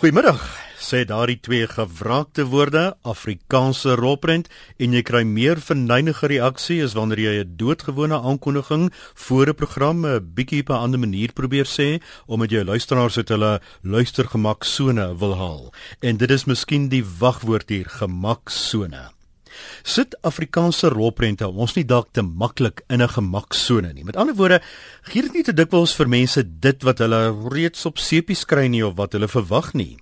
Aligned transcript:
Goeiemiddag. 0.00 0.40
Sê 0.80 1.02
daardie 1.04 1.36
twee 1.44 1.66
gewraakte 1.68 2.46
woorde 2.48 2.94
Afrikaanse 3.04 3.98
rolprent 4.00 4.46
en 4.80 4.96
jy 4.96 5.02
kry 5.04 5.20
meer 5.28 5.60
verneynige 5.60 6.30
reaksie 6.32 6.78
as 6.86 6.94
wanneer 6.96 7.20
jy 7.20 7.34
'n 7.42 7.52
doodgewone 7.60 8.16
aankondiging 8.16 8.88
voor 9.26 9.52
'n 9.52 9.58
program 9.60 10.06
'n 10.06 10.32
bietjie 10.34 10.62
op 10.64 10.70
'n 10.70 10.82
ander 10.84 11.00
manier 11.04 11.32
probeer 11.32 11.68
sê 11.68 12.00
om 12.26 12.40
met 12.40 12.50
jou 12.50 12.64
luisteraars 12.64 13.16
uit 13.16 13.28
hulle 13.28 13.60
luistergemaksone 13.82 15.18
wil 15.18 15.36
haal. 15.36 15.72
En 16.00 16.16
dit 16.16 16.30
is 16.30 16.46
miskien 16.46 16.88
die 16.88 17.04
wagwoord 17.04 17.68
hier, 17.68 17.88
gemaksone. 17.88 19.19
Sit 19.82 20.14
Afrikaanse 20.22 20.88
rolprente 20.88 21.48
ons 21.48 21.74
nie 21.74 21.84
dalk 21.84 22.12
te 22.12 22.22
maklik 22.22 22.82
in 22.88 23.02
'n 23.02 23.08
gemaksone 23.08 23.92
nie. 23.92 24.04
Met 24.04 24.16
ander 24.16 24.34
woorde, 24.34 24.60
gee 25.02 25.22
dit 25.22 25.32
nie 25.32 25.42
te 25.42 25.52
dikwels 25.52 25.94
vir 25.94 26.08
mense 26.08 26.42
dit 26.60 26.82
wat 26.82 26.98
hulle 26.98 27.48
reeds 27.50 27.86
op 27.86 27.98
sepies 27.98 28.44
kry 28.44 28.66
nie 28.66 28.86
of 28.86 28.96
wat 28.96 29.12
hulle 29.12 29.28
verwag 29.28 29.74
nie. 29.74 29.98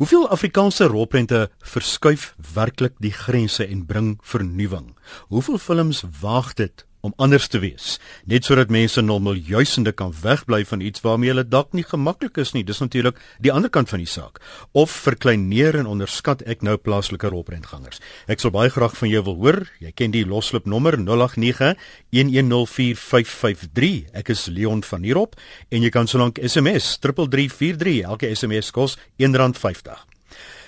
Hoeveel 0.00 0.28
Afrikaanse 0.28 0.86
rolprente 0.86 1.50
verskuif 1.60 2.34
werklik 2.54 2.94
die 2.98 3.12
grense 3.12 3.66
en 3.66 3.86
bring 3.86 4.18
vernuwing? 4.22 4.96
Hoeveel 5.28 5.58
films 5.58 6.04
waag 6.20 6.54
dit 6.54 6.86
om 7.00 7.14
anders 7.16 7.48
te 7.48 7.58
wees, 7.62 7.96
net 8.28 8.44
sodat 8.44 8.68
mense 8.72 9.00
nou 9.02 9.18
miljoensende 9.22 9.92
kan 9.96 10.12
wegbly 10.22 10.64
van 10.68 10.80
iets 10.84 11.00
waarmee 11.04 11.30
hulle 11.32 11.46
dalk 11.48 11.72
nie 11.76 11.84
gemaklik 11.86 12.36
is 12.42 12.52
nie. 12.52 12.64
Dis 12.64 12.80
natuurlik 12.82 13.18
die 13.40 13.52
ander 13.52 13.70
kant 13.72 13.88
van 13.92 14.02
die 14.02 14.10
saak. 14.10 14.40
Of 14.72 14.90
verkleineer 15.06 15.78
en 15.80 15.90
onderskat 15.90 16.42
ek 16.50 16.64
nou 16.66 16.76
plaaslike 16.76 17.28
rolprentgangers. 17.32 17.98
Ek 18.30 18.40
sal 18.42 18.52
baie 18.54 18.70
graag 18.72 18.94
van 18.98 19.12
jou 19.12 19.22
wil 19.30 19.38
hoor. 19.40 19.60
Jy 19.80 19.92
ken 19.96 20.14
die 20.14 20.26
loslip 20.26 20.66
nommer 20.66 20.94
089 21.00 21.74
1104553. 22.12 24.10
Ek 24.12 24.28
is 24.34 24.48
Leon 24.52 24.82
van 24.86 25.02
Heerop 25.06 25.32
en 25.70 25.82
jy 25.82 25.90
kan 25.94 26.06
solank 26.10 26.38
SMS 26.42 26.98
3343. 27.00 28.04
Elke 28.10 28.26
SMS 28.34 28.70
kos 28.74 28.98
R1.50. 29.20 30.09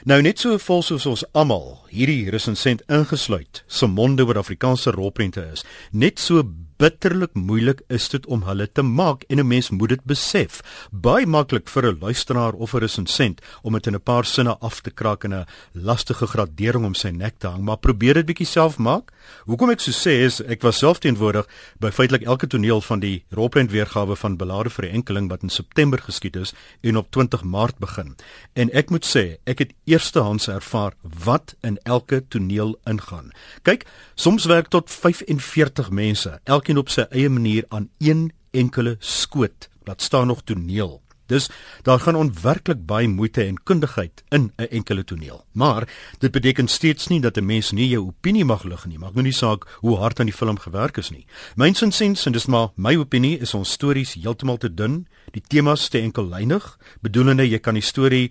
Nou 0.02 0.18
net 0.18 0.40
so 0.42 0.56
vol 0.58 0.80
soos 0.82 1.04
ons 1.06 1.20
almal 1.38 1.76
hierdie 1.92 2.32
resensent 2.34 2.80
ingesluit 2.90 3.60
se 3.70 3.86
monde 3.86 4.24
oor 4.26 4.40
Afrikaanse 4.40 4.90
rolprente 4.96 5.44
is. 5.54 5.62
Net 5.94 6.18
so 6.18 6.42
bitterlik 6.82 7.36
moeilik 7.38 7.84
is 7.94 8.08
dit 8.10 8.24
om 8.26 8.42
hulle 8.42 8.66
te 8.66 8.82
maak 8.82 9.22
en 9.30 9.38
'n 9.38 9.46
mens 9.46 9.70
moet 9.70 9.88
dit 9.88 10.04
besef. 10.04 10.60
Baie 10.90 11.26
maklik 11.26 11.68
vir 11.68 11.86
'n 11.86 11.98
luisteraar 12.00 12.52
of 12.52 12.74
'n 12.74 12.78
resensent 12.78 13.40
om 13.62 13.72
dit 13.72 13.86
in 13.86 13.94
'n 13.94 14.00
paar 14.00 14.24
sinne 14.24 14.56
af 14.58 14.80
te 14.80 14.90
kraak 14.90 15.24
en 15.24 15.34
'n 15.34 15.46
lastige 15.72 16.26
gradering 16.26 16.84
om 16.84 16.94
sy 16.94 17.08
nek 17.08 17.34
te 17.38 17.46
hang, 17.46 17.62
maar 17.62 17.76
probeer 17.76 18.14
dit 18.14 18.26
bietjie 18.26 18.46
self 18.46 18.78
maak. 18.78 19.12
Hoekom 19.46 19.70
ek 19.70 19.80
so 19.80 19.90
sê 19.90 20.24
is 20.24 20.40
ek 20.40 20.62
was 20.62 20.78
self 20.78 20.98
teenwoordig 20.98 21.46
by 21.78 21.90
feitelik 21.90 22.26
elke 22.26 22.46
toneel 22.46 22.80
van 22.80 23.00
die 23.00 23.24
rolprent 23.30 23.70
weergawe 23.70 24.16
van 24.16 24.36
Belade 24.36 24.70
vir 24.70 24.90
enkeling 24.90 25.28
wat 25.28 25.42
in 25.42 25.50
September 25.50 25.98
geskied 25.98 26.36
is 26.36 26.52
en 26.82 26.96
op 26.96 27.10
20 27.10 27.42
Maart 27.44 27.78
begin. 27.78 28.16
En 28.54 28.70
ek 28.72 28.90
moet 28.90 29.06
sê, 29.06 29.36
ek 29.44 29.58
het 29.58 29.72
eerstehands 29.84 30.48
ervaar 30.48 30.92
wat 31.24 31.54
in 31.62 31.78
elke 31.84 32.28
toneel 32.28 32.76
ingaan. 32.84 33.32
Kyk, 33.62 33.86
soms 34.14 34.44
werk 34.44 34.68
tot 34.68 34.90
45 34.90 35.90
mense. 35.90 36.40
Elke 36.44 36.71
elkeen 36.72 36.80
op 36.80 36.92
sy 36.92 37.04
eie 37.12 37.28
manier 37.28 37.64
aan 37.68 37.90
een 38.00 38.32
enkele 38.52 38.96
skoot. 39.00 39.68
Laat 39.84 40.02
staan 40.02 40.26
nog 40.26 40.42
toneel. 40.44 41.02
Dus 41.26 41.48
daar 41.82 42.00
gaan 42.00 42.16
onwerklik 42.16 42.86
baie 42.86 43.08
moeite 43.08 43.44
en 43.44 43.62
kundigheid 43.62 44.22
in 44.30 44.52
'n 44.56 44.68
enkele 44.70 45.04
toneel. 45.04 45.44
Maar 45.52 45.88
dit 46.18 46.30
beteken 46.30 46.68
steeds 46.68 47.08
nie 47.08 47.20
dat 47.20 47.36
'n 47.36 47.44
mens 47.44 47.72
nie 47.72 47.88
jou 47.88 48.06
opinie 48.06 48.44
mag 48.44 48.64
lig 48.64 48.86
nie. 48.86 48.98
Maak 48.98 49.12
nou 49.12 49.22
nie 49.22 49.32
saak 49.32 49.66
hoe 49.80 49.96
hard 49.96 50.20
aan 50.20 50.26
die 50.26 50.34
film 50.34 50.58
gewerk 50.58 50.96
is 50.96 51.10
nie. 51.10 51.26
Myns 51.56 51.82
en 51.82 51.92
sins 51.92 52.26
en 52.26 52.32
dis 52.32 52.46
maar 52.46 52.68
my 52.76 52.96
opinie 52.96 53.38
is 53.38 53.54
ons 53.54 53.70
stories 53.70 54.14
heeltemal 54.14 54.56
te 54.56 54.74
dun, 54.74 55.06
die 55.30 55.42
temas 55.46 55.88
te 55.88 55.98
enkellynig, 55.98 56.78
bedoelende 57.00 57.48
jy 57.48 57.58
kan 57.58 57.74
die 57.74 57.82
storie 57.82 58.30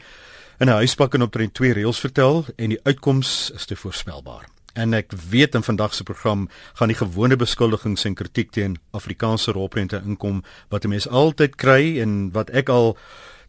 in 0.59 0.67
'n 0.67 0.73
huispak 0.73 1.13
en 1.13 1.21
op 1.21 1.31
3 1.31 1.73
reëls 1.73 1.99
vertel 1.99 2.45
en 2.55 2.69
die 2.69 2.79
uitkoms 2.83 3.51
is 3.55 3.65
te 3.65 3.75
voorspelbaar. 3.75 4.60
En 4.73 4.93
ek 4.93 5.11
weet 5.29 5.55
in 5.55 5.63
vandag 5.63 5.93
se 5.93 6.03
program 6.03 6.47
gaan 6.79 6.87
die 6.87 6.97
gewone 6.97 7.35
beskuldigings 7.35 8.05
en 8.07 8.15
kritiek 8.15 8.51
teen 8.51 8.77
Afrikaanse 8.95 9.51
rolprente 9.51 10.01
inkom 10.05 10.43
wat 10.69 10.85
'n 10.85 10.89
mens 10.89 11.07
altyd 11.07 11.55
kry 11.55 11.99
en 11.99 12.31
wat 12.31 12.49
ek 12.49 12.69
al 12.69 12.97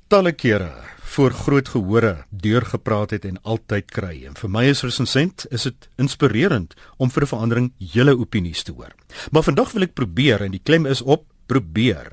talle 0.09 0.33
kere 0.33 0.73
voor 1.13 1.31
groot 1.31 1.69
gehore 1.69 2.25
deurgepraat 2.31 3.11
het 3.11 3.25
en 3.25 3.39
altyd 3.43 3.91
kry. 3.91 4.25
En 4.27 4.35
vir 4.35 4.51
my 4.51 4.65
is 4.65 4.83
resensent 4.83 5.47
is 5.51 5.63
dit 5.63 5.89
inspirerend 5.97 6.75
om 6.97 7.11
vir 7.11 7.23
'n 7.23 7.27
verandering 7.27 7.73
julle 7.79 8.19
opinies 8.19 8.63
te 8.63 8.73
hoor. 8.73 8.93
Maar 9.31 9.43
vandag 9.43 9.73
wil 9.73 9.83
ek 9.83 9.95
probeer 9.95 10.43
en 10.43 10.51
die 10.51 10.63
klem 10.65 10.87
is 10.87 11.03
op 11.03 11.25
probeer. 11.47 12.13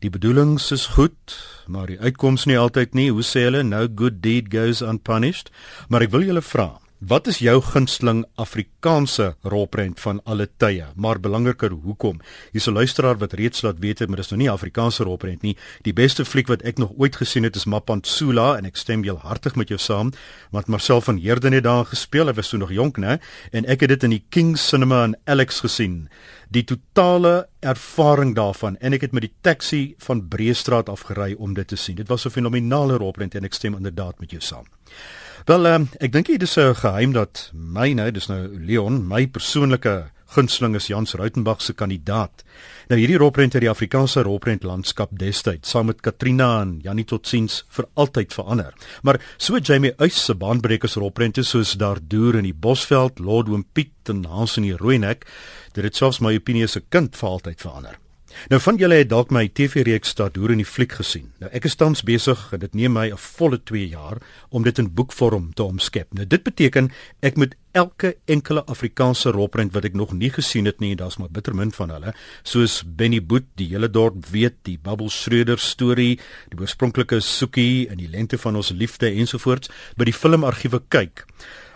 Die 0.00 0.10
bedoelings 0.10 0.70
is 0.72 0.86
goed, 0.86 1.36
maar 1.66 1.86
die 1.86 2.00
uitkoms 2.00 2.44
nie 2.44 2.58
altyd 2.58 2.94
nie. 2.94 3.10
Hoe 3.10 3.22
sê 3.22 3.40
hulle? 3.40 3.62
No 3.62 3.88
good 3.94 4.22
deed 4.22 4.46
goes 4.48 4.80
unpunished. 4.80 5.50
Maar 5.88 6.02
ek 6.02 6.10
wil 6.10 6.22
julle 6.22 6.42
vra, 6.42 6.80
Wat 7.00 7.24
is 7.26 7.38
jou 7.40 7.54
gunsteling 7.64 8.26
Afrikaanse 8.36 9.30
rolprent 9.48 10.00
van 10.04 10.18
alle 10.28 10.50
tye? 10.60 10.84
Maar 11.00 11.16
belangriker, 11.16 11.72
hoekom? 11.72 12.20
Hier's 12.52 12.66
'n 12.68 12.76
luisteraar 12.76 13.16
wat 13.18 13.32
reeds 13.32 13.62
laat 13.62 13.78
weet, 13.78 14.06
maar 14.06 14.16
dis 14.16 14.28
nou 14.30 14.40
nie 14.40 14.50
Afrikaanse 14.50 15.04
rolprent 15.04 15.42
nie. 15.42 15.56
Die 15.82 15.92
beste 15.92 16.24
fliek 16.24 16.46
wat 16.46 16.62
ek 16.62 16.78
nog 16.78 16.92
ooit 16.98 17.16
gesien 17.16 17.42
het 17.42 17.56
is 17.56 17.64
Mapantsula 17.64 18.56
en 18.56 18.64
ek 18.64 18.76
stem 18.76 19.02
heel 19.02 19.18
hartig 19.18 19.54
met 19.54 19.68
jou 19.68 19.78
saam, 19.78 20.12
want 20.50 20.66
Marcel 20.66 21.00
van 21.00 21.16
Heerden 21.16 21.52
het 21.52 21.64
daar 21.64 21.86
gespeel. 21.86 22.26
Hy 22.26 22.32
was 22.32 22.48
so 22.48 22.56
nog 22.56 22.70
jonk, 22.70 22.98
né? 22.98 23.18
En 23.50 23.64
ek 23.64 23.80
het 23.80 23.88
dit 23.88 24.02
in 24.02 24.10
die 24.10 24.24
King 24.28 24.58
Cinema 24.58 25.04
in 25.04 25.16
Alex 25.24 25.60
gesien. 25.60 26.08
Die 26.50 26.64
totale 26.64 27.48
ervaring 27.60 28.34
daarvan 28.34 28.76
en 28.76 28.92
ek 28.92 29.00
het 29.00 29.12
met 29.12 29.22
die 29.22 29.34
taxi 29.40 29.94
van 29.98 30.28
Breestraat 30.28 30.88
af 30.88 31.00
gery 31.00 31.34
om 31.38 31.54
dit 31.54 31.66
te 31.66 31.76
sien. 31.76 31.96
Dit 31.96 32.08
was 32.08 32.26
'n 32.26 32.30
fenominale 32.30 32.96
rolprent 32.96 33.34
en 33.34 33.44
ek 33.44 33.54
stem 33.54 33.74
inderdaad 33.74 34.20
met 34.20 34.30
jou 34.30 34.42
saam. 34.42 34.66
Wel, 35.48 35.66
um, 35.66 35.88
ek 36.04 36.12
dink 36.12 36.26
dit 36.28 36.42
is 36.42 36.56
'n 36.58 36.74
geheim 36.74 37.12
dat 37.12 37.50
my 37.52 37.92
nou, 37.92 38.10
dis 38.10 38.28
nou 38.28 38.48
Leon, 38.66 39.06
my 39.08 39.26
persoonlike 39.26 40.10
gunsteling 40.34 40.74
is 40.76 40.86
Jans 40.86 41.14
Rautenbach 41.14 41.62
se 41.62 41.72
kandidaat. 41.72 42.44
Nou 42.88 42.98
hierdie 42.98 43.18
rolprent 43.18 43.54
uit 43.54 43.62
die 43.62 43.70
Afrikaanse 43.70 44.22
rolprent 44.22 44.62
landskap 44.62 45.10
destyds, 45.18 45.70
saam 45.70 45.86
met 45.86 46.00
Katrina 46.00 46.60
en 46.60 46.78
Janie 46.82 47.04
Totsiens 47.04 47.64
vir 47.68 47.88
altyd 47.94 48.32
verander. 48.32 48.74
Maar 49.02 49.20
so 49.38 49.58
Jamie 49.58 49.94
Uys 49.98 50.24
se 50.24 50.34
baanbrekers 50.34 50.94
rolprente 50.94 51.42
soos 51.42 51.72
Daardeur 51.72 52.36
in 52.36 52.44
die 52.44 52.54
Bosveld, 52.54 53.18
Lord 53.18 53.48
Oom 53.48 53.64
Piet 53.72 54.08
en 54.08 54.24
Hans 54.24 54.56
in 54.56 54.62
die 54.62 54.76
Rooinek, 54.76 55.26
dit 55.72 55.84
het 55.84 55.96
selfs 55.96 56.20
my 56.20 56.34
opinie 56.36 56.64
as 56.64 56.76
'n 56.76 56.86
kind 56.90 57.16
vir 57.16 57.28
altyd 57.28 57.60
verander. 57.60 57.98
Nou 58.48 58.60
van 58.62 58.76
julle 58.80 59.00
het 59.00 59.08
dalk 59.10 59.30
my 59.34 59.48
TV-reeks 59.48 60.12
staat 60.14 60.36
hoor 60.36 60.52
in 60.54 60.62
die 60.62 60.68
fliek 60.68 60.92
gesien. 60.98 61.30
Nou 61.42 61.50
ek 61.56 61.66
is 61.68 61.76
tans 61.78 62.02
besig 62.06 62.40
en 62.54 62.62
dit 62.62 62.74
neem 62.74 62.92
my 62.92 63.10
'n 63.10 63.16
volle 63.16 63.58
2 63.58 63.88
jaar 63.88 64.18
om 64.50 64.62
dit 64.62 64.78
in 64.78 64.94
boekvorm 64.94 65.52
te 65.54 65.62
omskep. 65.62 66.12
Nou 66.14 66.26
dit 66.26 66.42
beteken 66.42 66.90
ek 67.22 67.36
moet 67.36 67.54
elke 67.72 68.16
enkele 68.26 68.64
Afrikaanse 68.66 69.30
rolprent 69.30 69.72
wat 69.72 69.84
ek 69.84 69.94
nog 69.94 70.12
nie 70.12 70.30
gesien 70.30 70.64
het 70.64 70.80
nie, 70.80 70.96
daar's 70.96 71.18
maar 71.18 71.30
bitter 71.30 71.54
min 71.54 71.72
van 71.72 71.90
hulle, 71.90 72.14
soos 72.42 72.82
Benny 72.86 73.20
Boet, 73.22 73.46
die 73.54 73.68
hele 73.68 73.90
dorp 73.90 74.26
weet, 74.26 74.54
die 74.62 74.78
Bubble 74.78 75.10
Schreuder 75.10 75.58
storie, 75.58 76.18
die 76.48 76.58
oorspronklike 76.58 77.20
Soekie 77.20 77.88
in 77.88 77.98
die 77.98 78.08
lente 78.08 78.38
van 78.38 78.56
ons 78.56 78.70
liefde 78.70 79.06
ensovoorts, 79.06 79.70
by 79.96 80.04
die 80.04 80.12
filmargiewe 80.12 80.82
kyk 80.88 81.26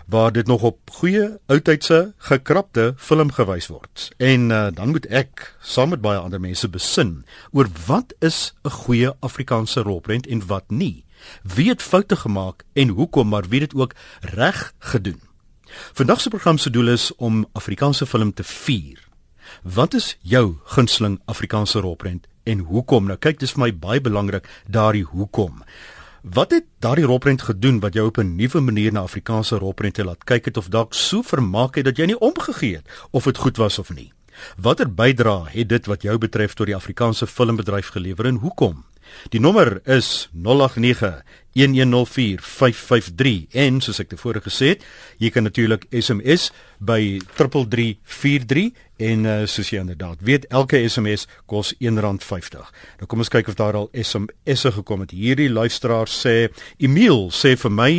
waar 0.05 0.31
dit 0.31 0.47
nog 0.47 0.61
op 0.61 0.79
goeie 0.91 1.37
oudtydse 1.45 2.13
gekrapte 2.17 2.93
film 2.97 3.31
gewys 3.31 3.67
word. 3.67 4.09
En 4.17 4.49
uh, 4.49 4.67
dan 4.73 4.89
moet 4.89 5.05
ek 5.05 5.55
saam 5.61 5.89
met 5.89 6.01
baie 6.01 6.19
ander 6.19 6.39
mense 6.39 6.69
besin 6.69 7.25
oor 7.51 7.67
wat 7.87 8.13
is 8.19 8.53
'n 8.63 8.69
goeie 8.69 9.13
Afrikaanse 9.19 9.81
rolprent 9.81 10.27
en 10.27 10.45
wat 10.47 10.63
nie. 10.67 11.05
Wie 11.41 11.69
het 11.69 11.81
foute 11.81 12.15
gemaak 12.15 12.63
en 12.73 12.87
hoekom, 12.87 13.27
maar 13.27 13.49
wie 13.49 13.59
dit 13.59 13.73
ook 13.73 13.95
reg 14.21 14.73
gedoen. 14.79 15.21
Vandag 15.93 16.21
se 16.21 16.29
program 16.29 16.57
se 16.57 16.69
doel 16.69 16.87
is 16.87 17.15
om 17.15 17.45
Afrikaanse 17.51 18.05
film 18.05 18.33
te 18.33 18.43
vier. 18.43 19.07
Wat 19.63 19.93
is 19.93 20.17
jou 20.21 20.55
gunsteling 20.63 21.21
Afrikaanse 21.25 21.79
rolprent 21.79 22.27
en 22.43 22.59
hoekom? 22.59 23.05
Nou 23.05 23.17
kyk, 23.17 23.39
dis 23.39 23.51
vir 23.51 23.65
my 23.65 23.71
baie 23.73 24.01
belangrik 24.01 24.49
daardie 24.67 25.03
hoekom. 25.03 25.63
Wat 26.33 26.51
het 26.51 26.63
daardie 26.79 27.05
rolprent 27.05 27.41
gedoen 27.41 27.79
wat 27.79 27.93
jou 27.93 28.07
op 28.07 28.17
'n 28.17 28.35
nuwe 28.35 28.59
manier 28.59 28.91
na 28.91 28.99
Afrikaanse 28.99 29.55
rolprente 29.55 30.03
laat 30.03 30.23
kyk 30.23 30.45
het 30.45 30.57
of 30.57 30.67
dalk 30.67 30.93
so 30.93 31.21
vermaak 31.21 31.75
het 31.75 31.85
dat 31.85 31.97
jy 31.97 32.05
nie 32.05 32.19
omgegee 32.19 32.75
het 32.75 33.07
of 33.11 33.23
dit 33.23 33.37
goed 33.37 33.57
was 33.57 33.79
of 33.79 33.93
nie? 33.93 34.11
Watter 34.57 34.93
bydra 34.93 35.43
het 35.45 35.69
dit 35.69 35.85
wat 35.85 36.01
jou 36.01 36.17
betref 36.17 36.53
tot 36.53 36.65
die 36.65 36.75
Afrikaanse 36.75 37.27
filmbedryf 37.27 37.87
gelewer 37.87 38.25
en 38.25 38.35
hoekom? 38.35 38.85
Die 39.29 39.39
nommer 39.39 39.87
is 39.87 40.29
089 40.33 41.23
1104553 41.55 43.47
en 43.65 43.81
soos 43.83 43.99
ek 44.03 44.09
tevore 44.11 44.41
gesê 44.43 44.67
het, 44.73 44.81
jy 45.23 45.29
kan 45.31 45.43
natuurlik 45.47 45.87
SMS 45.95 46.51
by 46.83 47.19
3343 47.37 48.73
en 49.05 49.25
uh, 49.27 49.43
soos 49.49 49.69
jy 49.71 49.79
inderdaad 49.83 50.17
weet, 50.23 50.45
elke 50.55 50.79
SMS 50.87 51.27
kos 51.51 51.73
R1.50. 51.79 52.59
Nou 52.99 53.07
kom 53.11 53.19
ons 53.23 53.31
kyk 53.31 53.47
of 53.51 53.57
daar 53.59 53.75
al 53.79 53.89
SMS'e 53.91 54.71
gekom 54.77 54.99
het. 55.03 55.11
Hierdie 55.15 55.49
luisteraar 55.51 56.07
sê 56.11 56.49
Emil 56.79 57.31
sê 57.35 57.55
vir 57.59 57.73
my 57.73 57.91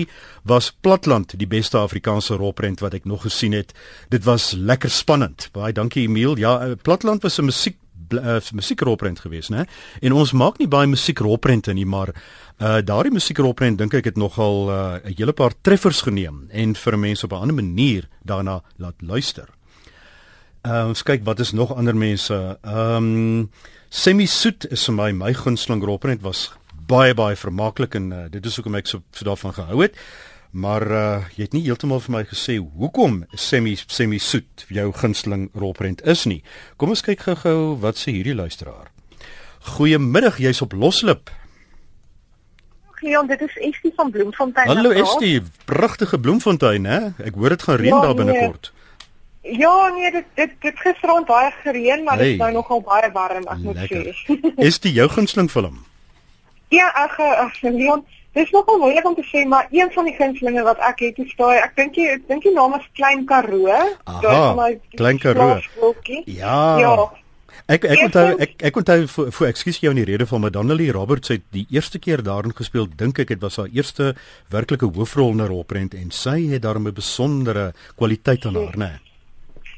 was 0.49 0.71
Platland 0.85 1.37
die 1.37 1.49
beste 1.51 1.79
Afrikaanse 1.81 2.35
rolprent 2.41 2.81
wat 2.85 2.95
ek 2.97 3.05
nog 3.09 3.23
gesien 3.27 3.53
het. 3.57 3.75
Dit 4.13 4.25
was 4.29 4.53
lekker 4.57 4.93
spannend. 4.93 5.49
Baie 5.57 5.73
dankie 5.77 6.07
Emil. 6.07 6.37
Ja, 6.41 6.61
eh, 6.65 6.77
Platland 6.83 7.23
was 7.23 7.39
'n 7.39 7.45
musiek 7.45 7.77
uh, 8.13 8.39
musiekrolprent 8.53 9.21
geweest, 9.21 9.51
né? 9.51 9.67
En 10.01 10.13
ons 10.13 10.33
maak 10.33 10.59
nie 10.59 10.69
baie 10.69 10.87
musiekrolprente 10.87 11.73
nie, 11.73 11.87
maar 11.87 12.15
uh 12.57 12.79
daardie 12.81 13.13
musiekrolprent 13.13 13.79
dink 13.79 13.95
ek 13.95 14.05
het 14.05 14.17
nogal 14.17 14.67
'n 14.67 14.71
uh, 15.05 15.17
hele 15.17 15.33
paar 15.33 15.53
treffers 15.61 16.03
geneem 16.03 16.49
en 16.51 16.75
vir 16.75 16.99
mense 16.99 17.25
op 17.25 17.33
'n 17.33 17.43
ander 17.43 17.55
manier 17.55 18.09
daarna 18.25 18.63
laat 18.77 18.95
luister. 19.01 19.49
Uh 20.65 20.87
ons 20.89 21.03
kyk 21.03 21.25
wat 21.25 21.41
is 21.41 21.53
nog 21.53 21.75
ander 21.75 21.97
mense. 21.97 22.59
Ehm 22.63 22.97
um, 22.97 23.51
Semi 23.89 24.27
Soet 24.27 24.67
is 24.71 24.85
vir 24.85 24.95
my 24.95 25.13
my 25.13 25.33
gunsteling 25.33 25.85
rolprent 25.85 26.23
was 26.23 26.51
baie 26.87 27.15
baie 27.15 27.37
vermaaklik 27.37 27.95
en 27.95 28.13
uh, 28.13 28.25
dit 28.31 28.47
is 28.47 28.57
hoekom 28.57 28.75
ek 28.75 28.87
so, 28.87 29.03
so 29.13 29.25
daarvan 29.25 29.55
gehou 29.55 29.83
het. 29.83 29.95
Maar 30.57 30.91
uh 30.91 31.25
jy 31.37 31.45
het 31.45 31.53
nie 31.53 31.65
heeltemal 31.67 32.01
vir 32.01 32.13
my 32.15 32.23
gesê 32.25 32.57
hoekom 32.57 33.25
Semi 33.37 33.75
Semi 33.77 34.19
Soet 34.23 34.65
jou 34.73 34.89
gunsteling 34.97 35.51
rolprent 35.53 36.01
is 36.09 36.25
nie. 36.25 36.41
Kom 36.81 36.95
ons 36.95 37.05
kyk 37.05 37.27
gou-gou 37.27 37.75
wat 37.83 38.01
sê 38.01 38.15
hierdie 38.17 38.37
luisteraar. 38.37 38.89
Goeiemiddag, 39.77 40.39
jy's 40.41 40.63
op 40.65 40.73
Loslip. 40.73 41.29
Leon, 43.07 43.29
dit 43.29 43.41
is 43.41 43.59
Estie 43.69 43.93
van 43.97 44.11
Bloemfontein. 44.11 44.67
Hallo 44.67 44.91
Estie, 44.91 45.43
pragtige 45.69 46.19
Bloemfontein, 46.19 46.89
hè? 46.89 47.01
Ek 47.29 47.37
hoor 47.37 47.53
dit 47.55 47.63
gaan 47.63 47.77
reën 47.83 47.93
ja, 47.93 48.01
daar 48.01 48.17
binnekort. 48.19 48.73
Nee. 48.73 49.59
Ja, 49.61 49.75
nee, 49.95 50.11
dit 50.11 50.25
dit 50.41 50.57
dit 50.65 50.81
gisterand 50.81 51.29
baie 51.29 51.53
gereën, 51.61 52.03
maar 52.05 52.17
dit 52.17 52.27
hey. 52.27 52.33
is 52.33 52.41
nou 52.41 52.53
nogal 52.57 52.81
baie 52.83 53.13
warm, 53.13 53.45
ek 53.45 53.63
moet 53.63 53.85
sê. 53.85 54.17
is 54.71 54.81
dit 54.81 54.97
jou 54.97 55.09
gunsteling 55.13 55.53
film? 55.53 55.85
Ja, 56.75 56.89
ag, 57.05 57.21
ag 57.21 57.61
Leon, 57.63 58.07
Dis 58.37 58.51
nogal 58.53 58.79
moeilik 58.79 59.07
om 59.09 59.15
te 59.17 59.25
sê, 59.25 59.47
maar 59.49 59.69
een 59.73 59.89
van 59.93 60.05
die 60.05 60.15
gunstelinge 60.17 60.63
wat 60.67 60.81
ek 60.85 60.99
het, 61.07 61.21
is 61.25 61.31
daai 61.39 61.57
ek 61.57 61.77
dink 61.79 61.95
jy 61.97 62.11
ek 62.19 62.27
dink 62.29 62.43
die 62.45 62.53
naam 62.53 62.75
is 62.77 62.85
Klein 62.99 63.25
Karoo. 63.29 63.79
Daai 64.05 64.35
van 64.35 64.59
my 64.59 64.73
Klein 64.99 65.21
Karoo. 65.23 65.55
Ja. 66.29 66.59
Ja. 66.83 66.97
Ek 67.73 67.87
ek 67.89 68.03
onthou 68.05 68.27
ek 68.45 68.53
ek 68.69 68.77
onthou 68.79 68.99
vir, 69.11 69.31
vir 69.39 69.49
ekskuus 69.49 69.81
jou 69.83 69.91
in 69.95 69.99
die 70.03 70.07
rede 70.11 70.27
van 70.29 70.45
Madonnelly 70.45 70.91
Roberts 70.95 71.33
het 71.33 71.43
die 71.57 71.65
eerste 71.73 71.99
keer 71.99 72.21
daarin 72.23 72.55
gespeel 72.55 72.87
dink 73.01 73.19
ek 73.25 73.33
dit 73.33 73.41
was 73.43 73.57
haar 73.59 73.73
eerste 73.73 74.13
werklike 74.53 74.87
hoofrol 74.87 75.33
in 75.33 75.43
'n 75.43 75.49
rolprent 75.49 75.97
en 75.97 76.13
sy 76.13 76.37
het 76.53 76.63
daarmee 76.63 76.93
'n 76.93 77.01
besondere 77.01 77.73
kwaliteit 77.97 78.45
aan 78.47 78.61
haar 78.61 78.77
nê. 78.77 78.93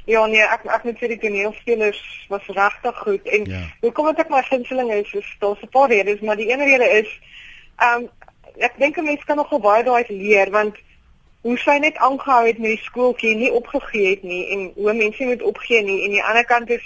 Ja 0.04 0.26
nee, 0.26 0.42
ek 0.42 0.66
ek 0.66 0.84
moet 0.84 0.98
sê 0.98 1.08
die 1.08 1.22
toneelspelers 1.22 2.02
was 2.28 2.44
regtig 2.48 2.98
goed 3.06 3.24
en 3.26 3.44
ja. 3.46 3.62
hoekom 3.80 4.06
het 4.06 4.18
ek 4.18 4.30
my 4.30 4.42
gunsteling 4.42 4.90
is, 4.92 5.14
is 5.14 5.36
daar's 5.38 5.62
'n 5.62 5.70
paar 5.70 5.88
redes, 5.88 6.20
maar 6.20 6.36
die 6.36 6.50
een 6.50 6.64
rede 6.64 6.88
is 7.00 7.08
ehm 7.78 8.02
um, 8.02 8.08
ek 8.58 8.78
dink 8.78 8.96
'n 8.98 9.04
mens 9.04 9.24
kan 9.24 9.36
nogal 9.36 9.60
baie 9.60 9.84
daai 9.84 10.04
leer 10.08 10.50
want 10.50 10.76
hoe 11.42 11.58
sy 11.58 11.78
net 11.78 11.96
aangehou 11.96 12.46
het 12.46 12.58
met 12.58 12.74
die 12.74 12.84
skooltjie 12.84 13.34
nie 13.36 13.52
opgegee 13.52 14.10
het 14.10 14.22
nie 14.22 14.48
en 14.52 14.72
hoe 14.74 14.94
mense 14.94 15.24
moet 15.24 15.42
opgee 15.42 15.82
nie 15.82 16.04
en 16.04 16.10
die 16.10 16.24
ander 16.24 16.44
kant 16.44 16.70
is 16.70 16.84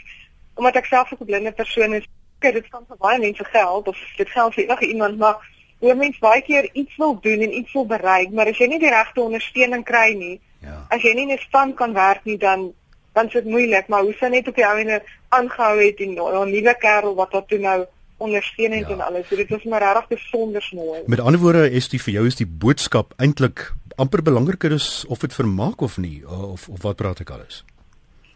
omdat 0.55 0.77
ek 0.77 0.87
self 0.87 1.13
'n 1.13 1.25
blinde 1.25 1.53
persoon 1.53 1.95
is 1.95 2.05
dit 2.41 2.69
kan 2.69 2.85
vir 2.89 2.97
baie 2.99 3.19
mense 3.19 3.45
geld 3.45 3.89
of 3.89 3.99
dit 4.17 4.29
geld 4.29 4.55
vir 4.55 4.65
enige 4.65 4.87
iemand 4.87 5.19
maar 5.19 5.37
hoe 5.79 5.95
mense 5.95 6.21
baie 6.21 6.43
keer 6.43 6.69
iets 6.73 6.97
wil 6.97 7.21
doen 7.21 7.41
en 7.41 7.57
iets 7.59 7.73
wil 7.73 7.87
bereik 7.87 8.31
maar 8.31 8.47
as 8.47 8.59
jy 8.59 8.67
nie 8.67 8.79
die 8.79 8.91
regte 8.91 9.21
ondersteuning 9.21 9.85
kry 9.85 10.13
nie 10.15 10.41
ja. 10.61 10.87
as 10.91 11.03
jy 11.03 11.15
nie 11.15 11.27
in 11.29 11.35
'n 11.37 11.39
span 11.39 11.75
kan 11.75 11.93
werk 11.93 12.25
nie 12.25 12.39
dan 12.39 12.73
dan 13.15 13.27
is 13.27 13.33
dit 13.33 13.45
moeilik 13.45 13.89
maar 13.89 14.03
hoe 14.03 14.15
sy 14.21 14.27
net 14.27 14.49
op 14.49 14.55
die 14.55 14.67
ou 14.67 14.77
ene 14.79 15.03
aangehou 15.29 15.79
het 15.79 16.01
en 16.01 16.15
'n 16.19 16.51
nuwe 16.51 16.75
kerel 16.75 17.15
wat 17.15 17.33
wat 17.33 17.49
toe 17.49 17.59
nou 17.59 17.87
ondersteunend 18.23 18.89
ja. 18.89 18.95
en 18.95 19.05
alles. 19.07 19.27
So 19.29 19.37
dit 19.37 19.51
was 19.51 19.65
maar 19.65 19.85
regtig 19.85 20.09
besonder 20.17 20.69
mooi. 20.73 21.03
Met 21.07 21.21
ander 21.21 21.41
woorde, 21.41 21.67
is 21.71 21.89
die 21.93 22.01
vir 22.03 22.15
jou 22.19 22.27
is 22.31 22.39
die 22.39 22.47
boodskap 22.47 23.15
eintlik 23.23 23.69
amper 24.01 24.23
belangriker 24.25 24.73
is 24.73 25.05
of 25.09 25.21
dit 25.25 25.35
vermaak 25.35 25.83
of 25.85 25.99
nie 25.99 26.23
of 26.27 26.69
of 26.69 26.83
wat 26.87 26.97
praat 26.97 27.21
ek 27.21 27.35
alles? 27.35 27.61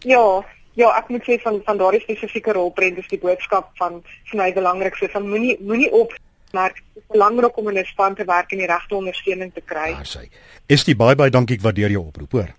Ja, 0.05 0.45
ja, 0.77 0.93
ek 0.99 1.09
moet 1.09 1.25
sê 1.25 1.41
van 1.43 1.63
van 1.65 1.81
daardie 1.81 2.05
spesifieke 2.05 2.53
rolprent 2.53 2.99
is 3.01 3.09
die 3.09 3.21
boodskap 3.23 3.73
van 3.81 4.03
vir 4.31 4.43
my 4.43 4.53
belangrikste 4.53 5.09
van 5.13 5.29
moenie 5.29 5.57
moenie 5.61 5.91
op 5.93 6.15
maar 6.57 6.73
dit 6.73 7.03
is 7.03 7.09
belangrik 7.13 7.57
om 7.57 7.69
in 7.69 7.79
'n 7.79 7.85
span 7.85 8.15
te 8.15 8.25
werk 8.25 8.53
en 8.53 8.59
die 8.59 8.67
regte 8.67 8.95
ondersteuning 8.95 9.53
te 9.55 9.61
kry. 9.65 9.89
Ja, 9.89 10.05
sy. 10.05 10.29
Is 10.67 10.85
die 10.85 10.97
baie 10.97 11.17
baie 11.17 11.31
dankie 11.31 11.57
ek 11.57 11.63
waardeer 11.63 11.91
jou 11.91 12.07
oproep, 12.07 12.33
hoor. 12.33 12.55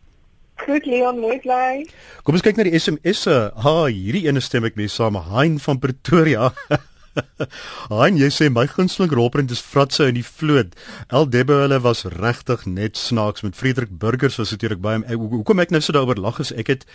Goed 0.55 0.85
Leon, 0.85 1.19
mooi 1.19 1.39
bly. 1.39 1.85
Kom 2.23 2.33
ons 2.33 2.43
kyk 2.43 2.57
na 2.57 2.63
die 2.63 2.79
SMS'e. 2.79 3.51
Ha, 3.63 3.85
hierdie 3.85 4.25
ene 4.27 4.41
stem 4.41 4.65
ek 4.65 4.75
mee 4.75 4.87
saam, 4.87 5.15
Hein 5.15 5.59
van 5.59 5.79
Pretoria. 5.79 6.53
Hein, 7.91 8.17
jy 8.19 8.29
sê 8.33 8.47
my 8.51 8.65
gunsteling 8.69 9.11
rolprent 9.15 9.51
is 9.53 9.61
Fratse 9.63 10.07
in 10.09 10.17
die 10.17 10.25
vloot. 10.25 10.73
El 11.13 11.27
Debbe 11.31 11.55
hulle 11.63 11.79
was 11.83 12.03
regtig 12.17 12.65
net 12.69 12.97
snaaks 12.99 13.45
met 13.45 13.55
Frederik 13.57 13.93
Burgers 14.01 14.37
was 14.41 14.51
natuurlik 14.53 14.81
by 14.83 14.97
hom. 14.97 15.05
Hoekom 15.37 15.63
ek 15.63 15.73
nou 15.73 15.81
so 15.83 15.95
daaroor 15.95 16.19
lag 16.21 16.41
is 16.43 16.53
ek 16.55 16.71
het 16.73 16.85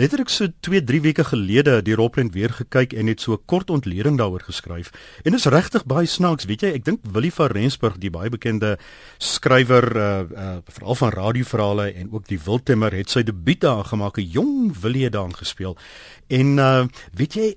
letterlik 0.00 0.32
so 0.32 0.50
2, 0.66 0.82
3 0.88 1.02
weke 1.06 1.26
gelede 1.28 1.78
die 1.86 1.96
rolprent 1.98 2.34
weer 2.36 2.52
gekyk 2.54 2.94
en 2.98 3.10
het 3.10 3.20
so 3.20 3.34
'n 3.34 3.44
kort 3.46 3.70
ontleding 3.70 4.18
daaroor 4.18 4.44
geskryf. 4.46 4.92
En 5.24 5.34
is 5.34 5.46
regtig 5.46 5.84
baie 5.86 6.06
snaaks, 6.06 6.44
weet 6.46 6.62
jy? 6.62 6.72
Ek 6.74 6.84
dink 6.84 7.00
Willie 7.12 7.32
van 7.32 7.50
Rensburg, 7.50 7.98
die 7.98 8.10
baie 8.10 8.30
bekende 8.30 8.78
skrywer 9.18 9.96
uh 9.96 10.24
uh 10.32 10.58
veral 10.68 10.94
van 10.94 11.10
radioverhale 11.10 11.92
en 11.92 12.12
ook 12.12 12.28
die 12.28 12.38
Wildtemmer 12.38 12.92
het 12.92 13.10
sy 13.10 13.22
debuut 13.22 13.60
daar 13.60 13.84
gemaak, 13.84 14.18
'n 14.18 14.30
jong 14.30 14.80
Willie 14.80 15.04
het 15.04 15.12
daar 15.12 15.30
gespeel. 15.32 15.76
En 16.28 16.58
uh 16.58 16.86
weet 17.12 17.34
jy 17.34 17.56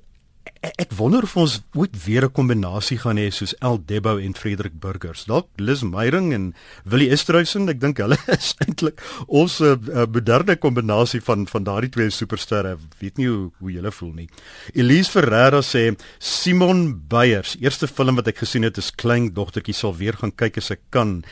ek 0.66 0.94
wonder 0.98 1.24
of 1.26 1.36
ons 1.38 1.60
ooit 1.78 1.94
weer 2.06 2.26
'n 2.26 2.32
kombinasie 2.32 2.98
gaan 2.98 3.18
hê 3.18 3.30
soos 3.30 3.54
El 3.62 3.78
Debbo 3.86 4.18
en 4.18 4.34
Frederik 4.36 4.80
Burgers. 4.80 5.26
Dalk 5.26 5.48
Liz 5.58 5.82
Meyering 5.82 6.34
en 6.34 6.54
Willie 6.84 7.10
Esterhuizen, 7.10 7.70
ek 7.70 7.80
dink 7.80 7.98
hulle 7.98 8.18
is 8.38 8.56
eintlik 8.66 9.02
ons 9.28 9.60
'n 9.60 9.64
uh, 9.64 9.72
eh, 9.72 10.02
eh, 10.02 10.08
moderne 10.08 10.56
kombinasie 10.56 11.22
van 11.22 11.48
van 11.48 11.64
daardie 11.64 11.90
twee 11.90 12.10
supersterre. 12.10 12.78
Weet 13.00 13.18
nie 13.18 13.28
hoe 13.28 13.52
hoe 13.60 13.72
julle 13.72 13.92
voel 13.92 14.14
nie. 14.14 14.30
Elise 14.74 15.12
Ferreira 15.12 15.62
sê 15.62 15.96
Simon 16.20 17.02
Beyers, 17.08 17.56
eerste 17.60 17.88
film 17.88 18.16
wat 18.16 18.28
ek 18.28 18.38
gesien 18.38 18.64
het 18.64 18.78
is 18.78 18.92
Klein 18.92 19.34
dogtertjie 19.34 19.74
sal 19.74 19.96
weer 19.96 20.14
gaan 20.14 20.36
kyk 20.36 20.58
as 20.58 20.72
ek 20.72 20.82
kan. 20.90 21.24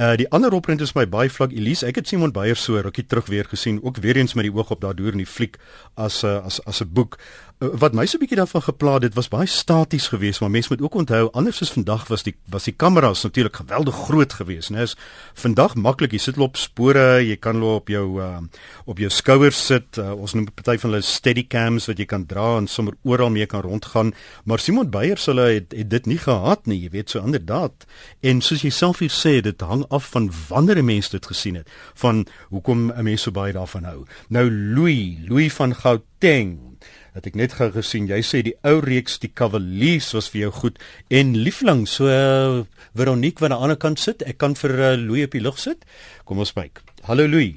Uh 0.00 0.14
die 0.16 0.28
ander 0.32 0.54
opprent 0.56 0.80
is 0.80 0.94
my 0.96 1.04
baie 1.04 1.28
vlak 1.28 1.52
Elise. 1.52 1.84
Ek 1.84 1.98
het 2.00 2.08
Simon 2.08 2.32
Beyer 2.32 2.56
so 2.56 2.80
rukkie 2.80 3.04
terug 3.04 3.26
weer 3.28 3.44
gesien, 3.44 3.82
ook 3.84 3.98
weer 4.00 4.16
eens 4.16 4.32
met 4.34 4.46
die 4.46 4.52
oog 4.54 4.70
op 4.72 4.80
daardeur 4.80 5.12
in 5.12 5.20
die 5.20 5.28
fliek 5.28 5.58
as 5.94 6.22
'n 6.24 6.40
as 6.40 6.56
as 6.64 6.80
'n 6.80 6.88
boek. 6.88 7.18
Uh, 7.60 7.68
wat 7.76 7.92
my 7.92 8.06
so 8.06 8.16
'n 8.16 8.20
bietjie 8.20 8.38
daarvan 8.40 8.62
gepla 8.62 8.92
het, 8.92 9.02
dit 9.02 9.14
was 9.14 9.28
baie 9.28 9.46
staties 9.46 10.08
geweest, 10.08 10.40
maar 10.40 10.50
mense 10.50 10.68
moet 10.70 10.82
ook 10.82 10.94
onthou 10.94 11.28
anders 11.32 11.60
as 11.60 11.72
vandag 11.72 12.08
was 12.08 12.22
die 12.22 12.34
was 12.48 12.64
die 12.64 12.72
kameras 12.72 13.22
natuurlik 13.22 13.56
geweldig 13.56 13.94
groot 13.94 14.32
geweest, 14.32 14.70
né? 14.70 14.80
Is 14.80 14.96
vandag 15.34 15.74
maklik, 15.74 16.12
jy 16.12 16.18
sit 16.18 16.38
op 16.38 16.56
spore, 16.56 17.20
jy 17.20 17.36
kan 17.36 17.58
loop 17.58 17.80
op 17.80 17.88
jou 17.88 18.20
uh 18.22 18.38
op 18.84 18.98
jou 18.98 19.10
skouers 19.10 19.66
sit. 19.66 19.98
Uh, 19.98 20.12
ons 20.12 20.32
noem 20.32 20.46
party 20.54 20.78
van 20.78 20.90
hulle 20.90 21.02
steadycams 21.02 21.86
wat 21.86 21.98
jy 21.98 22.06
kan 22.06 22.26
dra 22.26 22.56
en 22.56 22.66
sommer 22.66 22.94
oral 23.02 23.30
mee 23.30 23.46
kan 23.46 23.60
rondgaan, 23.60 24.14
maar 24.44 24.58
Simon 24.58 24.90
Beyer 24.90 25.18
sê 25.18 25.34
hulle 25.34 25.52
het, 25.52 25.72
het 25.76 25.90
dit 25.90 26.06
nie 26.06 26.18
gehad 26.18 26.66
nie, 26.66 26.80
jy 26.80 26.90
weet 26.90 27.10
so 27.10 27.20
inderdaad. 27.20 27.86
En 28.22 28.40
soos 28.40 28.62
jy 28.62 28.70
self 28.70 28.98
hier 28.98 29.12
sê, 29.12 29.40
dit 29.40 29.60
hang 29.60 29.84
af 29.90 30.08
van 30.10 30.30
wanneer 30.48 30.78
'n 30.78 30.84
mens 30.84 31.08
dit 31.08 31.26
gesien 31.26 31.54
het, 31.54 31.68
van 31.94 32.26
hoekom 32.48 32.90
'n 32.92 33.04
mens 33.04 33.22
so 33.22 33.30
baie 33.30 33.52
daarvan 33.52 33.84
hou. 33.84 34.06
Nou 34.28 34.50
Louis, 34.50 35.16
Louis 35.28 35.52
van 35.52 35.74
Gauteng 35.74 36.69
het 37.14 37.26
ek 37.26 37.38
net 37.38 37.56
gou 37.58 37.70
gesien 37.74 38.06
jy 38.10 38.20
sê 38.26 38.42
die 38.46 38.54
ou 38.66 38.78
reeks 38.84 39.18
die 39.22 39.32
Cavaliers 39.34 40.12
was 40.14 40.30
vir 40.30 40.46
jou 40.46 40.52
goed. 40.60 40.78
En 41.10 41.34
liefling 41.36 41.86
so 41.90 42.06
uh, 42.06 42.62
Veronique 42.94 43.42
wat 43.42 43.50
aan 43.50 43.58
die 43.58 43.64
ander 43.68 43.80
kant 43.80 44.02
sit 44.02 44.22
ek 44.26 44.38
kan 44.42 44.54
vir 44.58 44.76
uh, 44.78 44.94
Louis 45.00 45.26
op 45.26 45.34
die 45.34 45.42
lug 45.42 45.58
sit. 45.58 45.84
Kom 46.24 46.42
ons 46.42 46.54
kyk 46.54 46.82
hallo 47.08 47.26
Louis. 47.26 47.56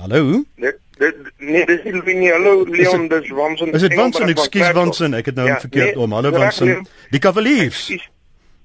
Hallo? 0.00 0.42
Dit 0.60 0.80
dit 1.00 1.18
nee 1.38 1.64
dis 1.66 1.84
nie 1.86 1.96
Louis 1.96 2.16
nie. 2.20 2.30
Hallo 2.32 2.64
Leon 2.68 3.08
dis 3.08 3.32
Wansen 3.32 3.72
is 3.72 3.86
dit 3.86 3.96
Wansen 3.96 4.32
ekskuus 4.34 4.72
Wansen 4.76 5.18
ek 5.18 5.32
het 5.32 5.40
nou 5.40 5.48
ja, 5.48 5.58
verkeerd 5.62 5.94
nee, 5.94 6.04
om. 6.04 6.16
Hallo 6.18 6.32
Wansen 6.34 6.86
die 7.14 7.20
Cavaliers. 7.22 7.88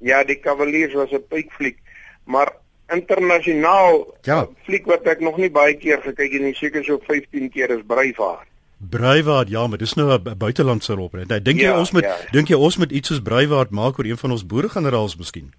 Ja 0.04 0.24
die 0.28 0.40
Cavaliers 0.44 0.94
was 0.94 1.12
'n 1.12 1.24
pikfliek 1.30 1.80
maar 2.28 2.52
internasionaal 2.94 4.06
ja. 4.28 4.48
fliek 4.64 4.86
wat 4.88 5.08
ek 5.12 5.24
nog 5.24 5.40
nie 5.42 5.50
baie 5.52 5.76
keer 5.80 6.00
gekyk 6.04 6.38
het 6.38 6.44
nie, 6.44 6.54
seker 6.56 6.84
so 6.88 7.00
15 7.08 7.50
keer 7.52 7.74
is 7.76 7.84
Braveheart. 7.88 8.48
Braveheart, 8.78 9.50
ja, 9.50 9.68
maar 9.68 9.78
dis 9.78 9.94
nou 9.94 10.12
'n 10.14 10.38
buitelandse 10.38 10.94
rol. 10.94 11.10
Ek 11.28 11.46
dink 11.46 11.60
jy 11.60 11.66
ja, 11.66 11.80
ons 11.80 11.92
moet 11.92 12.04
ja. 12.04 12.16
dink 12.32 12.48
jy 12.48 12.56
ons 12.56 12.78
moet 12.78 12.92
iets 12.92 13.08
soos 13.08 13.22
Braveheart 13.22 13.72
maak 13.72 13.98
oor 13.98 14.06
een 14.06 14.18
van 14.18 14.32
ons 14.32 14.46
boeregeneraals 14.46 15.18
miskien? 15.18 15.54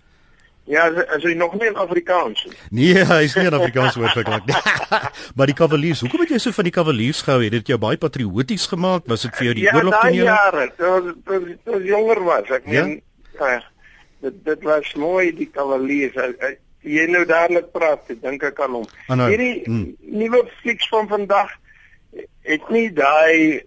Ja, 0.69 0.85
as 0.93 1.23
jy 1.25 1.33
nog 1.35 1.55
nie 1.57 1.67
in 1.67 1.77
Afrikaans. 1.81 2.47
Nee, 2.71 3.05
hy 3.11 3.23
is 3.25 3.35
nie 3.35 3.47
in 3.49 3.57
Afrikaans 3.57 3.97
woordlik 3.97 4.29
nie. 4.29 4.57
maar 5.37 5.47
die 5.47 5.57
Cavaliers, 5.57 6.01
hoekom 6.05 6.21
het 6.21 6.35
jy 6.37 6.39
so 6.39 6.53
van 6.53 6.69
die 6.69 6.75
Cavaliers 6.77 7.23
gehou? 7.25 7.41
Het 7.43 7.53
dit 7.53 7.73
jou 7.73 7.79
baie 7.81 7.97
patrioties 7.97 8.67
gemaak? 8.67 9.07
Was 9.07 9.25
dit 9.25 9.37
vir 9.41 9.49
jou 9.49 9.55
die 9.55 9.65
ja, 9.65 9.75
oorlog 9.75 10.03
jou? 10.05 10.15
Ja, 10.15 10.25
jare, 10.37 10.67
toe 10.77 11.57
toe 11.65 11.83
jonger 11.89 12.21
was. 12.25 12.51
Ek 12.51 12.69
ja? 12.69 12.85
meen, 12.85 13.01
ja, 13.41 13.63
dit 14.21 14.45
dit 14.45 14.67
was 14.69 14.93
mooi 14.95 15.33
die 15.33 15.49
Cavaliers. 15.51 16.19
Jy 16.85 17.09
nou 17.11 17.25
dadelik 17.27 17.73
praat, 17.73 18.05
ek 18.13 18.21
dink 18.23 18.45
ek 18.45 18.55
kan 18.61 18.77
hom. 18.77 18.85
Hierdie 19.09 19.65
hmm. 19.65 19.97
nuwe 20.21 20.45
flieks 20.61 20.87
van 20.93 21.09
vandag 21.09 21.57
het 22.49 22.71
nie 22.75 22.89
daai 22.97 23.63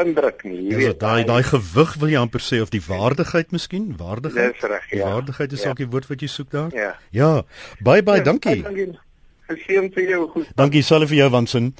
indruk 0.00 0.42
nie. 0.46 0.60
Jy 0.72 0.78
weet, 0.80 1.00
daai 1.02 1.24
daai 1.28 1.42
gewig 1.46 1.94
wil 2.02 2.12
jy 2.12 2.20
amper 2.20 2.42
sê 2.42 2.60
of 2.64 2.72
die 2.74 2.82
waardigheid 2.82 3.52
miskien, 3.54 3.92
waardigheid. 4.00 4.56
Dis 4.56 4.70
reg, 4.70 4.86
ja. 4.90 5.10
Waardigheid 5.12 5.54
is 5.54 5.62
ja. 5.62 5.72
ook 5.72 5.82
die 5.82 5.90
woord 5.90 6.08
wat 6.10 6.24
jy 6.24 6.30
soek 6.32 6.50
daar. 6.54 6.72
Ja. 6.74 6.94
Ja. 7.14 7.32
Bye 7.80 8.02
bye, 8.02 8.22
ja, 8.22 8.28
dankie. 8.30 8.62
Geseën 9.50 9.90
vir 9.94 10.08
jou. 10.08 10.24
Goed. 10.32 10.48
Dankie 10.58 10.82
selfe 10.82 11.12
vir 11.12 11.24
jou 11.24 11.30
Wansin. 11.34 11.74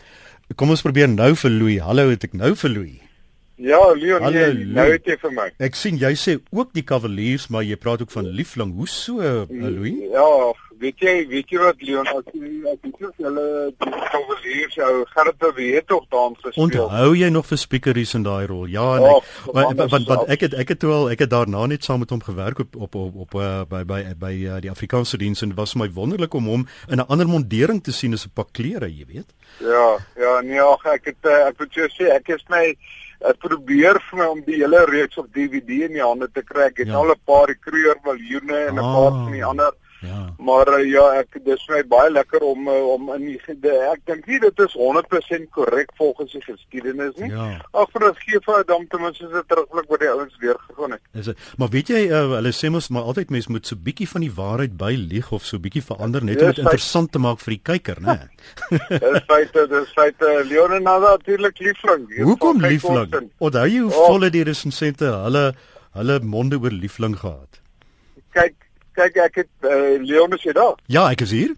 Kom 0.61 0.75
ons 0.75 0.85
probeer 0.85 1.09
nou 1.09 1.33
vir 1.41 1.51
Louis. 1.51 1.81
Hallo, 1.83 2.11
het 2.13 2.29
ek 2.29 2.37
nou 2.37 2.53
vir 2.61 2.75
Louis. 2.75 3.01
Ja, 3.65 3.79
Leon, 3.95 4.23
Hallo, 4.23 4.41
jy, 4.43 4.67
nou 4.75 4.85
het 4.91 5.07
jy 5.07 5.15
vir 5.23 5.33
my. 5.35 5.47
Ek 5.63 5.77
sien 5.79 5.99
jy 6.01 6.11
sê 6.19 6.35
ook 6.51 6.73
die 6.75 6.83
Cavaliers, 6.87 7.47
maar 7.55 7.63
jy 7.65 7.79
praat 7.81 8.03
ook 8.03 8.11
van 8.11 8.27
Liefling. 8.35 8.75
Hoe 8.75 8.89
so, 8.91 9.23
Louis? 9.49 10.11
Ja, 10.11 10.27
weet 10.85 11.05
jy, 11.05 11.15
weet 11.31 11.53
jy 11.53 11.61
wat 11.63 11.83
Leon, 11.85 12.09
as 12.13 12.31
jy 12.33 12.51
as 12.71 12.79
jy 12.85 12.93
sê 12.95 13.27
hulle 13.27 13.47
die 13.73 13.93
Cavaliers 14.13 14.77
jou 14.79 14.91
Gerrit 15.13 15.47
weet 15.57 15.87
tog 15.91 16.07
daan 16.13 16.37
gespeel. 16.41 16.65
Onthou 16.67 17.11
jy 17.19 17.31
nog 17.33 17.49
vir 17.49 17.61
speakeries 17.61 18.15
in 18.19 18.27
daai 18.27 18.47
rol? 18.51 18.67
Ja, 18.73 18.87
nee. 19.03 19.21
Want 19.57 19.85
want 19.95 20.11
wat 20.11 20.35
ek 20.35 20.47
het 20.47 20.57
ek 20.65 20.75
het 20.75 20.87
wel 20.89 21.11
ek 21.15 21.25
het 21.25 21.33
daarna 21.33 21.67
net 21.71 21.87
saam 21.87 22.03
met 22.05 22.13
hom 22.15 22.23
gewerk 22.25 22.65
op 22.67 22.77
op 22.77 22.99
op, 23.05 23.21
op 23.27 23.39
uh, 23.41 23.53
by 23.71 23.85
by 23.89 24.01
by 24.21 24.35
uh, 24.35 24.59
die 24.65 24.73
Afrikaanse 24.73 25.21
diens 25.21 25.45
en 25.45 25.55
was 25.59 25.77
my 25.81 25.89
wonderlik 25.93 26.35
om 26.35 26.51
hom 26.51 26.67
in 26.89 27.01
'n 27.01 27.09
ander 27.09 27.29
mondering 27.29 27.83
te 27.83 27.93
sien 27.93 28.13
as 28.13 28.27
'n 28.27 28.35
pak 28.35 28.53
klere, 28.53 28.89
jy 28.89 29.07
weet. 29.07 29.31
Ja, 29.61 29.99
ja, 30.17 30.41
nee, 30.41 30.61
ag, 30.61 30.85
ek 30.85 31.05
het 31.13 31.23
uh, 31.31 31.49
ek 31.49 31.59
moet 31.59 31.75
jou 31.75 31.89
sê 31.89 32.11
ek 32.15 32.29
is 32.29 32.45
my 32.49 32.75
ek 33.25 33.39
probeer 33.41 33.99
vir 34.11 34.19
my 34.19 34.27
om 34.27 34.41
die 34.45 34.59
hele 34.61 34.85
reeks 34.91 35.19
op 35.19 35.33
DVD 35.33 35.87
in 35.89 35.97
die 35.97 36.05
hande 36.05 36.29
te 36.29 36.43
kry. 36.43 36.69
Ek 36.69 36.83
het 36.83 36.89
ja. 36.93 36.99
al 37.01 37.13
'n 37.13 37.25
paar 37.25 37.55
Kruger 37.55 37.97
miljoene 38.05 38.59
en 38.69 38.75
'n 38.75 38.79
ah, 38.79 38.95
paar 38.95 39.13
van 39.25 39.33
die 39.33 39.45
ander. 39.45 39.73
Ja. 40.05 40.21
Maar 40.39 40.71
uh, 40.77 40.81
ja, 40.89 41.05
ek 41.21 41.39
dis 41.47 41.65
vir 41.69 41.79
my 41.79 41.83
baie 41.95 42.11
lekker 42.13 42.45
om 42.47 42.69
uh, 42.69 42.77
om 42.95 43.11
in 43.17 43.27
die 43.31 43.57
de, 43.63 43.73
ek 43.91 44.05
dink 44.11 44.27
nie 44.31 44.41
dit 44.43 44.63
is 44.65 44.77
100% 44.79 45.51
korrek 45.57 45.93
volgens 46.01 46.35
die 46.37 46.43
geskiedenis 46.45 47.15
nie. 47.21 47.31
Ja. 47.33 47.49
Ag 47.73 47.93
vir 47.95 48.09
ons 48.11 48.21
gee 48.25 48.41
vir 48.45 48.67
dan 48.69 48.87
ten 48.93 49.05
minste 49.05 49.31
se 49.33 49.45
terugblik 49.51 49.91
wat 49.93 50.05
die 50.05 50.11
ouens 50.13 50.37
weer 50.43 50.61
gegaan 50.67 50.97
het. 50.97 51.03
Is 51.13 51.31
dit? 51.33 51.45
Maar 51.61 51.73
weet 51.75 51.93
jy 51.95 52.03
uh, 52.09 52.23
hulle 52.37 52.55
sê 52.57 52.71
mos 52.75 52.91
maar 52.95 53.11
altyd 53.13 53.35
mense 53.35 53.53
moet 53.53 53.69
so 53.71 53.81
bietjie 53.89 54.09
van 54.11 54.27
die 54.27 54.33
waarheid 54.35 54.77
by 54.81 54.93
lieg 54.99 55.31
of 55.35 55.47
so 55.49 55.63
bietjie 55.63 55.85
verander 55.85 56.25
net 56.25 56.43
om 56.43 56.53
dit 56.53 56.63
interessant 56.65 57.13
te 57.15 57.23
maak 57.23 57.43
vir 57.45 57.57
die 57.57 57.63
kyker, 57.73 58.03
né? 58.05 58.19
dis 59.05 59.21
feite, 59.31 59.67
dis 59.71 59.95
feite. 59.97 60.33
Leonardo 60.49 61.15
natuurlik 61.15 61.59
liefling. 61.65 62.09
Hoekom 62.23 62.63
liefling? 62.65 63.31
Onthou 63.39 63.67
jy 63.69 63.85
hoe 63.85 63.93
oh. 63.93 64.07
volle 64.09 64.31
die 64.35 64.45
resensente 64.47 65.11
hulle 65.25 65.47
hulle 65.95 66.19
monde 66.27 66.59
oor 66.59 66.75
liefling 66.75 67.15
gehad? 67.19 67.61
Kyk, 68.35 68.64
kyk 68.97 69.21
ek 69.27 69.43
het 69.43 69.69
uh, 69.69 69.99
Leon 70.03 70.35
is 70.37 70.43
jy 70.47 70.55
daar? 70.57 70.79
Ja, 70.93 71.09
ek 71.11 71.25
is 71.27 71.35
hier. 71.35 71.55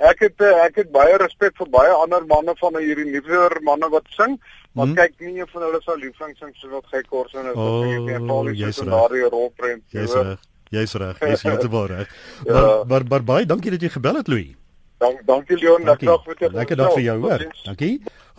Ek 0.00 0.22
het 0.24 0.40
uh, 0.40 0.54
ek 0.64 0.80
het 0.80 0.92
baie 0.94 1.16
respek 1.20 1.56
vir 1.60 1.68
baie 1.72 1.92
ander 1.92 2.24
manne 2.28 2.54
van 2.60 2.78
hierdie 2.80 3.08
nuwer 3.10 3.58
manne 3.66 3.90
wat 3.92 4.08
sing. 4.16 4.38
Maar 4.72 4.86
hmm. 4.86 4.94
kyk 4.94 5.26
nie 5.26 5.40
een 5.40 5.50
van 5.50 5.66
hulle 5.66 5.80
sal 5.82 5.98
liefling 5.98 6.36
sing 6.38 6.54
so 6.56 6.70
wat 6.70 6.86
gek 6.92 7.08
kors 7.10 7.34
en 7.34 7.50
as 7.50 7.58
oh, 7.58 7.82
jy 7.84 7.98
net 8.06 8.26
Paulie 8.28 8.72
se 8.72 8.86
daardie 8.86 9.26
rolprent. 9.26 9.82
Jy's 9.90 10.14
reg. 10.14 10.46
Jy's 10.70 10.94
reg. 11.02 11.20
Jy's 11.26 11.44
heeltemal 11.48 11.90
reg. 11.90 12.16
ja. 12.46 12.54
Maar 12.54 12.86
maar 12.92 13.06
maar 13.10 13.26
baie 13.34 13.48
dankie 13.50 13.74
dat 13.74 13.82
jy 13.82 13.92
gebel 13.98 14.22
het 14.22 14.30
Louis. 14.30 14.54
Dank, 15.00 15.20
dankie 15.26 15.56
Leon, 15.56 15.84
dankie. 15.84 16.06
dag 16.06 16.24
vir 16.24 16.34
jou. 16.38 16.50
Lekker 16.52 16.76
dag 16.76 16.92
vir 16.92 17.02
jou 17.02 17.18
hoor. 17.22 17.44
Dankie. 17.64 17.94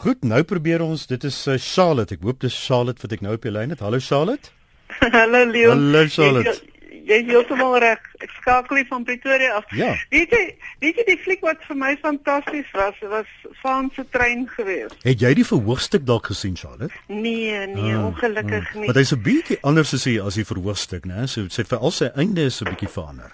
Goed, 0.06 0.24
nou 0.24 0.44
probeer 0.46 0.82
ons. 0.86 1.08
Dit 1.10 1.26
is 1.26 1.38
uh, 1.50 1.58
Charlotte. 1.58 2.16
Ek 2.16 2.26
hoop 2.26 2.42
dis 2.46 2.58
Charlotte 2.66 3.02
wat 3.02 3.16
ek 3.18 3.26
nou 3.26 3.34
op 3.38 3.46
die 3.46 3.54
lyn 3.54 3.74
het. 3.74 3.82
Hallo 3.82 4.00
Charlotte. 4.02 4.54
Hallo 5.18 5.46
Leon. 5.50 5.74
Hallo 5.74 6.06
Charlotte. 6.08 6.71
Jy 7.06 7.18
is 7.24 7.30
heeltemal 7.30 7.78
reg. 7.82 8.02
Ek 8.22 8.32
skakel 8.40 8.82
hier 8.82 8.88
van 8.90 9.04
Pretoria 9.08 9.56
af. 9.58 9.66
Ja. 9.76 9.92
Weet 10.14 10.34
jy, 10.36 10.42
weet 10.84 11.00
jy 11.02 11.06
die 11.08 11.18
fliek 11.24 11.42
wat 11.46 11.64
vir 11.68 11.78
my 11.80 11.92
fantasties 12.02 12.70
was, 12.78 13.00
was 13.12 13.30
Faan 13.62 13.90
se 13.96 14.06
trein 14.14 14.46
geweest. 14.56 14.98
Het 15.06 15.24
jy 15.26 15.34
die 15.42 15.48
verhoogstuk 15.48 16.06
dalk 16.06 16.32
gesien, 16.32 16.56
Charlotte? 16.58 16.94
Nee, 17.08 17.66
nee, 17.74 17.96
ah, 17.96 18.06
ongelukkig 18.12 18.68
ah. 18.68 18.76
nie. 18.76 18.90
Maar 18.90 19.02
hy's 19.02 19.14
'n 19.16 19.24
bietjie 19.26 19.58
anders 19.62 19.94
as 19.94 20.06
hy 20.06 20.20
as 20.22 20.38
die 20.40 20.46
verhoogstuk, 20.46 21.06
né? 21.06 21.28
So 21.28 21.50
sê 21.50 21.66
vir 21.66 21.80
al 21.80 21.92
sy 21.92 22.12
einde 22.16 22.46
is 22.46 22.62
'n 22.62 22.70
bietjie 22.70 22.90
verander. 22.90 23.32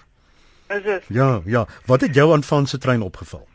Is 0.68 0.82
dit? 0.82 1.04
Ja, 1.08 1.40
ja. 1.44 1.66
Wat 1.86 2.00
het 2.00 2.14
jou 2.14 2.32
aan 2.32 2.42
van 2.42 2.66
se 2.66 2.78
trein 2.78 3.02
opgeval? 3.02 3.46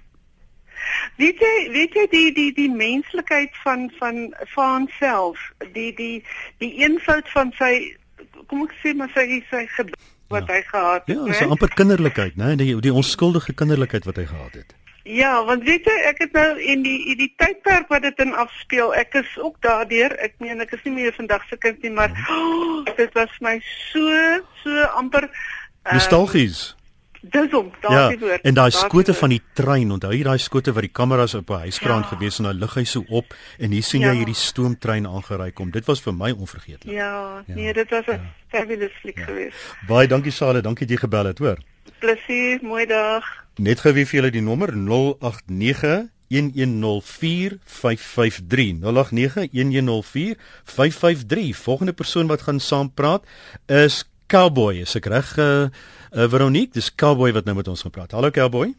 Weet 1.18 1.40
jy, 1.40 1.70
weet 1.72 1.94
jy 1.94 2.08
die 2.12 2.30
die 2.34 2.54
die 2.54 2.70
menslikheid 2.70 3.54
van 3.64 3.92
van 4.00 4.34
van 4.56 4.88
self, 5.00 5.40
die 5.74 5.94
die 5.96 6.24
die 6.58 6.74
eenvoud 6.82 7.30
van 7.30 7.54
sy 7.60 7.74
kom 8.48 8.64
ek 8.68 8.76
sê 8.84 8.94
maar 8.98 9.12
sy 9.16 9.42
sy 9.50 9.66
wat 10.34 10.48
ja. 10.48 10.54
hy 10.54 10.62
gehad 10.68 11.04
het, 11.08 11.18
Ja, 11.18 11.34
so 11.38 11.50
amper 11.54 11.74
kinderlikheid, 11.78 12.38
né? 12.40 12.56
Die 12.60 12.74
die 12.82 12.94
onskuldige 12.94 13.54
kinderlikheid 13.54 14.08
wat 14.10 14.22
hy 14.22 14.26
gehad 14.30 14.58
het. 14.62 14.74
Ja, 15.04 15.44
want 15.44 15.66
weet 15.68 15.84
jy, 15.84 15.96
ek 16.08 16.22
het 16.24 16.36
nou 16.38 16.60
in 16.64 16.84
die 16.86 17.00
in 17.12 17.20
die 17.20 17.32
tydperk 17.36 17.90
wat 17.92 18.06
dit 18.06 18.22
in 18.24 18.32
afspeel, 18.40 18.94
ek 18.96 19.18
is 19.20 19.34
ook 19.36 19.58
daardeur. 19.66 20.16
Ek 20.24 20.38
meen 20.40 20.64
ek 20.64 20.72
is 20.78 20.86
nie 20.88 20.96
meer 20.96 21.16
vandag 21.18 21.44
se 21.50 21.60
kind 21.60 21.82
nie, 21.84 21.92
maar 21.92 22.14
oh, 22.32 22.86
dit 23.02 23.12
was 23.18 23.34
my 23.44 23.58
so 23.92 24.40
so 24.64 24.88
amper 24.96 25.28
uh, 25.28 25.92
nostalgies. 25.92 26.72
Dis 27.24 27.54
hom, 27.56 27.70
daar 27.80 28.12
is 28.12 28.18
die 28.18 28.20
woord. 28.20 28.42
En 28.44 28.56
daai 28.58 28.72
skote 28.76 29.14
van 29.16 29.32
die 29.32 29.40
trein, 29.56 29.92
onthou 29.96 30.10
jy 30.12 30.26
daai 30.28 30.42
skote 30.44 30.74
wat 30.76 30.84
die 30.84 30.92
kameras 30.92 31.32
op 31.40 31.50
'n 31.50 31.64
huiskraan 31.68 32.04
ja. 32.04 32.10
gewees 32.12 32.40
en 32.40 32.46
dan 32.50 32.60
lig 32.60 32.74
hy 32.76 32.84
so 32.84 33.06
op 33.08 33.34
en 33.60 33.72
hier 33.72 33.84
sien 33.84 34.02
ja. 34.02 34.12
jy 34.12 34.18
hierdie 34.18 34.36
stoomtrein 34.36 35.08
aangery 35.08 35.52
kom. 35.52 35.72
Dit 35.72 35.86
was 35.86 36.02
vir 36.02 36.14
my 36.14 36.32
onvergeetlik. 36.32 36.92
Ja, 36.92 37.44
ja, 37.48 37.56
nee, 37.56 37.74
dit 37.74 37.90
was 37.90 38.06
'n 38.08 38.12
ja. 38.12 38.20
fabulous 38.48 38.92
fliek 39.02 39.18
ja. 39.18 39.26
geweest. 39.26 39.58
Baie 39.88 40.08
dankie 40.08 40.32
Sale, 40.32 40.62
dankie 40.62 40.88
dat 40.88 40.96
jy 40.96 41.00
gebel 41.00 41.26
het, 41.26 41.40
hoor. 41.40 41.58
Plesier, 42.00 42.60
mooi 42.62 42.86
dag. 42.86 43.24
Net 43.56 43.80
gou 43.80 43.94
wie 43.94 44.06
vir 44.06 44.20
julle 44.20 44.32
die 44.32 44.42
nommer 44.42 44.76
089 44.76 46.10
1104553 46.28 48.82
0891104 48.82 51.56
volgende 51.56 51.94
persoon 51.94 52.28
wat 52.28 52.42
gaan 52.42 52.60
saam 52.60 52.94
praat 52.94 53.26
is 53.68 54.12
Cowboy 54.28 54.82
is 54.82 54.96
ek 54.98 55.06
reg 55.12 55.38
uh, 55.38 55.68
uh 56.14 56.30
Veronique 56.30 56.74
dis 56.74 56.96
Cowboy 56.96 57.34
wat 57.34 57.46
nou 57.46 57.56
met 57.58 57.68
ons 57.68 57.82
gaan 57.82 57.92
praat. 57.92 58.12
Hallo 58.14 58.30
Cowboy. 58.30 58.74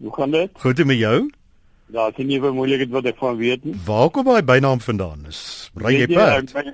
Hoe 0.00 0.12
gaan 0.14 0.30
dit? 0.30 0.50
Goed 0.62 0.84
met 0.84 0.96
jou? 0.96 1.30
Ja, 1.92 2.06
dit 2.10 2.18
is 2.22 2.26
nie 2.26 2.38
vir 2.40 2.54
moeilikheid 2.54 2.92
wat 2.94 3.08
ek 3.10 3.18
van 3.20 3.36
weet 3.36 3.64
nie. 3.66 3.74
Waar 3.84 4.08
kom 4.14 4.24
daai 4.24 4.46
bynaam 4.46 4.80
vandaan? 4.80 5.26
Is 5.28 5.42
ry 5.76 5.98
jy 5.98 6.06
perd? 6.12 6.54
My, 6.54 6.72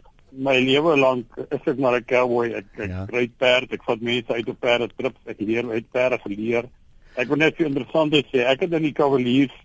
my 0.50 0.56
lewe 0.60 0.96
lank 1.00 1.40
is 1.48 1.64
ek 1.64 1.80
maar 1.82 1.96
'n 1.98 2.04
cowboy. 2.04 2.52
Ek, 2.60 2.66
ek 2.76 2.90
ja. 2.90 3.06
ry 3.10 3.26
perd, 3.38 3.72
ek 3.72 3.82
vat 3.88 4.00
mense 4.00 4.32
uit 4.32 4.48
op 4.48 4.60
perde 4.60 4.88
trips, 4.96 5.20
ek 5.26 5.40
leer 5.40 5.70
uit 5.70 5.90
perde 5.90 6.18
geleer. 6.22 6.70
Ek 7.16 7.28
wil 7.28 7.40
net 7.42 7.56
vir 7.56 7.66
interessant 7.66 8.14
sê, 8.14 8.44
ek 8.44 8.60
het 8.60 8.72
in 8.72 8.86
die 8.86 8.92
Cavaliers 8.92 9.56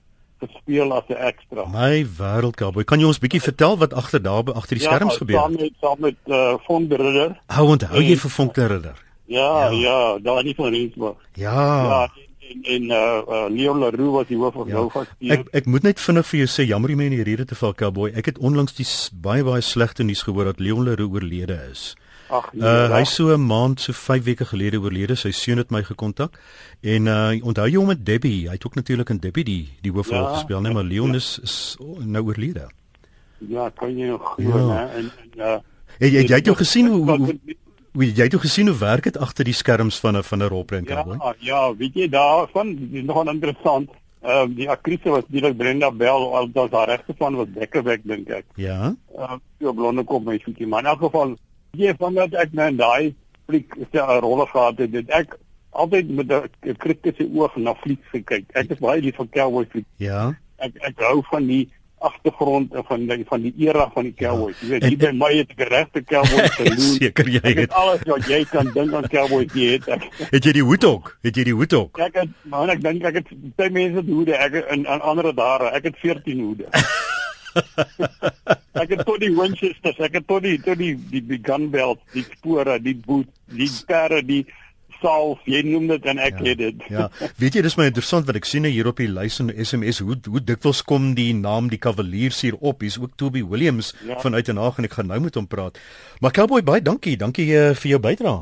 gespeel 0.41 0.93
as 0.95 1.05
'n 1.09 1.19
ekstra. 1.29 1.67
My 1.69 2.01
wêreld 2.05 2.57
Cowboy, 2.57 2.83
kan 2.83 2.99
jy 2.99 3.05
ons 3.05 3.19
bietjie 3.19 3.41
vertel 3.41 3.77
wat 3.77 3.93
agter 3.93 4.21
daar 4.21 4.49
agter 4.55 4.77
die 4.79 4.85
ja, 4.85 4.95
skerms 4.95 5.17
gebeur 5.17 5.37
het? 5.45 5.59
Ja, 5.59 5.69
saam 5.77 5.99
met 5.99 6.17
saam 6.25 6.37
met 6.47 6.57
uh, 6.57 6.57
Von 6.65 6.87
der 6.87 6.97
Ridder. 6.97 7.37
Hou 7.47 7.67
onthou 7.67 8.01
jy 8.01 8.17
vir 8.17 8.29
Von 8.29 8.49
der 8.55 8.69
Ridder? 8.69 9.10
Ja, 9.31 9.69
ja, 9.69 9.71
ja 9.71 10.19
daar 10.19 10.43
nie 10.43 10.55
van 10.55 10.73
Rensburg. 10.73 11.17
Ja. 11.33 11.83
Ja, 11.83 12.09
en 12.51 12.63
en 12.63 12.83
uh, 12.83 13.21
uh 13.27 13.45
Leon 13.49 13.79
Leroux 13.79 14.11
was 14.11 14.27
die 14.27 14.37
hoof 14.37 14.53
van 14.53 14.67
ja. 14.67 14.73
Nova 14.73 15.05
Steel. 15.07 15.31
Ek 15.37 15.47
ek 15.61 15.65
moet 15.71 15.87
net 15.87 16.03
vinnig 16.03 16.27
vir 16.27 16.39
jou 16.43 16.49
sê 16.51 16.67
jammer 16.67 16.91
jy 16.91 16.99
mense 16.99 17.19
hierdie 17.21 17.47
te 17.47 17.55
val 17.55 17.75
Cowboy. 17.79 18.11
Ek 18.11 18.31
het 18.33 18.41
onlangs 18.43 18.75
die 18.75 18.87
baie 19.23 19.45
baie 19.47 19.63
slegte 19.63 20.03
nuus 20.03 20.25
gehoor 20.27 20.51
dat 20.51 20.59
Leon 20.59 20.83
Leroux 20.89 21.15
oorlede 21.15 21.59
is. 21.71 21.93
Ag, 22.31 22.51
nee, 22.55 22.63
uh, 22.63 22.91
hy 22.95 23.03
so 23.07 23.31
'n 23.35 23.43
maand 23.43 23.81
so 23.83 23.91
5 23.95 24.23
weke 24.23 24.45
gelede 24.45 24.79
oorlede. 24.79 25.15
Sy 25.15 25.31
seun 25.31 25.63
het 25.63 25.71
my 25.71 25.83
gekontak. 25.83 26.35
En 26.81 27.07
uh 27.07 27.31
onthou 27.43 27.67
jy 27.67 27.79
hom 27.79 27.87
met 27.87 28.05
Debbie? 28.05 28.47
Hy 28.47 28.59
het 28.59 28.65
ook 28.65 28.75
natuurlik 28.75 29.09
in 29.09 29.23
Debbie 29.23 29.43
die 29.43 29.65
die 29.81 29.91
hoofrol 29.91 30.27
ja, 30.27 30.35
gespeel, 30.35 30.61
net 30.61 30.73
maar 30.73 30.87
Leon 30.87 31.15
is, 31.15 31.39
is 31.43 31.77
nou 31.79 32.25
oorlede. 32.27 32.67
Ja, 33.47 33.69
kan 33.69 33.97
jy 33.97 34.07
nog 34.07 34.35
glo, 34.35 34.57
ja. 34.57 34.75
hè? 34.75 34.85
En 34.99 35.11
en 35.23 35.31
uh 35.39 35.57
het, 35.99 36.11
het 36.11 36.29
jy 36.29 36.35
het 36.35 36.45
jou 36.45 36.57
gesien 36.57 36.87
hoe 36.87 37.17
hoe 37.17 37.37
hoe 37.93 38.07
jy 38.07 38.27
jou 38.31 38.39
gesien 38.41 38.67
hoe 38.67 38.77
werk 38.77 39.03
dit 39.03 39.17
agter 39.17 39.45
die 39.45 39.55
skerms 39.55 39.99
van 39.99 40.17
'n 40.17 40.23
van 40.23 40.43
'n 40.43 40.47
rolprent 40.47 40.89
hoor? 40.89 41.17
Ja, 41.19 41.33
ja, 41.39 41.75
weet 41.75 41.93
jy 41.93 42.09
daarvan 42.09 42.77
nog 43.05 43.27
interessant. 43.27 43.89
Ehm 44.21 44.51
uh, 44.51 44.55
die 44.55 44.69
aktrise 44.69 45.09
was 45.09 45.23
direk 45.27 45.57
Brenda 45.57 45.91
Bell, 45.91 46.23
al 46.37 46.51
daas 46.51 46.71
haar 46.71 46.87
regte 46.87 47.13
van 47.17 47.35
was 47.35 47.47
Bekkerbeck 47.53 48.01
dink 48.03 48.29
ek. 48.29 48.45
Ja. 48.55 48.95
Ehm 49.17 49.23
uh, 49.33 49.37
so 49.59 49.73
blonde 49.73 50.03
kop 50.03 50.23
meisie, 50.23 50.67
maar 50.67 50.79
in 50.79 50.91
elk 50.93 50.99
geval 50.99 51.35
jy 51.71 51.93
van 51.97 52.13
dat 52.13 52.33
ek 52.33 52.53
nou 52.53 52.67
in 52.67 52.77
daai 52.77 53.15
fliek 53.47 53.73
se 53.91 53.97
'n 53.97 54.19
rol 54.21 54.45
gehad 54.45 54.77
het, 54.77 54.91
dit 54.91 55.09
ek 55.09 55.37
altyd 55.71 56.09
met 56.09 56.31
'n 56.31 56.77
kritiese 56.77 57.29
oog 57.33 57.55
na 57.55 57.73
fliek 57.73 58.03
gekyk. 58.11 58.45
Ek 58.53 58.69
is 58.69 58.79
baie 58.79 59.01
lief 59.01 59.15
vir 59.15 59.27
cowboy 59.29 59.65
fliek. 59.65 59.85
Ja. 59.97 60.37
Ek 60.57 60.75
ek 60.79 60.99
hou 60.99 61.23
van 61.31 61.47
die 61.47 61.69
agtergrond 62.01 62.73
van 62.87 63.05
die 63.07 63.25
van 63.29 63.45
die 63.45 63.53
era 63.67 63.85
van 63.93 64.09
die 64.09 64.13
cowboys. 64.17 64.57
Ja. 64.59 64.67
Jy 64.67 64.73
weet, 64.73 64.87
jy 64.89 64.97
by 65.03 65.11
my 65.17 65.31
het 65.37 65.53
ek 65.55 65.63
regte 65.69 66.03
cowboy 66.09 66.47
gedoen. 66.57 66.81
Seker 66.97 67.29
jy 67.29 67.43
het. 67.43 67.61
het 67.63 67.77
alles 67.83 68.05
wat 68.09 68.29
jy 68.31 68.41
kan 68.51 68.71
dink 68.75 68.97
aan 68.97 69.07
cowboy 69.11 69.45
jy 69.53 69.69
het. 69.75 69.89
Ek, 69.97 70.07
het 70.33 70.49
jy 70.49 70.55
die 70.59 70.65
hoed 70.65 70.87
ook? 70.89 71.13
Het 71.27 71.41
jy 71.41 71.47
die 71.51 71.57
hoed 71.57 71.77
ook? 71.77 72.01
Ek 72.07 72.21
het 72.23 72.35
man, 72.53 72.73
ek 72.73 72.83
dink 72.85 73.07
ek 73.11 73.21
het 73.21 73.33
baie 73.59 73.73
mense 73.77 74.05
die 74.07 74.17
hoede. 74.17 74.37
Ek 74.37 74.57
in 74.75 74.87
aan 74.89 75.05
ander 75.13 75.31
dare. 75.35 75.71
Ek 75.77 75.91
het 75.91 76.01
14 76.01 76.41
hoede. 76.41 76.69
ek 78.81 78.95
het 78.95 79.05
tot 79.05 79.19
die 79.21 79.31
Winchesters, 79.35 79.99
ek 79.99 80.21
het 80.21 80.27
tot 80.27 80.45
die 80.45 80.57
tot 80.63 80.79
die 80.79 80.95
die, 81.11 81.23
die 81.33 81.41
gun 81.43 81.69
belt, 81.73 82.01
die 82.15 82.23
spore, 82.29 82.79
die 82.81 82.95
boot, 82.95 83.29
die 83.51 83.69
perde, 83.87 84.21
die 84.25 84.45
salf, 85.01 85.41
jy 85.49 85.61
noem 85.65 85.87
dit 85.91 86.05
en 86.05 86.21
ek 86.21 86.39
ja, 86.39 86.45
het 86.49 86.61
dit. 86.61 86.85
ja, 86.89 87.09
weet 87.41 87.57
jy 87.57 87.65
dis 87.65 87.77
my 87.79 87.89
interessant 87.89 88.29
wat 88.29 88.39
ek 88.39 88.47
sien 88.49 88.67
hier 88.69 88.87
op 88.87 89.01
die 89.01 89.09
lys 89.11 89.39
en 89.43 89.51
SMS 89.51 89.99
hoe 90.05 90.17
hoe 90.29 90.43
dikwels 90.43 90.83
kom 90.87 91.11
die 91.17 91.33
naam 91.33 91.69
die 91.73 91.81
Cavaliers 91.81 92.41
hier 92.45 92.57
op. 92.59 92.81
Hier's 92.85 92.99
ook 93.01 93.17
Toby 93.17 93.43
Williams 93.43 93.93
ja. 94.07 94.19
vanuit 94.21 94.45
Den 94.45 94.61
Haag 94.61 94.77
en 94.77 94.89
ek 94.89 94.97
gaan 94.99 95.11
nou 95.11 95.19
met 95.19 95.35
hom 95.35 95.47
praat. 95.47 95.77
Maar 96.21 96.31
Cowboy 96.37 96.63
baie 96.63 96.81
dankie, 96.81 97.17
dankie 97.17 97.49
uh, 97.51 97.71
vir 97.75 97.95
jou 97.95 98.01
bydrae. 98.01 98.41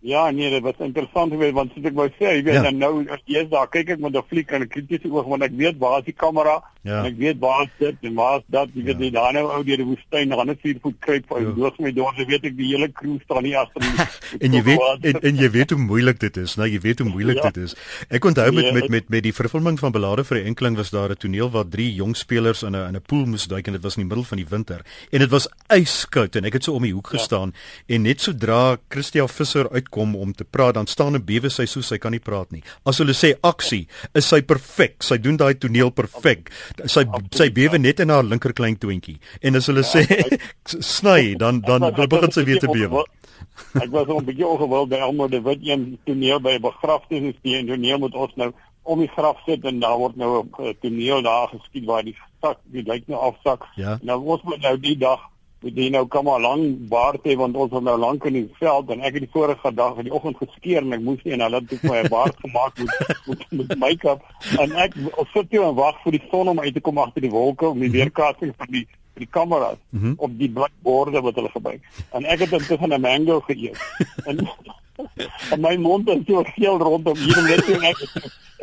Ja, 0.00 0.30
nee, 0.30 0.48
dit 0.50 0.62
was 0.62 0.78
interessant 0.80 1.32
geweest 1.32 1.52
want 1.54 1.74
soos 1.74 1.84
ek 1.90 1.96
wou 1.96 2.06
sê, 2.14 2.30
jy 2.38 2.44
weet 2.46 2.64
ja. 2.64 2.70
nou 2.72 3.02
as 3.12 3.20
jy 3.28 3.42
is 3.44 3.50
daar 3.52 3.68
kyk 3.68 3.90
ek 3.96 4.00
met 4.00 4.16
'n 4.16 4.24
fliek 4.32 4.52
en 4.56 4.62
'n 4.64 4.72
kritiese 4.72 5.10
oog 5.12 5.28
want 5.28 5.44
ek 5.44 5.52
weet 5.52 5.76
waar 5.76 5.98
is 6.00 6.06
die 6.08 6.16
kamera? 6.16 6.62
Ja. 6.82 7.02
Ek 7.04 7.16
weet 7.20 7.38
waar 7.38 7.66
dit 7.78 7.96
en 8.08 8.14
waar 8.16 8.40
dat 8.48 8.70
jy 8.72 8.82
weet 8.86 8.96
ja. 8.96 9.00
nie 9.04 9.10
daar 9.12 9.34
nou 9.36 9.42
ou 9.52 9.60
deur 9.64 9.80
die 9.82 9.84
woestyn 9.84 10.30
dan 10.32 10.50
'n 10.50 10.56
4 10.62 10.78
voet 10.80 10.96
kruip 10.98 11.26
vir 11.28 11.40
ja. 11.42 11.48
my 11.48 11.92
deur, 11.92 12.12
so 12.16 12.24
weet 12.24 12.44
ek 12.48 12.56
die 12.56 12.70
hele 12.72 12.88
crew 12.92 13.18
staan 13.24 13.42
nie 13.42 13.56
agter 13.56 13.84
my. 13.84 14.06
en 14.40 14.52
jy 14.56 14.62
weet 14.64 14.80
en, 15.10 15.20
en 15.20 15.36
jy 15.36 15.50
weet 15.50 15.70
hoe 15.70 15.80
moeilik 15.80 16.20
dit 16.20 16.36
is, 16.36 16.56
nou 16.56 16.68
jy 16.68 16.80
weet 16.80 16.98
hoe 17.04 17.08
moeilik 17.10 17.42
ja. 17.42 17.50
dit 17.50 17.68
is. 17.68 17.76
Ek 18.08 18.24
onthou 18.24 18.48
met 18.52 18.64
ja, 18.64 18.72
met 18.72 18.88
met 18.88 19.08
met 19.08 19.22
die 19.22 19.34
vervulling 19.36 19.76
van 19.78 19.92
belade 19.92 20.24
vir 20.24 20.38
'n 20.40 20.46
enkeling 20.54 20.76
was 20.76 20.90
daar 20.90 21.10
'n 21.10 21.20
toneel 21.20 21.50
waar 21.50 21.68
drie 21.68 21.92
jong 21.94 22.16
spelers 22.16 22.62
in 22.62 22.72
'n 22.72 22.88
in 22.88 22.96
'n 22.96 23.02
pool 23.06 23.26
moes 23.26 23.44
duik 23.44 23.66
en 23.66 23.72
dit 23.72 23.82
was 23.82 23.96
in 23.96 24.08
die 24.08 24.08
middel 24.08 24.24
van 24.24 24.38
die 24.38 24.48
winter 24.48 24.80
en 25.12 25.18
dit 25.18 25.30
was 25.30 25.48
yskoud 25.68 26.36
en 26.36 26.44
ek 26.44 26.52
het 26.52 26.64
so 26.64 26.72
om 26.72 26.82
die 26.82 26.96
hoek 26.96 27.12
ja. 27.12 27.18
gestaan 27.18 27.52
en 27.88 28.02
net 28.02 28.20
sodra 28.20 28.78
Christia 28.88 29.26
Visser 29.28 29.68
uitkom 29.70 30.16
om 30.16 30.32
te 30.32 30.44
praat 30.44 30.74
dan 30.74 30.86
staan 30.86 31.12
'n 31.14 31.24
bewe 31.24 31.50
sy 31.50 31.66
so 31.66 31.80
sy 31.80 31.98
kan 31.98 32.12
nie 32.12 32.20
praat 32.20 32.50
nie. 32.50 32.62
As 32.84 32.98
hulle 32.98 33.12
sê 33.12 33.34
aksie, 33.42 33.86
is 34.14 34.28
sy 34.28 34.40
perfek. 34.40 35.02
Sy 35.02 35.18
doen 35.18 35.36
daai 35.36 35.54
toneel 35.58 35.90
perfek 35.90 36.50
sy 36.86 37.04
sy 37.36 37.50
bewe 37.50 37.78
net 37.78 38.00
in 38.00 38.10
haar 38.10 38.24
linker 38.24 38.52
klein 38.52 38.76
toentjie 38.78 39.18
en 39.42 39.56
as 39.56 39.66
hulle 39.70 39.84
sê 39.86 40.04
sny 40.94 41.34
dan 41.40 41.60
dan 41.60 41.80
dan 41.80 42.08
begin 42.08 42.32
sy 42.32 42.44
weer 42.44 42.60
te 42.62 42.70
bewe. 42.70 43.04
Ek 43.80 43.90
was 43.90 44.08
al 44.08 44.20
'n 44.20 44.26
bietjie 44.28 44.46
ongewild 44.46 44.90
by 44.90 45.00
almal 45.04 45.28
die 45.28 45.42
wit 45.42 45.62
een 45.66 45.98
toneel 46.04 46.40
by 46.40 46.56
'n 46.58 46.62
begrafnis 46.62 47.36
die 47.42 47.56
en 47.56 47.66
toneel 47.66 47.98
moet 47.98 48.14
ons 48.14 48.34
nou 48.36 48.52
om 48.82 48.98
die 48.98 49.12
graf 49.16 49.38
sit 49.46 49.64
en 49.64 49.80
daar 49.80 49.98
word 49.98 50.16
nou 50.16 50.44
'n 50.44 50.74
toneel 50.80 51.22
daar 51.22 51.48
geskied 51.48 51.84
waar 51.84 52.02
die 52.02 52.16
sak 52.40 52.58
die 52.64 52.82
lyk 52.82 53.06
nou 53.06 53.20
afsak. 53.20 53.66
Ja. 53.76 53.98
Nou 54.02 54.24
ons 54.24 54.42
moet 54.42 54.60
nou 54.60 54.76
die 54.80 54.96
dag 54.96 55.20
met 55.60 55.74
die 55.76 55.90
nou 55.92 56.06
kom 56.08 56.28
al 56.32 56.40
lank 56.40 56.84
baard 56.92 57.26
hê 57.28 57.36
want 57.36 57.56
ons 57.56 57.72
was 57.74 57.84
nou 57.84 57.96
lank 58.00 58.24
in 58.28 58.38
die 58.38 58.46
veld 58.60 58.92
en 58.94 59.02
ek 59.04 59.18
het 59.18 59.26
die 59.26 59.32
vorige 59.32 59.72
dag 59.76 59.98
in 60.00 60.08
die 60.08 60.14
oggend 60.16 60.40
geskeer 60.40 60.80
en 60.80 60.96
ek 60.96 61.04
moes 61.04 61.20
nie 61.24 61.34
en 61.36 61.44
hulle 61.46 61.60
het 61.60 61.84
my 61.84 62.00
baard 62.14 62.38
gemaak 62.44 62.80
met 62.80 63.12
met, 63.26 63.44
met 63.58 63.76
make-up 63.84 64.24
en 64.64 64.72
ek 64.86 64.96
sit 65.34 65.52
hier 65.52 65.66
en 65.68 65.76
wag 65.76 66.00
vir 66.04 66.16
die 66.16 66.24
son 66.30 66.48
om 66.54 66.62
uit 66.64 66.72
te 66.74 66.84
kom 66.88 66.98
agter 67.02 67.26
die 67.26 67.34
wolke 67.34 67.68
om 67.68 67.78
die 67.78 67.90
mhm. 67.90 67.98
weerkaatsing 67.98 68.56
van 68.56 68.72
die 68.78 68.86
die 69.20 69.28
kameras 69.28 69.76
mm 69.90 70.00
-hmm. 70.00 70.14
op 70.16 70.38
die 70.38 70.48
blackboarde 70.48 71.20
wat 71.20 71.34
hulle 71.34 71.50
gebruik 71.52 71.82
en 72.16 72.24
ek 72.24 72.46
het 72.46 72.52
intussen 72.52 72.94
'n 72.94 73.00
mango 73.00 73.40
geëet 73.40 73.76
en, 74.24 74.46
en 75.50 75.60
my 75.66 75.76
mond 75.76 76.08
is 76.08 76.22
so 76.28 76.44
geel 76.54 76.78
rondom 76.78 77.18
hier 77.18 77.42
net 77.48 77.68
en 77.76 77.90
ek 77.92 78.06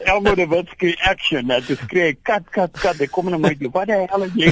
Elmo 0.06 0.36
de 0.36 0.46
wat 0.48 0.68
skree 0.76 0.96
action 1.10 1.48
net 1.50 1.66
te 1.66 1.76
skree 1.76 2.14
kat 2.30 2.46
kat 2.54 2.76
kat 2.78 3.00
ek 3.02 3.12
kom 3.16 3.32
na 3.34 3.40
my 3.42 3.54
toe 3.58 3.72
wat 3.74 3.90
die 3.90 3.98
hel 3.98 4.26
het 4.26 4.36
jy 4.38 4.52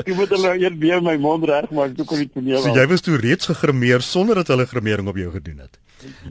Ek 0.00 0.08
moet 0.18 0.32
hulle 0.32 0.54
eers 0.62 0.78
weer 0.80 1.04
my 1.04 1.16
mond 1.20 1.44
reg 1.50 1.68
maak 1.76 1.92
toe 1.98 2.06
kom 2.08 2.22
die 2.22 2.30
toneel 2.32 2.64
So 2.64 2.72
jy 2.76 2.86
was 2.92 3.04
toe 3.04 3.20
reeds 3.20 3.50
gegrimeer 3.50 4.04
sonder 4.06 4.40
dat 4.40 4.52
hulle 4.54 4.66
grimering 4.70 5.10
op 5.12 5.20
jou 5.20 5.32
gedoen 5.36 5.60
het? 5.66 5.76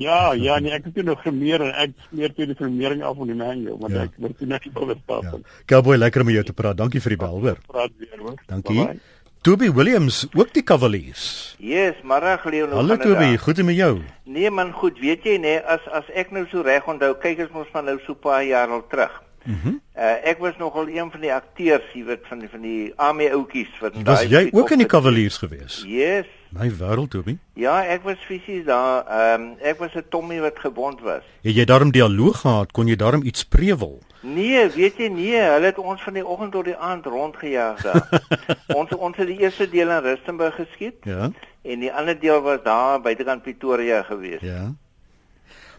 Ja 0.02 0.34
ja 0.34 0.58
nee 0.64 0.74
ek 0.74 0.90
het 0.90 0.98
toe 0.98 1.06
nog 1.06 1.22
grimeer 1.22 1.68
en 1.68 1.76
ek 1.86 1.94
smeer 2.08 2.34
toe 2.34 2.50
die 2.50 2.58
grimering 2.58 3.06
af 3.06 3.22
van 3.22 3.30
die 3.30 3.38
mango 3.38 3.78
want 3.84 3.94
ja. 3.94 4.08
ek 4.10 4.18
moet 4.18 4.44
net 4.56 4.66
nie 4.66 4.74
wil 4.80 4.96
stap 5.04 5.30
ja. 5.30 5.44
Cowboy 5.70 6.00
lekker 6.02 6.26
om 6.26 6.34
jou 6.34 6.44
te 6.50 6.58
praat. 6.58 6.82
Dankie 6.82 7.04
vir 7.06 7.16
die 7.16 7.22
bel 7.28 7.40
hoor. 7.46 7.64
Praat 7.70 7.96
weer 8.02 8.26
hoor. 8.26 8.42
Dankie. 8.50 8.82
Bye 8.82 8.98
-bye. 8.98 9.18
Toby 9.42 9.72
Williams, 9.72 10.28
ook 10.36 10.54
die 10.54 10.64
Cavaliers. 10.64 11.56
Yes, 11.60 11.94
maar 12.04 12.42
Leon. 12.44 12.72
Hallo 12.72 12.98
Toby, 12.98 13.38
goed 13.38 13.64
met 13.64 13.76
jou? 13.76 14.02
Nee 14.24 14.52
man, 14.52 14.72
goed, 14.72 15.00
weet 15.00 15.24
jy 15.24 15.38
nee, 15.40 15.62
as 15.64 15.86
as 15.96 16.10
ek 16.12 16.34
nou 16.36 16.44
so 16.52 16.60
reg 16.62 16.84
onthou, 16.92 17.14
kyk 17.24 17.46
ons 17.46 17.54
mos 17.56 17.70
van 17.72 17.88
nou 17.88 17.96
so 18.04 18.12
'n 18.12 18.20
paar 18.20 18.44
jaar 18.44 18.68
al 18.68 18.84
terug. 18.92 19.14
Mm 19.50 19.80
uh, 20.00 20.16
ek 20.32 20.38
was 20.40 20.58
nogal 20.58 20.88
een 20.88 21.12
van 21.12 21.22
die 21.22 21.32
akteurs, 21.34 21.86
jy 21.94 22.04
weet, 22.08 22.28
van 22.30 22.40
die 22.40 22.50
van 22.50 22.62
die 22.64 22.92
army 22.96 23.28
ouetjies 23.34 23.72
wat 23.84 23.96
daai 23.98 24.06
Was 24.06 24.28
jy 24.32 24.44
ook 24.56 24.72
in 24.76 24.84
die 24.84 24.88
Cavaliers 24.88 25.40
gewees? 25.42 25.82
Yes. 25.88 26.30
My 26.56 26.70
wêreld, 26.74 27.12
Toby. 27.14 27.36
Ja, 27.60 27.76
ek 27.86 28.06
was 28.08 28.22
fisies 28.26 28.64
daar. 28.66 29.04
Ehm 29.06 29.42
um, 29.42 29.50
ek 29.62 29.82
was 29.82 29.96
'n 29.96 30.06
Tommy 30.10 30.40
wat 30.40 30.60
gewond 30.60 31.02
was. 31.02 31.26
Het 31.42 31.56
jy 31.56 31.66
daarom 31.66 31.92
dialoog 31.92 32.40
gehad? 32.42 32.72
Kon 32.72 32.88
jy 32.88 32.96
daarom 32.96 33.24
iets 33.24 33.44
prewel? 33.46 34.00
Nee, 34.22 34.70
weet 34.70 34.98
jy 34.98 35.08
nie, 35.08 35.36
hulle 35.36 35.66
het 35.66 35.78
ons 35.78 36.02
van 36.04 36.14
die 36.14 36.26
oggend 36.26 36.52
tot 36.52 36.66
die 36.66 36.76
aand 36.76 37.06
rondgejaag 37.06 37.82
daar. 37.82 38.22
ons 38.80 38.92
ons 38.96 39.18
het 39.18 39.28
die 39.28 39.40
eerste 39.40 39.70
deel 39.70 39.90
in 39.90 40.04
Rustenburg 40.04 40.56
geskiet. 40.56 41.04
Ja. 41.04 41.32
En 41.62 41.80
die 41.80 41.94
ander 41.94 42.20
deel 42.20 42.42
was 42.42 42.64
daar 42.64 43.02
buitekant 43.02 43.42
Pretoria 43.42 44.04
gewees. 44.04 44.42
Ja. 44.42 44.74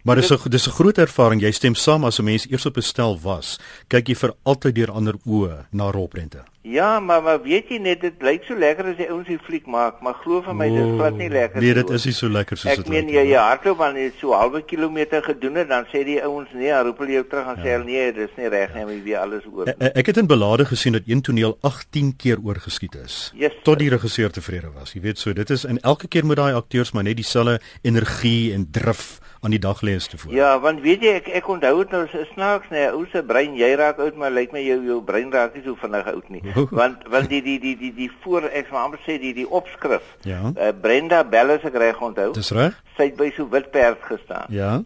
Maar 0.02 0.16
dis 0.16 0.30
'n 0.30 0.48
dis 0.48 0.66
'n 0.66 0.70
groot 0.70 0.98
ervaring. 0.98 1.40
Jy 1.40 1.50
stem 1.50 1.74
saam 1.74 2.04
as 2.04 2.18
'n 2.18 2.24
mens 2.24 2.48
eers 2.50 2.66
op 2.66 2.76
'n 2.76 2.82
stel 2.82 3.20
was, 3.20 3.58
kyk 3.88 4.08
jy 4.08 4.14
vir 4.14 4.34
altyd 4.42 4.74
deur 4.74 4.90
ander 4.90 5.16
oë 5.26 5.66
na 5.70 5.90
Robrente. 5.90 6.44
Ja, 6.62 7.00
maar 7.00 7.22
maar 7.22 7.42
weet 7.42 7.70
jy 7.72 7.78
net 7.80 8.00
dit 8.00 8.22
lyk 8.22 8.44
so 8.44 8.54
lekker 8.54 8.84
as 8.90 8.98
jy 9.00 9.06
ouens 9.08 9.26
die 9.26 9.38
fliek 9.40 9.64
maak, 9.66 10.02
maar 10.04 10.18
glo 10.20 10.42
vir 10.44 10.54
my 10.54 10.66
oh, 10.68 10.74
dis 10.76 10.90
glad 10.98 11.16
nie 11.16 11.28
lekker 11.32 11.60
nie. 11.60 11.66
Nee, 11.66 11.74
dit 11.74 11.90
is 11.96 12.04
nie 12.04 12.12
so 12.12 12.28
lekker 12.28 12.56
soos 12.60 12.76
dit 12.76 12.82
lyk. 12.82 12.86
Ek 12.86 12.92
meen 12.92 13.08
jy 13.14 13.22
jy 13.30 13.38
hardloop 13.40 13.80
aan 13.80 13.94
net 13.96 14.18
so 14.20 14.34
halwe 14.36 14.60
kilometer 14.68 15.24
gedoen 15.24 15.56
het, 15.56 15.70
dan 15.72 15.88
sê 15.88 16.04
die 16.04 16.18
ouens 16.20 16.52
nee, 16.52 16.68
roep 16.84 17.00
hulle 17.00 17.16
jou 17.16 17.24
terug 17.32 17.48
en 17.48 17.56
ja. 17.56 17.64
sê 17.64 17.72
hulle 17.78 17.88
nee, 17.88 18.12
dis 18.12 18.36
nie 18.36 18.52
reg 18.52 18.76
nie, 18.76 18.84
jy 18.92 18.98
weer 19.08 19.18
alles 19.22 19.48
oor. 19.48 19.72
Ek, 19.72 19.80
e, 19.80 19.92
ek 20.02 20.12
het 20.12 20.20
in 20.20 20.28
belade 20.28 20.68
gesien 20.68 20.92
dat 20.92 21.08
een 21.08 21.24
toneel 21.24 21.56
18 21.64 22.12
keer 22.20 22.44
oorgeskiet 22.44 23.00
is. 23.00 23.32
Yes, 23.40 23.56
tot 23.64 23.80
die 23.80 23.88
regisseur 23.88 24.30
tevrede 24.30 24.68
was. 24.76 24.92
Jy 24.92 25.00
weet 25.08 25.18
so, 25.18 25.32
dit 25.32 25.56
is 25.56 25.64
en 25.64 25.80
elke 25.80 26.12
keer 26.12 26.28
moet 26.28 26.42
daai 26.42 26.52
akteurs 26.52 26.92
maar 26.92 27.08
net 27.08 27.16
dieselfde 27.16 27.56
energie 27.82 28.52
en 28.52 28.68
drif 28.68 29.16
aan 29.40 29.54
die 29.54 29.60
dag 29.60 29.80
lê 29.80 29.94
is 29.96 30.06
te 30.06 30.18
voor. 30.18 30.32
Ja, 30.32 30.50
want 30.60 30.80
weet 30.84 31.00
jy 31.04 31.14
ek 31.16 31.28
ek 31.40 31.48
onthou 31.48 31.72
dit 31.80 31.94
nou 31.94 32.02
snaaks 32.32 32.68
nê, 32.68 32.76
nee, 32.76 32.90
ou 32.92 33.06
se 33.12 33.22
brein, 33.24 33.54
jy 33.56 33.70
raak 33.80 34.00
oud 34.04 34.18
maar 34.20 34.32
lyk 34.36 34.52
my 34.52 34.60
jou 34.60 34.78
jou 34.84 34.98
brein 35.04 35.32
raak 35.32 35.56
nie 35.56 35.64
so 35.64 35.78
vinnig 35.80 36.10
oud 36.12 36.28
nie. 36.28 36.42
want 36.80 37.06
want 37.08 37.32
die 37.32 37.40
die 37.46 37.56
die 37.62 37.74
die 37.80 37.92
die 37.96 38.10
voor 38.24 38.50
ek 38.50 38.68
sê 38.68 38.76
amper 38.82 39.00
sê 39.06 39.16
die 39.22 39.32
die 39.36 39.48
opskrif. 39.48 40.04
Ja. 40.28 40.52
Uh, 40.52 40.70
Brenda 40.82 41.22
Bell 41.24 41.56
se 41.62 41.72
reg 41.72 42.00
onthou. 42.04 42.32
Dis 42.36 42.52
reg. 42.56 42.76
Sy 42.98 43.08
het 43.08 43.16
by 43.16 43.30
so 43.36 43.48
wit 43.48 43.70
perd 43.72 44.04
gestaan. 44.12 44.52
Ja. 44.52 44.82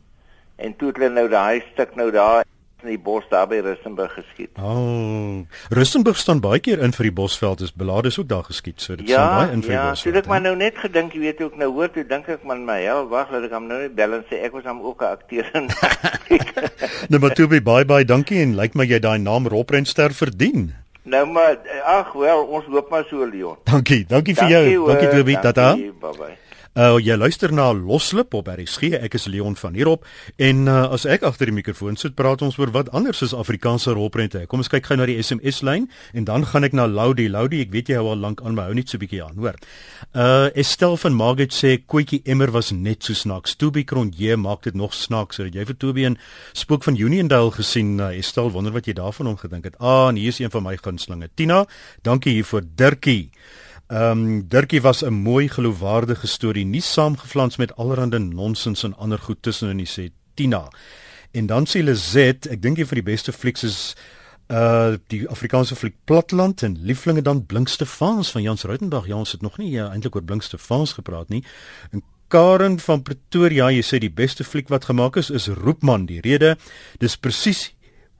En 0.56 0.76
toe 0.78 0.92
het 0.92 1.02
hulle 1.02 1.10
nou 1.10 1.26
daai 1.28 1.64
stuk 1.72 1.96
nou 1.98 2.10
daar 2.14 2.46
in 2.84 2.92
die 2.92 3.00
bos 3.00 3.24
daar 3.32 3.48
by 3.50 3.58
Rustenburg 3.64 4.12
geskiet. 4.18 4.52
Oh, 4.60 5.42
Rustenburg 5.74 6.20
staan 6.20 6.42
baie 6.44 6.60
keer 6.62 6.82
in 6.84 6.94
vir 6.96 7.08
die 7.08 7.14
Bosveld, 7.16 7.64
is 7.64 7.72
belade 7.72 8.12
is 8.12 8.18
ook 8.20 8.28
daar 8.28 8.44
geskiet, 8.44 8.80
so 8.84 8.96
dit 9.00 9.08
ja, 9.08 9.18
staan 9.22 9.34
baie 9.38 9.56
in 9.56 9.64
vir 9.64 9.74
ja, 9.74 9.80
die 9.80 9.96
Bosveld. 9.96 10.14
Ja, 10.14 10.20
ek 10.20 10.30
maar 10.30 10.44
nou 10.44 10.54
net 10.60 10.78
gedink, 10.84 11.16
jy 11.16 11.24
weet 11.24 11.42
ook 11.46 11.58
nou 11.60 11.70
hoor 11.72 11.90
toe 11.94 12.06
dink 12.06 12.30
ek 12.36 12.46
man 12.46 12.64
my 12.68 12.78
hel, 12.84 13.08
wag, 13.10 13.32
laat 13.34 13.48
ek 13.48 13.56
hom 13.56 13.68
nou 13.70 13.80
net 13.82 13.96
bel 13.96 14.20
en 14.20 14.24
sê 14.30 14.44
ek 14.46 14.56
was 14.56 14.68
hom 14.68 14.84
ook 14.84 15.02
'n 15.02 15.16
akteur 15.16 15.50
in. 15.56 15.68
nou 17.10 17.20
maar 17.20 17.34
toe 17.34 17.48
bye 17.48 17.84
bye, 17.84 18.04
dankie 18.04 18.42
en 18.44 18.56
lyk 18.60 18.74
my 18.74 18.84
jy 18.84 19.00
daai 19.00 19.18
naam 19.18 19.48
Robrentster 19.48 20.12
verdien. 20.12 20.74
Nou 21.04 21.26
maar 21.26 21.58
ag 21.84 22.12
wel, 22.12 22.46
ons 22.46 22.64
loop 22.68 22.88
maar 22.90 23.04
so 23.10 23.26
Leon. 23.26 23.56
Dankie, 23.64 24.04
dankie 24.08 24.34
vir 24.34 24.48
jou. 24.48 24.86
Dankie 24.88 25.12
Toby, 25.12 25.36
tata. 25.36 25.74
Bye 25.76 26.16
bye. 26.16 26.36
Uh 26.74 26.96
jy 26.98 27.14
luister 27.14 27.52
na 27.54 27.68
Loslip 27.70 28.32
op 28.34 28.48
RSG. 28.50 28.96
Ek 28.98 29.12
is 29.14 29.28
Leon 29.30 29.54
van 29.54 29.76
hierop 29.78 30.02
en 30.42 30.64
uh, 30.66 30.88
as 30.90 31.04
ek 31.06 31.22
agter 31.22 31.46
die 31.46 31.54
mikrofoon 31.54 31.94
sit, 31.94 32.16
praat 32.18 32.42
ons 32.42 32.56
oor 32.58 32.72
wat 32.74 32.88
anders 32.90 33.22
is 33.22 33.34
Afrikaanse 33.36 33.94
rolprente. 33.94 34.42
Kom 34.50 34.58
ons 34.58 34.70
kyk 34.72 34.88
gou 34.90 34.96
na 34.98 35.06
die 35.06 35.14
SMS 35.22 35.62
lyn 35.62 35.86
en 36.18 36.26
dan 36.26 36.42
gaan 36.50 36.66
ek 36.66 36.74
na 36.74 36.88
Loudie. 36.90 37.28
Loudie, 37.30 37.62
ek 37.62 37.70
weet 37.70 37.92
jy 37.92 38.00
hou 38.00 38.08
al 38.10 38.18
lank 38.24 38.42
aan 38.42 38.58
my 38.58 38.66
hou 38.66 38.74
net 38.74 38.90
so 38.90 38.98
'n 38.98 39.04
bietjie 39.04 39.22
aan, 39.22 39.38
hoor. 39.38 39.54
Uh 40.18 40.50
Estel 40.58 40.98
van 40.98 41.14
Margate 41.14 41.54
sê 41.54 41.78
Koetjie 41.78 42.22
Emmer 42.26 42.50
was 42.50 42.72
net 42.72 43.04
so 43.06 43.14
snaaks. 43.14 43.54
Toby 43.54 43.84
Kronje 43.84 44.34
maak 44.36 44.66
dit 44.66 44.74
nog 44.74 44.94
snaakser. 44.94 45.54
Jy 45.54 45.64
vir 45.70 45.78
Toby 45.78 46.04
en 46.10 46.18
Spook 46.54 46.82
van 46.82 46.98
Uniondale 46.98 47.52
gesien. 47.52 48.00
Uh, 48.00 48.18
Estel, 48.18 48.50
wonder 48.50 48.72
wat 48.72 48.86
jy 48.86 48.94
daarvan 48.94 49.30
om 49.30 49.36
gedink 49.36 49.64
het. 49.64 49.78
Ah, 49.78 50.08
en 50.08 50.16
hier 50.16 50.34
is 50.34 50.40
een 50.40 50.50
van 50.50 50.62
my 50.62 50.76
gunstlinge. 50.76 51.30
Tina, 51.36 51.66
dankie 52.02 52.32
hier 52.32 52.44
vir 52.44 52.62
Dirkie. 52.66 53.30
Ehm 53.86 54.10
um, 54.10 54.48
Dirkie 54.48 54.82
was 54.82 55.04
'n 55.04 55.12
mooi 55.12 55.48
geloofwaardige 55.48 56.26
storie, 56.26 56.64
nie 56.64 56.80
saamgeflans 56.80 57.56
met 57.56 57.76
allerlei 57.76 58.18
nonsens 58.18 58.82
en 58.82 58.96
ander 58.96 59.18
goed 59.18 59.42
tussenin 59.42 59.76
nie, 59.76 59.86
sê 59.86 60.10
Tina. 60.34 60.68
En 61.30 61.46
dan 61.46 61.66
sê 61.66 61.82
Lizet, 61.82 62.46
ek 62.46 62.62
dink 62.62 62.78
jy 62.78 62.86
vir 62.86 62.94
die 62.94 63.10
beste 63.12 63.32
flieks 63.32 63.64
is 63.64 63.94
uh 64.48 64.96
die 65.08 65.28
Afrikaanse 65.28 65.76
fliek 65.76 65.94
Platland 66.04 66.62
en 66.62 66.76
Lieflinge 66.80 67.22
dan 67.22 67.46
Blinkste 67.46 67.86
Fans 67.86 68.30
van 68.30 68.42
Jans 68.42 68.64
Ruitenburg. 68.64 69.06
Ja, 69.06 69.16
ons 69.16 69.32
het 69.32 69.42
nog 69.42 69.58
nie 69.58 69.72
uh, 69.74 69.90
eintlik 69.90 70.14
oor 70.14 70.24
Blinkste 70.24 70.58
Fans 70.58 70.92
gepraat 70.92 71.28
nie. 71.28 71.44
En 71.90 72.02
Karen 72.28 72.78
van 72.80 73.02
Pretoria, 73.02 73.70
jy 73.70 73.82
sê 73.82 73.98
die 73.98 74.12
beste 74.12 74.44
fliek 74.44 74.68
wat 74.68 74.84
gemaak 74.84 75.16
is 75.16 75.30
is 75.30 75.48
Roepman. 75.48 76.06
Die 76.06 76.20
rede, 76.20 76.56
dis 76.98 77.16
presies 77.16 77.72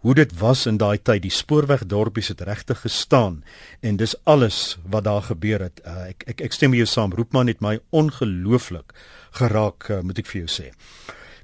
hoe 0.05 0.15
dit 0.15 0.33
was 0.39 0.67
in 0.69 0.77
daai 0.77 0.99
tyd. 1.01 1.23
Die 1.25 1.33
spoorwegdorpies 1.33 2.29
het 2.35 2.45
regtig 2.45 2.85
gestaan 2.85 3.41
en 3.81 3.97
dis 3.97 4.13
alles 4.29 4.77
wat 4.85 5.09
daar 5.09 5.25
gebeur 5.33 5.65
het. 5.65 5.81
Uh, 5.81 6.11
ek, 6.13 6.27
ek 6.35 6.45
ek 6.51 6.57
stem 6.57 6.75
met 6.75 6.85
jou 6.85 6.91
saam. 6.91 7.17
Roepman 7.17 7.49
het 7.49 7.65
my 7.65 7.79
ongelooflik 7.89 8.93
geraak 9.41 9.89
uh, 9.89 10.03
moet 10.05 10.21
ek 10.21 10.29
vir 10.29 10.45
jou 10.45 10.51
sê 10.61 10.73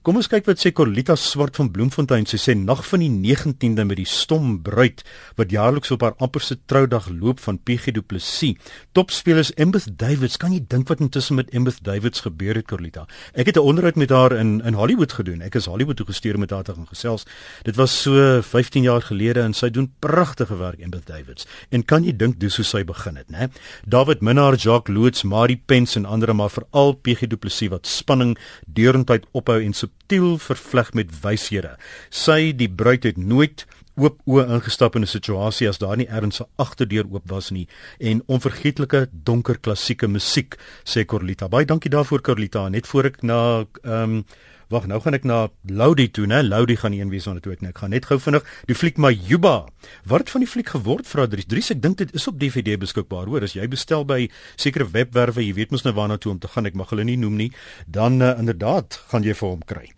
Kom 0.00 0.16
ons 0.16 0.30
kyk 0.32 0.46
wat 0.48 0.56
sê 0.56 0.70
Corlita 0.72 1.12
Swart 1.12 1.58
van 1.60 1.68
Bloemfontein. 1.68 2.24
Sy 2.24 2.38
sê 2.40 2.54
nag 2.56 2.78
van 2.88 3.02
die 3.02 3.10
19de 3.12 3.84
met 3.84 3.98
die 3.98 4.06
stom 4.08 4.54
bruid 4.64 5.02
wat 5.36 5.50
jaarliks 5.52 5.92
op 5.92 6.06
haar 6.06 6.14
amperse 6.24 6.54
troudag 6.72 7.10
loop 7.12 7.42
van 7.44 7.58
PG 7.60 7.92
Du 7.92 8.00
Plessis. 8.00 8.56
Topspelers 8.96 9.50
Embeth 9.60 9.90
Davids. 10.00 10.38
Kan 10.40 10.54
jy 10.56 10.62
dink 10.72 10.88
wat 10.88 11.02
intussen 11.04 11.36
met 11.36 11.52
Embeth 11.52 11.82
Davids 11.84 12.24
gebeur 12.24 12.56
het 12.56 12.70
Corlita? 12.72 13.04
Ek 13.34 13.52
het 13.52 13.58
'n 13.60 13.66
onderhoud 13.72 13.96
met 13.96 14.08
haar 14.08 14.32
in 14.32 14.62
in 14.64 14.72
Hollywood 14.72 15.12
gedoen. 15.12 15.42
Ek 15.42 15.54
is 15.54 15.66
Hollywood 15.66 15.96
toe 15.96 16.06
gestuur 16.06 16.38
met 16.38 16.50
haar 16.50 16.64
gaan 16.64 16.88
gesels. 16.88 17.26
Dit 17.62 17.76
was 17.76 17.92
so 18.02 18.40
15 18.40 18.82
jaar 18.82 19.02
gelede 19.02 19.42
en 19.42 19.52
sy 19.52 19.68
doen 19.68 19.92
pragtige 19.98 20.56
werk 20.56 20.80
Embeth 20.80 21.06
Davids. 21.06 21.46
En 21.68 21.84
kan 21.84 22.04
jy 22.04 22.16
dink 22.16 22.40
dis 22.40 22.56
hoe 22.56 22.64
sy 22.64 22.84
begin 22.84 23.16
het, 23.16 23.28
né? 23.28 23.50
David 23.84 24.22
Minnar, 24.22 24.56
Jacques 24.56 24.96
Loots, 24.96 25.22
Marie 25.24 25.62
Pence 25.66 25.98
en 25.98 26.06
ander 26.06 26.34
maar 26.34 26.50
veral 26.50 26.92
PG 26.92 27.26
Du 27.28 27.36
Plessis 27.36 27.68
wat 27.68 27.86
spanning 27.86 28.38
deurentyd 28.66 29.26
ophou 29.32 29.60
en 29.60 29.74
so 29.74 29.89
subtiel 30.10 30.38
vervleg 30.38 30.92
met 30.94 31.10
wyshede. 31.22 31.76
Sy 32.10 32.52
die 32.56 32.68
bruid 32.68 33.04
het 33.04 33.16
nooit 33.16 33.66
oop 34.00 34.18
oë 34.26 34.46
ingestap 34.56 34.96
in 34.96 35.02
'n 35.02 35.06
situasie 35.06 35.68
as 35.68 35.78
daar 35.78 35.96
nie 35.96 36.08
erns 36.08 36.40
'n 36.40 36.48
agterdeur 36.56 37.06
oop 37.10 37.28
was 37.28 37.50
nie 37.50 37.68
en 38.00 38.22
onvergeetlike 38.26 39.08
donker 39.12 39.58
klassieke 39.58 40.08
musiek 40.08 40.56
sê 40.84 41.04
Corlita. 41.04 41.48
Baie 41.48 41.66
dankie 41.66 41.90
daarvoor 41.90 42.22
Corlita. 42.22 42.68
Net 42.68 42.86
voor 42.86 43.04
ek 43.04 43.22
na 43.22 43.66
ehm 43.84 44.02
um, 44.02 44.24
Wag, 44.70 44.84
nou 44.86 45.00
gaan 45.02 45.16
ek 45.18 45.24
na 45.26 45.48
Loudi 45.66 46.04
toe, 46.14 46.28
né? 46.30 46.44
Loudi 46.46 46.76
gaan 46.78 46.94
een 46.94 47.08
wees 47.10 47.26
onder 47.26 47.42
toe 47.42 47.56
ek 47.56 47.64
net. 47.64 47.72
Ek 47.74 47.80
gaan 47.82 47.90
net 47.90 48.06
gou 48.06 48.20
vinnig 48.22 48.46
die 48.70 48.76
fliek 48.78 49.00
Majuba. 49.02 49.66
Wat 50.06 50.22
het 50.22 50.30
van 50.30 50.44
die 50.44 50.50
fliek 50.50 50.70
geword, 50.70 51.10
vra 51.10 51.26
Dries? 51.26 51.48
Dries, 51.50 51.72
ek 51.74 51.82
dink 51.82 51.98
dit 51.98 52.14
is 52.14 52.28
op 52.30 52.38
DVD 52.38 52.78
beskikbaar, 52.78 53.26
hoor. 53.26 53.42
As 53.42 53.58
jy 53.58 53.66
bestel 53.66 54.06
by 54.06 54.28
sekere 54.54 54.86
webwerwe, 54.94 55.42
jy 55.42 55.58
weet 55.58 55.74
mos 55.74 55.82
nou 55.82 55.96
waarna 55.98 56.22
toe 56.22 56.36
om 56.36 56.38
te 56.38 56.54
gaan. 56.54 56.70
Ek 56.70 56.78
mag 56.78 56.94
hulle 56.94 57.08
nie 57.08 57.18
noem 57.18 57.40
nie. 57.42 57.50
Dan 57.90 58.22
uh, 58.22 58.36
inderdaad 58.38 59.02
gaan 59.10 59.26
jy 59.26 59.34
vir 59.42 59.56
hom 59.56 59.66
kry. 59.66 59.88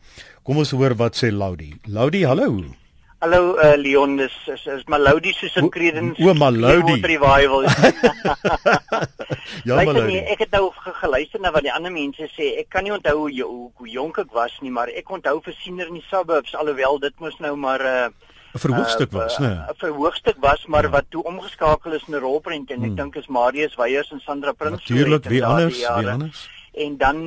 Kom 0.41 0.65
ons 0.65 0.73
hoor 0.73 0.97
wat 0.97 1.21
sê 1.21 1.29
Loudi. 1.29 1.75
Loudi, 1.93 2.25
hallo. 2.25 2.73
Hallo 3.23 3.55
uh, 3.55 3.77
Leon, 3.79 4.17
dis 4.19 4.33
is, 4.51 4.65
is 4.67 4.81
Malodi 4.91 5.31
soos 5.31 5.55
'n 5.61 5.69
kredens. 5.71 6.19
O, 6.19 6.33
Malodi 6.35 6.97
revival. 7.07 7.63
ja, 9.69 9.77
Malodi. 9.79 10.09
Nie, 10.09 10.23
ek 10.35 10.41
het 10.43 10.57
nou 10.57 10.73
geluister 10.75 11.39
na 11.39 11.53
wat 11.55 11.63
die 11.63 11.71
ander 11.71 11.95
mense 11.95 12.27
sê. 12.35 12.49
Ek 12.59 12.67
kan 12.75 12.83
nie 12.83 12.91
onthou 12.91 13.15
hoe 13.21 13.31
hoe, 13.45 13.69
hoe 13.79 13.91
jonk 13.93 14.19
ek 14.25 14.35
was 14.35 14.57
nie, 14.59 14.73
maar 14.75 14.91
ek 14.91 15.13
onthou 15.15 15.37
vir 15.45 15.55
siener 15.61 15.87
in 15.87 16.01
die 16.01 16.09
suburbs 16.09 16.57
alhoewel 16.59 16.99
dit 17.05 17.15
mos 17.23 17.39
nou 17.39 17.55
maar 17.55 17.79
'n 17.79 18.11
uh, 18.11 18.59
verhoogstuk 18.59 19.15
uh, 19.15 19.19
was, 19.21 19.39
né? 19.39 19.53
'n 19.71 19.79
verhoogstuk 19.85 20.43
was, 20.43 20.67
maar 20.67 20.91
ja. 20.91 20.91
wat 20.91 21.07
toe 21.15 21.23
omgeskakel 21.23 21.95
is 21.95 22.03
in 22.11 22.19
'n 22.19 22.25
rolprent 22.27 22.75
en 22.75 22.83
ek 22.83 22.91
hmm. 22.91 22.97
dink 22.97 23.15
is 23.23 23.31
Marius 23.31 23.79
Weyers 23.79 24.11
en 24.11 24.21
Sandra 24.27 24.51
Prins. 24.51 24.83
Natuurlik, 24.83 25.31
wie 25.31 25.45
anders? 25.47 25.79
Wie 25.79 26.11
anders? 26.11 26.51
En 26.73 26.97
dan 26.97 27.19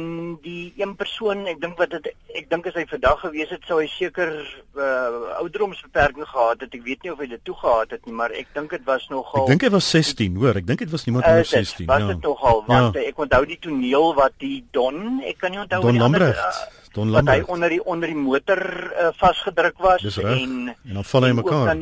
die 0.42 0.74
een 0.78 0.96
persoon 0.98 1.46
ek 1.46 1.60
dink 1.62 1.78
wat 1.78 1.92
dit 1.94 2.08
ek 2.40 2.48
dink 2.50 2.66
as 2.66 2.78
hy 2.80 2.86
vandag 2.90 3.20
gewees 3.22 3.52
het 3.54 3.68
sou 3.70 3.78
hy 3.78 3.86
seker 3.94 4.32
uh, 4.74 5.36
ouderdomsbeperking 5.38 6.26
gehad 6.26 6.64
het. 6.66 6.74
Ek 6.74 6.86
weet 6.86 7.06
nie 7.06 7.12
of 7.14 7.22
hy 7.22 7.28
dit 7.30 7.44
toegehad 7.46 7.94
het 7.94 8.08
nie 8.10 8.16
maar 8.18 8.34
ek 8.34 8.50
dink 8.58 8.74
dit 8.74 8.88
was 8.88 9.06
nogal 9.14 9.46
ek 9.46 9.54
dink 9.54 9.68
hy 9.68 9.72
was 9.76 9.90
16 9.94 10.40
hoor. 10.42 10.58
Ek 10.58 10.66
dink 10.66 10.82
dit 10.82 10.94
was 10.96 11.06
niemand 11.06 11.30
onder 11.30 11.46
16 11.46 11.86
was 11.86 12.02
ja. 12.02 12.08
was 12.08 12.16
dit 12.16 12.24
tog 12.26 12.42
al 12.42 12.64
want 12.72 12.98
ja. 12.98 13.06
ek 13.12 13.22
onthou 13.28 13.44
die 13.52 13.60
toneel 13.68 14.10
wat 14.18 14.34
die 14.42 14.58
Don 14.74 15.22
ek 15.22 15.38
kan 15.44 15.54
nie 15.54 15.62
onthou 15.62 15.84
Don 15.86 16.02
Lambrecht. 16.02 16.42
uh, 16.42 16.90
Don 16.98 17.14
Lambrecht 17.14 17.46
wat 17.46 17.54
hy 17.54 17.54
onder 17.58 17.76
die 17.76 17.84
onder 17.86 18.16
die 18.16 18.18
motor 18.18 18.64
uh, 18.66 19.14
vasgedruk 19.22 19.78
was 19.86 20.10
en 20.26 20.74
en 20.74 20.98
dan 20.98 21.06
val 21.06 21.30
hy 21.30 21.38
mekaar 21.38 21.78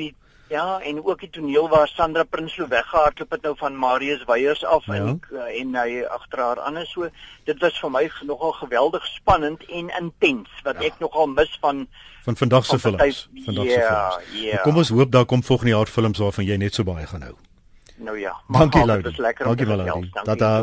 Ja, 0.53 0.79
en 0.79 1.05
ook 1.05 1.19
die 1.19 1.29
toneel 1.29 1.69
waar 1.69 1.87
Sandra 1.87 2.23
Prinsloo 2.23 2.67
weggehardloop 2.67 3.31
het 3.31 3.41
nou 3.41 3.53
van 3.57 3.77
Marius 3.77 4.23
Weyers 4.29 4.65
af 4.65 4.85
ja. 4.85 4.93
en 4.93 5.19
eh, 5.31 5.61
en 5.61 5.75
hy 5.75 6.03
agter 6.03 6.39
haar 6.39 6.59
aan 6.61 6.77
is 6.77 6.91
so. 6.91 7.09
Dit 7.49 7.61
was 7.61 7.79
vir 7.81 7.91
my 7.91 8.03
nogal 8.29 8.53
geweldig 8.59 9.05
spannend 9.05 9.65
en 9.65 9.89
intens 9.99 10.49
wat 10.63 10.77
ja. 10.77 10.91
ek 10.91 10.99
nogal 11.01 11.31
mis 11.33 11.57
van 11.61 11.87
van 12.27 12.37
vandag 12.37 12.65
se 12.65 12.79
films. 12.79 13.29
Vandag 13.45 13.65
se 13.65 13.79
ja, 13.79 14.11
films. 14.11 14.43
Ja. 14.43 14.61
Kom 14.61 14.77
ons 14.77 14.93
hoop 14.93 15.11
daar 15.11 15.25
kom 15.25 15.43
volgende 15.43 15.73
jaar 15.73 15.89
films 15.95 16.21
waarvan 16.21 16.45
jy 16.45 16.59
net 16.61 16.77
so 16.77 16.85
baie 16.85 17.07
gaan 17.07 17.25
hou. 17.29 17.33
Nou 17.95 18.19
ja. 18.19 18.37
Dankie 18.47 18.85
Lou. 18.85 19.01
Dankie 19.41 19.65
Lou. 19.65 20.05
Tata. 20.23 20.53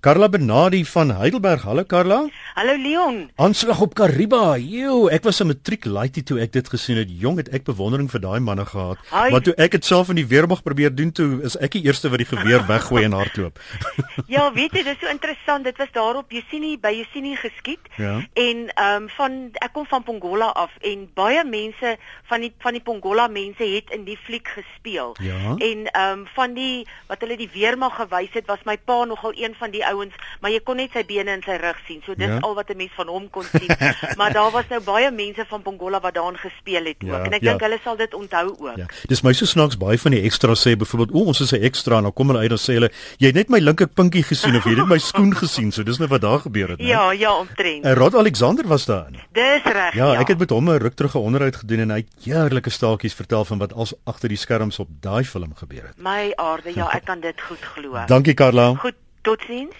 Carla 0.00 0.30
Benadi 0.30 0.80
van 0.84 1.10
Heidelberg. 1.10 1.62
Hallo 1.62 1.84
Carla. 1.84 2.24
Hallo 2.54 2.72
Leon. 2.82 3.30
Aanslag 3.36 3.80
op 3.84 3.92
Kariba. 3.94 4.56
Jo, 4.56 5.08
ek 5.12 5.22
was 5.28 5.40
'n 5.42 5.46
matriek 5.46 5.84
laaitie 5.84 6.22
toe 6.22 6.40
ek 6.40 6.52
dit 6.52 6.68
gesien 6.68 6.96
het. 6.96 7.08
Jong, 7.12 7.36
het 7.36 7.48
ek 7.52 7.64
bewondering 7.64 8.10
vir 8.10 8.20
daai 8.20 8.40
manne 8.40 8.64
gehad. 8.64 8.96
Hai. 9.10 9.30
Maar 9.30 9.40
toe 9.40 9.54
ek 9.54 9.70
dit 9.70 9.84
self 9.84 10.08
in 10.08 10.16
die 10.16 10.26
weermag 10.26 10.62
probeer 10.62 10.94
doen 10.94 11.12
toe, 11.12 11.42
is 11.42 11.56
ek 11.56 11.72
die 11.72 11.84
eerste 11.84 12.08
wat 12.08 12.18
die 12.18 12.26
geweer 12.26 12.66
weggooi 12.66 13.04
en 13.04 13.12
hardloop. 13.12 13.60
ja, 14.26 14.52
weet 14.52 14.72
jy, 14.72 14.82
dit 14.82 14.96
is 14.96 15.00
so 15.00 15.08
interessant. 15.08 15.64
Dit 15.64 15.76
was 15.76 15.92
daarop 15.92 16.30
Jesini 16.30 16.78
by 16.78 17.04
Jesini 17.04 17.36
geskiet. 17.36 17.84
Ja. 17.96 18.24
En 18.32 18.72
ehm 18.72 19.02
um, 19.02 19.08
van 19.08 19.50
ek 19.52 19.72
kom 19.72 19.86
van 19.86 20.02
Pongola 20.02 20.46
af 20.46 20.70
en 20.80 21.10
baie 21.14 21.44
mense 21.44 21.98
van 22.24 22.40
die 22.40 22.54
van 22.58 22.72
die 22.72 22.82
Pongola 22.82 23.28
mense 23.28 23.64
het 23.64 23.90
in 23.90 24.04
die 24.04 24.16
fliek 24.16 24.48
gespeel. 24.48 25.14
Ja. 25.20 25.56
En 25.58 25.92
ehm 25.92 26.18
um, 26.18 26.26
van 26.34 26.54
die 26.54 26.86
wat 27.06 27.20
hulle 27.20 27.36
die 27.36 27.50
weermag 27.52 28.00
gewys 28.00 28.32
het, 28.32 28.46
was 28.46 28.64
my 28.64 28.78
pa 28.78 29.04
nogal 29.04 29.32
een 29.36 29.54
van 29.54 29.70
die 29.70 29.88
ouens, 29.92 30.14
maar 30.40 30.50
jy 30.50 30.60
kon 30.64 30.76
net 30.76 30.94
sy 30.96 31.04
bene 31.08 31.34
en 31.36 31.42
sy 31.44 31.56
rug 31.60 31.78
sien. 31.86 32.00
So 32.06 32.14
dis 32.14 32.28
ja. 32.28 32.38
al 32.46 32.54
wat 32.54 32.70
'n 32.70 32.76
mens 32.76 32.94
van 32.96 33.08
hom 33.08 33.30
kon 33.30 33.44
sien. 33.44 33.68
maar 34.18 34.32
daar 34.32 34.50
was 34.50 34.68
nou 34.70 34.80
baie 34.80 35.10
mense 35.10 35.44
van 35.48 35.62
Pongola 35.62 36.00
wat 36.00 36.14
daarin 36.14 36.38
gespeel 36.38 36.84
het 36.84 37.02
ook. 37.02 37.10
Ja, 37.10 37.24
en 37.24 37.32
ek 37.32 37.42
ja. 37.42 37.50
dink 37.50 37.60
hulle 37.60 37.78
sal 37.84 37.96
dit 37.96 38.14
onthou 38.14 38.46
ook. 38.58 38.76
Ja. 38.76 38.86
Dis 39.06 39.22
my 39.22 39.32
so 39.32 39.46
snaaks 39.46 39.76
baie 39.76 39.98
van 39.98 40.10
die 40.10 40.22
ekstra 40.22 40.54
sê 40.54 40.76
byvoorbeeld, 40.76 41.12
"O, 41.14 41.26
ons 41.26 41.40
is 41.40 41.52
'n 41.52 41.62
ekstra." 41.62 41.96
En 41.96 42.02
dan 42.02 42.12
kom 42.12 42.28
hulle 42.28 42.40
uit 42.40 42.50
en 42.50 42.58
sê 42.58 42.72
hulle, 42.78 42.90
"Jy 43.18 43.26
het 43.26 43.34
net 43.34 43.48
my 43.48 43.58
linker 43.58 43.88
pinkie 43.88 44.22
gesien 44.22 44.56
of 44.56 44.64
jy 44.64 44.74
het 44.76 44.88
my 44.88 44.98
skoen 45.10 45.34
gesien." 45.36 45.72
So 45.72 45.82
dis 45.82 45.98
net 45.98 46.08
wat 46.08 46.20
daar 46.20 46.40
gebeur 46.40 46.68
het, 46.68 46.78
né? 46.78 46.86
Ja, 46.86 47.12
ja, 47.12 47.36
omtrent. 47.38 47.84
En 47.84 47.94
Rod 47.94 48.14
Alexander 48.14 48.66
was 48.66 48.84
daar. 48.84 49.10
Dis 49.32 49.62
reg. 49.62 49.94
Ja, 49.94 50.12
ja, 50.12 50.20
ek 50.20 50.28
het 50.28 50.38
met 50.38 50.50
hom 50.50 50.70
'n 50.70 50.78
ruk 50.78 50.94
terug 50.94 51.14
'n 51.14 51.18
onderhoud 51.18 51.56
gedoen 51.56 51.78
en 51.78 51.90
hy 51.90 51.96
het 51.96 52.24
heerlike 52.24 52.70
staaltjies 52.70 53.14
vertel 53.14 53.44
van 53.44 53.58
wat 53.58 53.72
als 53.72 53.94
agter 54.04 54.28
die 54.28 54.38
skerms 54.38 54.78
op 54.78 54.88
daai 55.00 55.24
film 55.24 55.54
gebeur 55.54 55.86
het. 55.86 55.96
My 55.98 56.32
aarde, 56.34 56.72
ja, 56.74 56.88
ek 56.92 57.04
kan 57.04 57.20
dit 57.20 57.40
goed 57.40 57.62
glo. 57.74 57.98
Dankie 58.06 58.34
Karla. 58.34 58.74
Goed, 58.74 58.94
totsiens. 59.22 59.74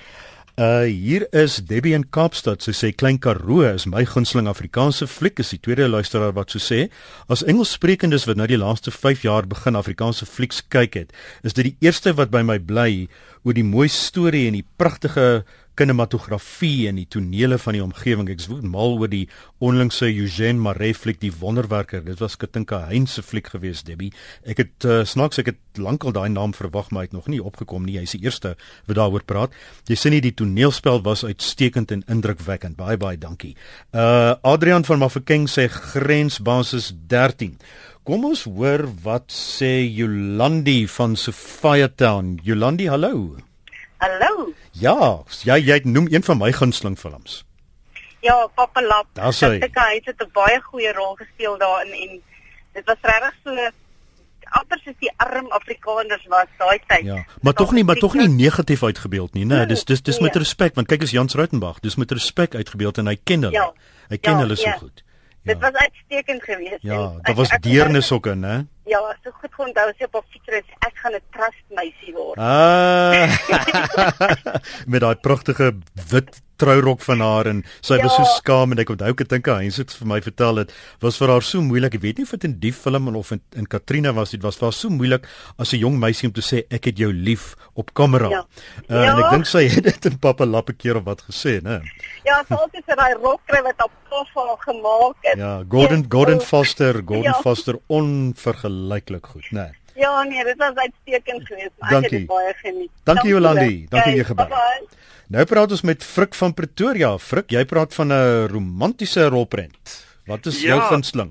Uh 0.61 0.85
hier 0.85 1.25
is 1.33 1.57
Debbie 1.65 1.95
in 1.97 2.03
Kaapstad. 2.13 2.61
Sy 2.61 2.75
sê 2.77 2.89
Klein 2.93 3.17
Karoo 3.23 3.63
is 3.65 3.87
my 3.89 4.03
gunsteling 4.05 4.51
Afrikaanse 4.51 5.07
fliek. 5.09 5.41
Is 5.41 5.55
die 5.55 5.61
tweede 5.63 5.87
luisteraar 5.89 6.35
wat 6.37 6.53
so 6.53 6.61
sê. 6.61 6.91
As 7.33 7.41
Engelssprekendes 7.49 8.27
wat 8.29 8.37
nou 8.37 8.49
die 8.51 8.59
laaste 8.61 8.93
5 8.93 9.25
jaar 9.25 9.49
begin 9.49 9.79
Afrikaanse 9.79 10.29
flieks 10.29 10.61
kyk 10.69 10.99
het, 10.99 11.15
is 11.47 11.57
dit 11.57 11.71
die 11.71 11.89
eerste 11.89 12.13
wat 12.19 12.35
by 12.35 12.43
my 12.45 12.59
bly 12.59 13.07
oor 13.47 13.57
die 13.57 13.65
mooi 13.65 13.89
storie 13.89 14.45
en 14.51 14.59
die 14.59 14.67
pragtige 14.77 15.47
kinematografie 15.79 16.89
en 16.91 16.99
die 17.01 17.07
tonele 17.09 17.59
van 17.61 17.77
die 17.77 17.83
omgewing. 17.85 18.29
Ek 18.33 18.43
is 18.43 18.49
mal 18.51 18.97
oor 18.99 19.11
die 19.11 19.27
onlangse 19.65 20.09
Eugene 20.11 20.61
Maree 20.61 20.95
fliek 20.97 21.21
Die 21.23 21.33
Wonderwerker. 21.41 22.03
Dit 22.05 22.21
was 22.23 22.37
Katinka 22.41 22.83
Heinz 22.89 23.17
se 23.17 23.25
fliek 23.25 23.51
geweest, 23.53 23.87
Debbie. 23.89 24.13
Ek 24.45 24.63
het 24.65 24.87
uh, 24.89 25.01
snaaks 25.09 25.43
ek 25.43 25.53
het 25.53 25.81
lankal 25.81 26.15
daai 26.17 26.29
naam 26.33 26.55
verwag, 26.57 26.91
maar 26.91 27.05
hy 27.05 27.11
het 27.11 27.17
nog 27.17 27.29
nie 27.33 27.43
opgekom 27.43 27.87
nie. 27.87 27.99
Hy 28.01 28.07
is 28.09 28.17
die 28.17 28.25
eerste 28.27 28.55
wat 28.89 28.99
daaroor 28.99 29.25
praat. 29.27 29.55
Jy 29.89 29.99
sien 29.99 30.17
nie 30.17 30.25
die 30.25 30.35
toneelspel 30.37 31.03
was 31.07 31.25
uitstekend 31.25 31.95
en 31.95 32.05
indrukwekkend. 32.11 32.79
Baie 32.81 32.99
baie 33.01 33.21
dankie. 33.21 33.55
Uh 33.93 34.37
Adrian 34.47 34.85
van 34.87 35.01
Mafeking 35.03 35.49
sê 35.51 35.69
grensbasis 35.71 36.93
13. 37.11 37.57
Kom 38.09 38.25
ons 38.25 38.47
hoor 38.49 38.87
wat 39.05 39.29
sê 39.35 39.85
Jolandi 39.85 40.83
van 40.89 41.17
Sophia 41.21 41.91
Town. 41.93 42.39
Jolandi, 42.45 42.89
hallo. 42.89 43.50
Hallo. 44.01 44.53
Ja, 44.81 44.97
jy 45.45 45.59
jy 45.61 45.81
noem 45.85 46.09
een 46.09 46.25
van 46.25 46.39
my 46.41 46.53
gunsteling 46.57 46.97
films. 46.99 47.43
Ja, 48.25 48.47
Papa 48.55 48.81
Lap. 48.83 49.07
Daar 49.17 49.35
sê 49.37 49.59
ek 49.61 49.77
hy 49.77 50.01
het 50.05 50.23
'n 50.25 50.31
baie 50.33 50.61
goeie 50.61 50.93
rol 50.93 51.15
gespeel 51.17 51.59
daarin 51.59 51.93
en 51.93 52.23
dit 52.73 52.85
was 52.85 53.01
regtig 53.03 53.35
so 53.45 53.71
amper 54.51 54.81
soos 54.85 54.97
die 54.99 55.13
arm 55.17 55.51
Afrikaners 55.55 56.25
was 56.33 56.49
daai 56.59 56.79
tyd. 56.87 57.05
Ja, 57.05 57.25
maar 57.41 57.53
tog 57.53 57.73
nie, 57.73 57.85
maar 57.85 58.01
tog 58.01 58.15
nie 58.15 58.29
negatief 58.29 58.83
uitgebeeld 58.83 59.35
nie, 59.35 59.45
né? 59.45 59.55
Nee, 59.55 59.67
dis 59.67 59.85
dis 59.85 60.03
dis 60.03 60.19
nee. 60.19 60.29
met 60.29 60.37
respek 60.37 60.75
want 60.75 60.89
kyk 60.89 61.03
as 61.03 61.11
Jans 61.11 61.35
Rautenbach, 61.35 61.81
dis 61.81 61.97
met 61.97 62.11
respek 62.11 62.55
uitgebeeld 62.55 62.99
en 62.99 63.07
hy 63.07 63.17
ken 63.25 63.43
hulle. 63.43 63.55
Ja. 63.55 63.73
Hy 64.09 64.19
ken 64.19 64.33
ja, 64.33 64.39
hulle 64.39 64.57
so 64.57 64.69
ja. 64.69 64.77
goed. 64.77 65.05
Ja. 65.43 65.53
Dit 65.53 65.61
was 65.61 65.73
uitstekend 65.73 66.43
geweest. 66.43 66.83
Ja, 66.83 67.13
daar 67.23 67.35
was 67.35 67.49
deernis 67.61 68.13
ook 68.13 68.27
in, 68.27 68.43
hè? 68.43 68.59
Ja, 68.91 68.99
so 69.23 69.31
goed 69.39 69.55
onthou 69.63 69.87
as 69.87 69.99
jy 70.01 70.09
op 70.09 70.17
'n 70.19 70.27
fiets 70.33 70.55
is, 70.59 70.71
ek 70.87 70.97
gaan 70.99 71.15
'n 71.15 71.23
trust 71.31 71.65
meisie 71.79 72.15
word. 72.15 72.39
Ah. 72.39 73.31
Met 74.91 75.01
daai 75.05 75.15
pragtige 75.15 75.69
wit 76.11 76.43
trourok 76.61 77.03
van 77.07 77.23
haar 77.25 77.51
en 77.51 77.63
sy 77.81 77.97
ja. 77.99 78.05
was 78.05 78.17
so 78.19 78.27
skaam 78.37 78.75
en 78.75 78.83
ek 78.83 78.93
onthou 78.95 79.13
ek 79.15 79.25
dink 79.33 79.51
hy 79.51 79.71
het 79.71 79.95
vir 79.97 80.11
my 80.13 80.21
vertel 80.25 80.63
dit 80.63 80.75
was 81.05 81.19
vir 81.21 81.33
haar 81.33 81.47
so 81.47 81.65
moeilik 81.65 81.97
ek 81.99 82.05
weet 82.05 82.21
nie 82.21 82.27
of 82.29 82.35
dit 82.37 82.47
in 82.49 82.57
die 82.63 82.73
film 82.77 83.09
of 83.17 83.33
in, 83.37 83.43
in 83.57 83.69
Katrina 83.71 84.13
was 84.17 84.35
dit 84.37 84.45
was 84.47 84.61
vir 84.61 84.69
haar 84.69 84.77
so 84.77 84.93
moeilik 84.93 85.27
as 85.59 85.73
'n 85.73 85.83
jong 85.85 85.99
meisie 86.03 86.29
om 86.29 86.35
te 86.37 86.45
sê 86.45 86.65
ek 86.71 86.91
het 86.91 86.99
jou 86.99 87.13
lief 87.13 87.57
op 87.75 87.95
kamera 87.95 88.31
ja. 88.31 88.45
Uh, 88.89 89.03
ja. 89.05 89.13
en 89.15 89.25
ek 89.25 89.31
dink 89.37 89.47
sy 89.47 89.67
het 89.75 89.85
dit 89.85 90.11
in 90.13 90.19
pappa 90.19 90.45
lappe 90.45 90.77
keer 90.77 91.01
of 91.01 91.05
wat 91.09 91.25
gesê 91.29 91.59
nê 91.65 91.81
ja 92.29 92.43
altyd 92.49 92.85
sy 92.85 92.97
daai 92.97 93.15
rok 93.17 93.41
kry 93.47 93.63
wat 93.65 93.85
op 93.85 93.93
profa 94.09 94.57
gemaak 94.67 95.17
het 95.31 95.39
ja 95.39 95.53
Gordon 95.69 96.07
Gordon 96.09 96.41
Foster 96.41 97.03
Gordon 97.03 97.33
ja. 97.33 97.41
Foster 97.43 97.81
onvergelyklik 97.89 99.27
goed 99.35 99.53
nê 99.53 99.71
Ja 100.01 100.23
nee, 100.23 100.45
dit 100.45 100.57
was 100.57 100.75
uitstekend 100.75 101.47
geweest. 101.47 101.75
Ek 101.79 102.11
het 102.11 102.27
baie 102.27 102.53
geniet. 102.63 102.91
Dankie 103.05 103.31
Jolandi. 103.35 103.87
Dankie 103.91 104.15
jy 104.17 104.25
gebeur. 104.25 104.55
Nou 105.31 105.45
praat 105.47 105.71
ons 105.71 105.85
met 105.87 106.03
Frik 106.03 106.35
van 106.35 106.51
Pretoria. 106.59 107.13
Frik, 107.23 107.53
jy 107.55 107.63
praat 107.65 107.95
van 107.95 108.11
'n 108.13 108.49
romantiese 108.51 109.29
rolprent. 109.31 110.07
Wat 110.27 110.47
is 110.47 110.63
ja, 110.63 110.75
jou 110.75 110.81
gunsteling? 110.81 111.31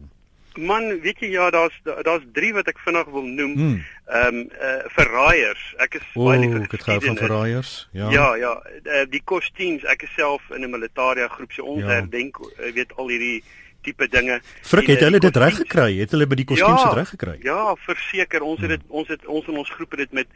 Man, 0.56 1.02
weet 1.02 1.20
jy 1.20 1.28
ja, 1.32 1.50
daar's 1.50 1.76
daar's 1.84 2.24
drie 2.32 2.54
wat 2.54 2.68
ek 2.68 2.80
vinnig 2.80 3.06
wil 3.12 3.28
noem. 3.28 3.54
Hmm. 3.54 3.84
Ehm 4.08 4.36
um, 4.36 4.50
uh, 4.56 4.88
verraaiers. 4.96 5.74
Ek 5.78 5.94
is 6.00 6.06
baie 6.16 6.40
lief 6.40 6.52
vir 6.52 6.60
dit. 6.60 6.88
Ek 6.88 7.04
van 7.04 7.18
verraaiers. 7.18 7.90
Ja. 7.92 8.10
Ja, 8.10 8.36
ja, 8.36 8.54
uh, 8.84 9.04
die 9.10 9.22
kostuums. 9.24 9.84
Ek 9.84 10.02
is 10.02 10.14
self 10.16 10.42
in 10.50 10.64
'n 10.64 10.72
militaire 10.72 11.28
groep 11.28 11.52
se 11.52 11.64
ons 11.64 11.82
ja. 11.82 11.88
herdenk, 11.88 12.40
jy 12.58 12.74
weet 12.74 12.96
al 12.96 13.08
hierdie 13.08 13.44
tipe 13.82 14.08
dinge. 14.08 14.40
Frik 14.62 14.88
het 14.88 15.00
hulle 15.00 15.20
dit 15.20 15.36
reg 15.36 15.56
gekry? 15.56 16.00
Het 16.00 16.12
hulle 16.12 16.28
by 16.28 16.36
die 16.36 16.48
kostuums 16.48 16.82
ja, 16.82 16.94
reg 16.94 17.10
gekry? 17.10 17.38
Ja, 17.44 17.76
verseker, 17.76 18.42
ons 18.42 18.60
het 18.64 18.70
dit 18.70 18.82
ons 18.88 19.08
het 19.08 19.26
ons 19.26 19.48
in 19.48 19.58
ons 19.58 19.70
groep 19.70 19.92
het 19.92 20.00
dit 20.00 20.12
met 20.24 20.28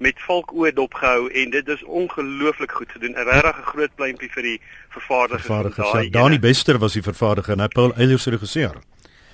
met 0.00 0.20
valkoe 0.24 0.72
dopgehou 0.72 1.28
en 1.28 1.50
dit 1.50 1.68
is 1.68 1.82
ongelooflik 1.84 2.72
goed 2.72 2.92
gedoen. 2.92 3.12
'n 3.12 3.28
Regtig 3.28 3.58
'n 3.58 3.70
groot 3.72 3.94
pleintjie 3.94 4.30
vir 4.32 4.42
die 4.42 4.60
vervaardigers. 4.88 5.46
Vervaardigers. 5.46 6.04
Ja, 6.04 6.10
Dani 6.10 6.38
Bester 6.38 6.78
was 6.78 6.92
die 6.92 7.02
vervaardiger 7.02 7.52
en 7.52 7.60
hy 7.60 7.68
Paul 7.68 7.92
Eiliers 7.94 8.22
se 8.22 8.30
regisseur. 8.30 8.80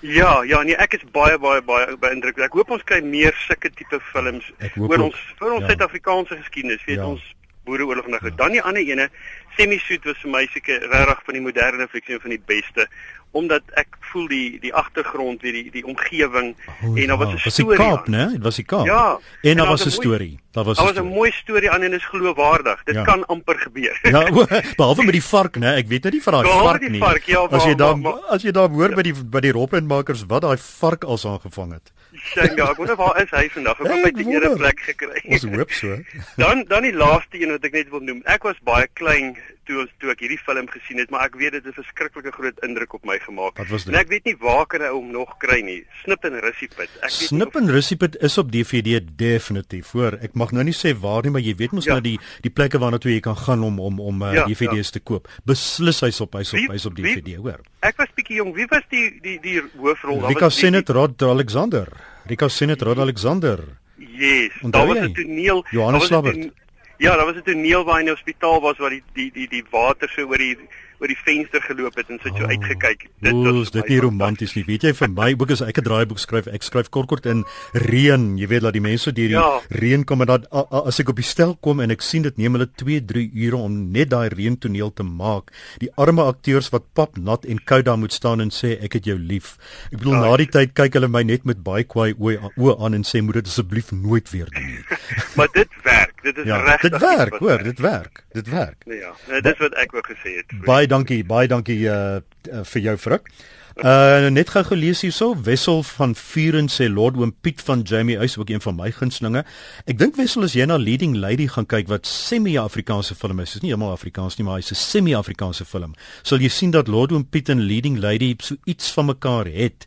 Ja, 0.00 0.42
ja, 0.42 0.62
nee, 0.62 0.76
ek 0.76 0.92
is 0.92 1.04
baie 1.12 1.38
baie 1.38 1.62
baie 1.62 1.96
beïndruk. 1.96 2.38
Ek 2.38 2.52
hoop 2.52 2.70
ons 2.70 2.84
kry 2.84 3.00
meer 3.00 3.34
sulke 3.46 3.70
tipe 3.70 4.00
films 4.12 4.52
oor 4.76 5.00
ons 5.00 5.16
ons 5.40 5.60
ja. 5.60 5.66
Suid-Afrikaanse 5.66 6.34
ja. 6.34 6.40
geskiedenis. 6.40 6.84
Weet 6.84 7.00
ja. 7.00 7.06
ons 7.06 7.22
boereoorlog 7.64 8.06
nou. 8.06 8.20
Ja. 8.22 8.34
Dan 8.36 8.52
die 8.52 8.62
ander 8.62 8.82
ene, 8.82 9.08
Semi-Suit 9.56 10.04
was 10.04 10.18
vir 10.22 10.30
my 10.30 10.44
seker 10.52 10.84
regtig 10.92 11.22
van 11.24 11.38
die 11.38 11.44
moderne 11.46 11.88
fiksie 11.88 12.20
van 12.22 12.34
die 12.34 12.42
beste 12.52 12.88
omdat 13.30 13.62
ek 13.74 13.96
voel 14.12 14.28
die 14.28 14.58
die 14.60 14.72
agtergrond 14.74 15.42
weer 15.42 15.52
die 15.52 15.70
die 15.70 15.84
omgewing 15.84 16.54
oh, 16.54 16.98
en 16.98 17.06
daar 17.06 17.18
was 17.18 17.28
'n 17.28 17.36
ja. 17.44 17.50
storie. 17.50 17.50
Was 17.50 17.56
die 17.56 17.76
Kaap, 17.76 18.06
né? 18.08 18.24
Dit 18.32 18.42
was 18.42 18.56
die 18.56 18.64
Kaap. 18.64 18.86
Ja. 18.86 19.18
En 19.42 19.56
daar 19.56 19.66
was 19.66 19.84
'n 19.86 19.90
storie. 19.90 20.40
Daar 20.50 20.64
was 20.64 20.78
'n 20.78 20.84
Daar 20.84 20.94
was 20.94 21.02
'n 21.02 21.14
mooi 21.14 21.30
storie 21.30 21.70
aan 21.70 21.82
en 21.82 21.92
is 21.92 22.04
geloofwaardig. 22.04 22.82
Dit 22.84 22.94
ja. 22.94 23.02
kan 23.02 23.26
amper 23.26 23.58
gebeur. 23.58 23.98
ja, 24.02 24.30
behalwe 24.80 25.04
met 25.04 25.12
die 25.12 25.24
vark, 25.24 25.56
né? 25.56 25.76
Ek 25.76 25.88
weet 25.88 26.02
net 26.04 26.12
nie 26.12 26.22
van 26.22 26.32
daai 26.32 26.48
vark 26.48 26.88
nie. 26.88 27.00
Vark, 27.00 27.24
ja, 27.24 27.40
as 27.50 27.64
jy 27.64 27.74
dan 27.74 28.06
as 28.28 28.42
jy 28.42 28.50
dan 28.50 28.70
hoor 28.70 28.94
by 28.94 29.02
die 29.02 29.14
by 29.14 29.40
die 29.40 29.52
roprentmakers 29.52 30.24
wat 30.26 30.42
daai 30.42 30.56
vark 30.56 31.04
als 31.04 31.26
aangevang 31.26 31.72
het. 31.72 31.92
Sien 32.32 32.56
ja, 32.56 32.70
ek 32.70 32.80
wonder 32.80 32.96
waar 32.98 33.20
is 33.22 33.30
hy 33.30 33.48
vandag? 33.54 33.80
Ek 33.80 33.92
het 33.92 34.16
net 34.16 34.26
'n 34.26 34.32
ere 34.38 34.54
plek 34.56 34.80
gekry. 34.80 35.20
Ons 35.30 35.44
hoop 35.56 35.70
so. 35.70 35.98
dan 36.42 36.64
dan 36.68 36.82
die 36.82 36.94
laaste 36.94 37.40
een 37.40 37.54
wat 37.54 37.64
ek 37.64 37.72
net 37.72 37.90
wil 37.90 38.00
noem. 38.00 38.22
Ek 38.24 38.42
was 38.42 38.58
baie 38.64 38.88
klein 38.94 39.36
toe 39.66 39.80
ons 39.82 39.92
toe 40.00 40.12
ek 40.12 40.22
hierdie 40.22 40.38
film 40.38 40.68
gesien 40.70 41.00
het, 41.02 41.10
maar 41.10 41.26
ek 41.26 41.36
weet 41.40 41.56
dit 41.56 41.64
het 41.64 41.74
'n 41.74 41.82
verskriklike 41.82 42.32
groot 42.32 42.58
indruk 42.66 42.94
op 42.94 43.04
my 43.04 43.18
gemaak. 43.18 43.58
En 43.58 43.94
ek 43.98 44.08
weet 44.08 44.24
nie 44.24 44.36
waar 44.38 44.66
kan 44.66 44.80
hy 44.80 44.90
hom 44.94 45.10
nog 45.10 45.36
kry 45.38 45.60
nie. 45.60 45.84
Snip 46.02 46.24
en 46.24 46.38
Russiepit. 46.40 46.90
Ek 47.02 47.10
weet 47.10 47.28
Snip 47.28 47.56
en 47.56 47.70
Russiepit 47.70 48.16
is 48.22 48.38
op 48.38 48.50
DVD 48.52 49.00
definitief. 49.16 49.90
Hoor, 49.92 50.18
ek 50.22 50.34
mag 50.34 50.52
nou 50.52 50.64
nie 50.64 50.74
sê 50.74 50.94
waar 50.94 51.22
nie, 51.22 51.30
maar 51.30 51.42
jy 51.42 51.54
weet 51.54 51.72
mos 51.72 51.84
ja. 51.84 51.92
nou 51.92 52.02
die 52.02 52.18
die 52.42 52.50
plekke 52.50 52.78
waarna 52.78 52.98
toe 52.98 53.12
jy 53.12 53.20
kan 53.20 53.36
gaan 53.36 53.62
om 53.62 53.80
om 53.80 54.00
om 54.00 54.22
uh, 54.22 54.32
ja, 54.32 54.44
DVD's 54.46 54.92
ja. 54.92 54.98
te 54.98 55.00
koop. 55.00 55.28
Beslis 55.44 56.00
hy's 56.00 56.20
op 56.20 56.34
hy's 56.34 56.52
op 56.52 56.70
hy's 56.70 56.86
op 56.86 56.94
DVD, 56.94 57.36
hoor. 57.36 57.60
Ek 57.80 57.96
was 57.96 58.08
bietjie 58.14 58.36
jong. 58.36 58.54
Wie 58.54 58.66
was 58.70 58.82
die 58.90 59.18
die 59.22 59.38
die 59.40 59.62
hoofrol? 59.76 60.26
Rika 60.26 60.50
Senet 60.50 60.88
Rod 60.88 61.22
Alexander. 61.22 62.15
Rika 62.28 62.48
Senet 62.48 62.82
Rod 62.82 62.98
Alexander. 62.98 63.58
Yes, 63.96 64.52
daar 64.70 64.86
was 64.86 64.98
'n 64.98 65.12
toneel. 65.12 65.64
Johannes 65.70 66.06
Slabbert. 66.06 66.50
Ja, 66.98 67.16
daar 67.16 67.26
was 67.26 67.36
'n 67.36 67.42
toneel 67.42 67.84
waar 67.84 67.94
hy 67.94 68.00
in 68.00 68.06
die 68.06 68.14
hospitaal 68.14 68.60
was 68.60 68.76
waar 68.78 68.90
die 68.90 69.02
die 69.12 69.30
die 69.32 69.48
die 69.48 69.64
water 69.70 70.08
so 70.08 70.22
oor 70.26 70.38
die 70.38 70.58
oor 71.00 71.12
die 71.12 71.18
venster 71.24 71.62
geloop 71.64 71.96
het 72.00 72.10
en 72.12 72.20
sit 72.22 72.36
so 72.36 72.44
oh, 72.44 72.50
uitgekyk. 72.50 73.06
Dit 73.24 73.40
was 73.44 73.72
dit 73.74 73.90
nie 73.92 74.00
romanties 74.00 74.54
nie. 74.56 74.64
Weet 74.68 74.86
jy 74.88 74.92
vir 74.96 75.12
my 75.12 75.32
ook 75.36 75.52
as 75.54 75.62
ek 75.64 75.78
'n 75.80 75.86
draaiboek 75.88 76.20
skryf, 76.22 76.46
ek 76.48 76.62
skryf 76.62 76.90
kort 76.90 77.08
kort 77.08 77.26
in 77.26 77.44
reën. 77.72 78.38
Jy 78.38 78.48
weet 78.48 78.62
dat 78.62 78.72
die 78.72 78.84
mense 78.84 79.12
deur 79.12 79.28
die 79.28 79.36
ja. 79.36 79.60
reën 79.70 80.04
kom 80.04 80.20
en 80.20 80.26
dat 80.26 80.46
as 80.50 81.00
ek 81.00 81.08
op 81.08 81.16
die 81.16 81.26
stel 81.26 81.56
kom 81.60 81.80
en 81.80 81.90
ek 81.90 82.02
sien 82.02 82.22
dit 82.22 82.36
neem 82.36 82.56
hulle 82.56 82.68
2, 82.68 83.00
3 83.04 83.30
ure 83.34 83.56
om 83.56 83.90
net 83.92 84.10
daai 84.10 84.28
reëntoneel 84.28 84.92
te 84.92 85.02
maak. 85.02 85.52
Die 85.78 85.90
arme 85.96 86.22
akteurs 86.22 86.70
wat 86.72 86.92
pap 86.94 87.16
nat 87.16 87.44
en 87.44 87.58
koud 87.64 87.84
daar 87.84 87.98
moet 87.98 88.12
staan 88.12 88.40
en 88.40 88.50
sê 88.50 88.76
ek 88.82 88.98
het 89.00 89.04
jou 89.04 89.18
lief. 89.18 89.56
Ek 89.92 89.98
bedoel 89.98 90.18
ja, 90.18 90.20
na 90.20 90.36
die 90.36 90.50
tyd 90.50 90.74
kyk 90.74 90.94
hulle 90.98 91.08
my 91.08 91.22
net 91.22 91.44
met 91.44 91.62
baie 91.62 91.84
kwaai 91.84 92.14
oë 92.16 92.76
aan 92.80 92.94
en 92.94 93.04
sê 93.04 93.22
moet 93.22 93.40
dit 93.40 93.46
asseblief 93.46 93.92
nooit 93.92 94.30
weer 94.30 94.48
doen 94.50 94.66
nie. 94.66 94.82
maar 95.36 95.48
dit 95.52 95.68
werk. 95.84 96.14
Dit 96.26 96.38
is 96.42 96.48
ja, 96.48 96.56
reg. 96.62 96.80
Dit 96.80 96.98
werk, 96.98 97.36
hoor, 97.38 97.62
dit 97.62 97.78
werk. 97.78 98.24
Dit 98.32 98.48
werk. 98.50 98.82
Nee, 98.86 98.98
ja, 98.98 99.12
nee, 99.28 99.40
dis 99.46 99.58
wat 99.62 99.76
ek 99.78 99.92
wou 99.94 100.02
gesê 100.06 100.32
het. 100.40 100.54
Baie 100.66 100.85
dankie, 100.86 101.24
baie 101.24 101.48
dankie 101.48 101.82
uh, 101.88 102.20
uh 102.50 102.64
vir 102.64 102.82
jou 102.82 102.96
vruk. 102.98 103.30
Uh 103.76 104.30
net 104.32 104.48
gou 104.48 104.62
gelees 104.64 105.02
hierso 105.04 105.34
Wessel 105.44 105.82
van 105.84 106.14
Vuren 106.16 106.70
sê 106.72 106.86
Lord 106.88 107.18
Oom 107.20 107.34
Piet 107.44 107.60
van 107.60 107.82
Jamie 107.84 108.16
Huis 108.16 108.38
ook 108.38 108.48
een 108.48 108.62
van 108.64 108.76
my 108.78 108.88
gunstelinge. 108.90 109.42
Ek 109.84 109.98
dink 110.00 110.16
Wessel 110.16 110.46
as 110.48 110.54
jy 110.56 110.64
na 110.64 110.78
Leading 110.80 111.18
Lady 111.20 111.44
gaan 111.52 111.68
kyk 111.68 111.90
wat 111.92 112.08
semi-Afrikaanse 112.08 113.14
film 113.14 113.42
is. 113.44 113.52
Dit 113.52 113.60
is 113.60 113.66
nie 113.66 113.74
heeltemal 113.74 113.92
Afrikaans 113.92 114.38
nie, 114.38 114.46
maar 114.48 114.62
hy's 114.62 114.72
'n 114.72 114.80
semi-Afrikaanse 114.80 115.66
film. 115.68 115.92
Sal 116.22 116.40
jy 116.40 116.48
sien 116.48 116.70
dat 116.70 116.88
Lord 116.88 117.12
Oom 117.12 117.28
Piet 117.28 117.48
en 117.48 117.60
Leading 117.60 117.98
Lady 117.98 118.34
so 118.40 118.56
iets 118.64 118.90
van 118.92 119.06
mekaar 119.06 119.44
het. 119.44 119.86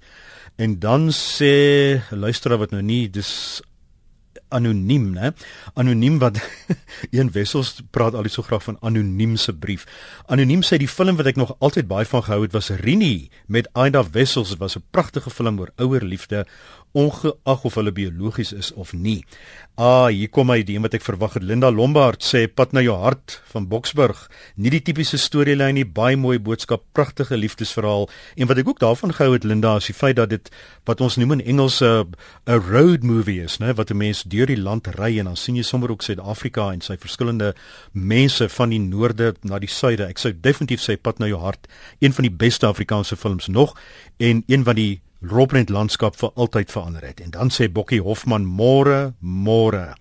En 0.58 0.80
dan 0.80 1.10
sê 1.10 2.00
luisteraar 2.12 2.60
wat 2.60 2.72
nou 2.72 2.84
nie 2.84 3.10
dis 3.10 3.62
anoniem, 4.50 5.12
né? 5.14 5.32
Anoniem 5.74 6.20
wat 6.20 6.40
een 7.16 7.32
wessels 7.32 7.82
praat 7.92 8.14
al 8.14 8.30
so 8.30 8.44
graag 8.46 8.64
van 8.64 8.78
anoniem 8.82 9.36
se 9.38 9.54
brief. 9.54 9.86
Anoniem 10.28 10.62
sê 10.66 10.78
die 10.78 10.90
film 10.90 11.18
wat 11.20 11.30
ek 11.32 11.40
nog 11.40 11.56
altyd 11.60 11.88
baie 11.88 12.06
van 12.06 12.24
gehou 12.24 12.42
het 12.44 12.54
was 12.54 12.70
Rini 12.82 13.30
met 13.48 13.70
Aida 13.74 14.04
Wessels. 14.12 14.50
Dit 14.50 14.60
was 14.60 14.78
'n 14.78 14.84
pragtige 14.92 15.30
film 15.30 15.60
oor 15.60 15.72
ouer 15.78 16.04
liefde 16.04 16.46
ongeag 16.98 17.66
of 17.66 17.76
hulle 17.78 17.92
biologies 17.94 18.52
is 18.54 18.72
of 18.74 18.94
nie. 18.94 19.24
Ah, 19.80 20.10
hier 20.12 20.28
kom 20.28 20.50
hy, 20.52 20.60
die 20.66 20.76
een 20.76 20.84
wat 20.84 20.98
ek 20.98 21.06
verwag 21.06 21.38
het. 21.38 21.46
Linda 21.48 21.70
Lombard 21.72 22.26
sê 22.26 22.48
pad 22.52 22.74
na 22.76 22.82
jou 22.84 22.98
hart 23.00 23.38
van 23.54 23.70
Boksburg. 23.72 24.26
Nie 24.60 24.74
die 24.74 24.82
tipiese 24.84 25.20
storielyn 25.22 25.78
nie, 25.78 25.86
baie 25.86 26.18
mooi 26.20 26.36
boodskap, 26.44 26.84
pragtige 26.98 27.38
liefdesverhaal. 27.40 28.10
En 28.36 28.50
wat 28.50 28.60
ek 28.60 28.68
ook 28.74 28.82
daarvan 28.84 29.14
gehou 29.16 29.38
het 29.38 29.48
Linda, 29.48 29.78
is 29.80 29.88
die 29.88 29.96
feit 29.96 30.18
dat 30.20 30.34
dit 30.34 30.52
wat 30.90 31.00
ons 31.06 31.16
noem 31.22 31.38
in 31.38 31.46
Engels 31.56 31.80
'n 31.82 32.12
'n 32.48 32.60
road 32.72 33.04
movie 33.04 33.42
is, 33.44 33.60
né, 33.60 33.74
wat 33.76 33.92
'n 33.92 33.98
mens 33.98 34.24
deur 34.24 34.48
die 34.48 34.58
land 34.58 34.88
ry 35.00 35.20
en 35.20 35.26
dan 35.26 35.38
sien 35.38 35.56
jy 35.56 35.64
sommer 35.64 35.92
ook 35.92 36.02
Suid-Afrika 36.02 36.72
en 36.72 36.82
sy 36.82 36.98
verskillende 36.98 37.56
mense 37.94 38.50
van 38.50 38.70
die 38.70 38.80
noorde 38.80 39.36
na 39.44 39.60
die 39.60 39.70
suide. 39.70 40.08
Ek 40.08 40.18
sou 40.18 40.34
definitief 40.34 40.82
sê 40.82 40.98
pad 41.02 41.20
na 41.20 41.28
jou 41.28 41.40
hart, 41.40 41.68
een 42.00 42.14
van 42.14 42.24
die 42.24 42.36
beste 42.36 42.66
Afrikaanse 42.68 43.16
films 43.16 43.48
nog 43.48 43.76
en 44.18 44.44
een 44.48 44.64
van 44.64 44.76
die 44.76 45.02
Robrent 45.22 45.70
landskap 45.70 46.16
vir 46.16 46.32
altyd 46.36 46.72
verander 46.72 47.04
het. 47.04 47.20
En 47.20 47.32
dan 47.32 47.50
sê 47.52 47.68
Bokkie 47.68 48.02
Hofman 48.02 48.46
môre, 48.46 49.14
môre 49.20 49.96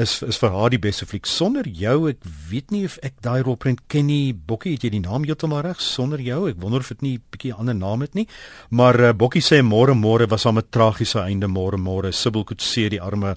is 0.00 0.22
is 0.22 0.38
vir 0.40 0.52
haar 0.54 0.70
die 0.72 0.80
beste 0.80 1.06
fliek 1.06 1.26
sonder 1.26 1.66
jou. 1.68 2.08
Ek 2.10 2.24
weet 2.50 2.70
nie 2.74 2.84
of 2.88 2.96
ek 3.06 3.20
daai 3.24 3.42
Robrent 3.46 3.82
ken 3.92 4.08
nie. 4.08 4.32
Bokkie, 4.32 4.74
het 4.74 4.86
jy 4.86 4.92
die 4.96 5.02
naam 5.02 5.26
heeltemal 5.28 5.62
reg 5.66 5.82
sonder 5.84 6.22
jou? 6.24 6.46
Ek 6.50 6.60
wonder 6.62 6.80
of 6.80 6.88
dit 6.88 7.02
nie 7.02 7.14
'n 7.18 7.22
bietjie 7.30 7.54
ander 7.54 7.74
naam 7.74 8.00
het 8.00 8.14
nie. 8.14 8.26
Maar 8.70 9.00
uh, 9.00 9.12
Bokkie 9.12 9.42
sê 9.42 9.62
môre, 9.62 9.94
môre 9.94 10.28
was 10.30 10.44
hom 10.44 10.58
'n 10.58 10.70
tragiese 10.70 11.20
einde. 11.20 11.46
Môre, 11.46 11.76
môre 11.76 12.12
Sibyl 12.12 12.44
Kutse 12.44 12.88
die 12.88 13.00
arme 13.00 13.34
'n 13.34 13.36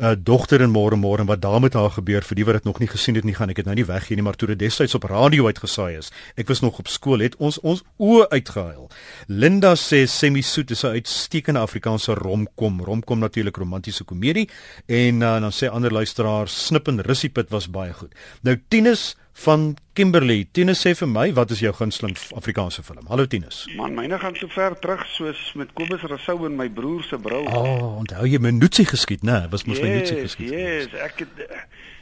uh, 0.00 0.14
dogter 0.16 0.60
in 0.64 0.72
môre 0.72 0.96
môre 0.96 1.24
wat 1.28 1.42
daar 1.42 1.60
met 1.60 1.76
haar 1.76 1.90
gebeur 1.90 2.24
vir 2.24 2.36
die 2.36 2.44
wat 2.48 2.60
dit 2.60 2.64
nog 2.64 2.80
nie 2.80 2.88
gesien 2.88 3.14
het 3.14 3.24
nie 3.24 3.34
gaan 3.36 3.50
ek 3.52 3.60
dit 3.60 3.68
nou 3.68 3.76
nie 3.76 3.86
weggee 3.86 4.16
nie 4.16 4.24
maar 4.24 4.38
toe 4.40 4.48
dit 4.52 4.58
destyds 4.58 4.96
op 4.96 5.04
radio 5.10 5.46
uitgesaai 5.46 5.98
is 5.98 6.10
ek 6.40 6.48
was 6.48 6.62
nog 6.64 6.78
op 6.78 6.88
skool 6.88 7.20
het 7.24 7.36
ons 7.38 7.60
ons 7.60 7.82
oë 8.00 8.28
uitgehuil. 8.30 8.88
Linda 9.28 9.74
sê 9.76 10.04
Semi 10.08 10.42
Soet 10.42 10.70
is 10.70 10.84
'n 10.84 10.96
uitstekende 10.96 11.60
Afrikaanse 11.60 12.14
romkom. 12.14 12.80
Romkom 12.80 13.18
natuurlik 13.18 13.56
romantiese 13.56 14.04
komedie 14.04 14.48
en 14.86 15.14
uh, 15.20 15.40
dan 15.40 15.52
sê 15.52 15.68
ander 15.68 15.92
luisteraars 15.92 16.66
Snip 16.66 16.88
en 16.88 17.00
Russiepit 17.00 17.50
was 17.50 17.70
baie 17.70 17.92
goed. 17.92 18.14
Nou 18.42 18.56
Tinus 18.68 19.16
van 19.40 19.76
Kimberley. 19.92 20.46
Tinus 20.52 20.82
sê 20.84 20.92
vir 20.96 21.08
my, 21.08 21.26
wat 21.36 21.52
is 21.54 21.62
jou 21.64 21.72
gunsteling 21.76 22.16
Afrikaanse 22.36 22.84
film? 22.84 23.06
Hallo 23.08 23.26
Tinus. 23.30 23.62
Man, 23.78 23.96
myne 23.96 24.18
gaan 24.20 24.36
so 24.36 24.50
ver 24.52 24.76
terug 24.82 25.06
soos 25.14 25.40
met 25.56 25.72
Kobus 25.76 26.04
Rousseau 26.04 26.44
en 26.48 26.58
my 26.58 26.68
broer 26.68 27.04
se 27.08 27.18
brou. 27.20 27.42
O, 27.48 27.62
oh, 27.62 27.86
onthou 28.02 28.28
jy 28.28 28.40
Menutsi 28.42 28.84
geskied, 28.88 29.24
né? 29.26 29.46
Was 29.52 29.64
mos 29.68 29.80
yes, 29.80 29.86
Menutsi 29.86 30.18
geskied. 30.20 30.52
Yes, 30.52 30.92
ek 31.08 31.24
het 31.24 31.46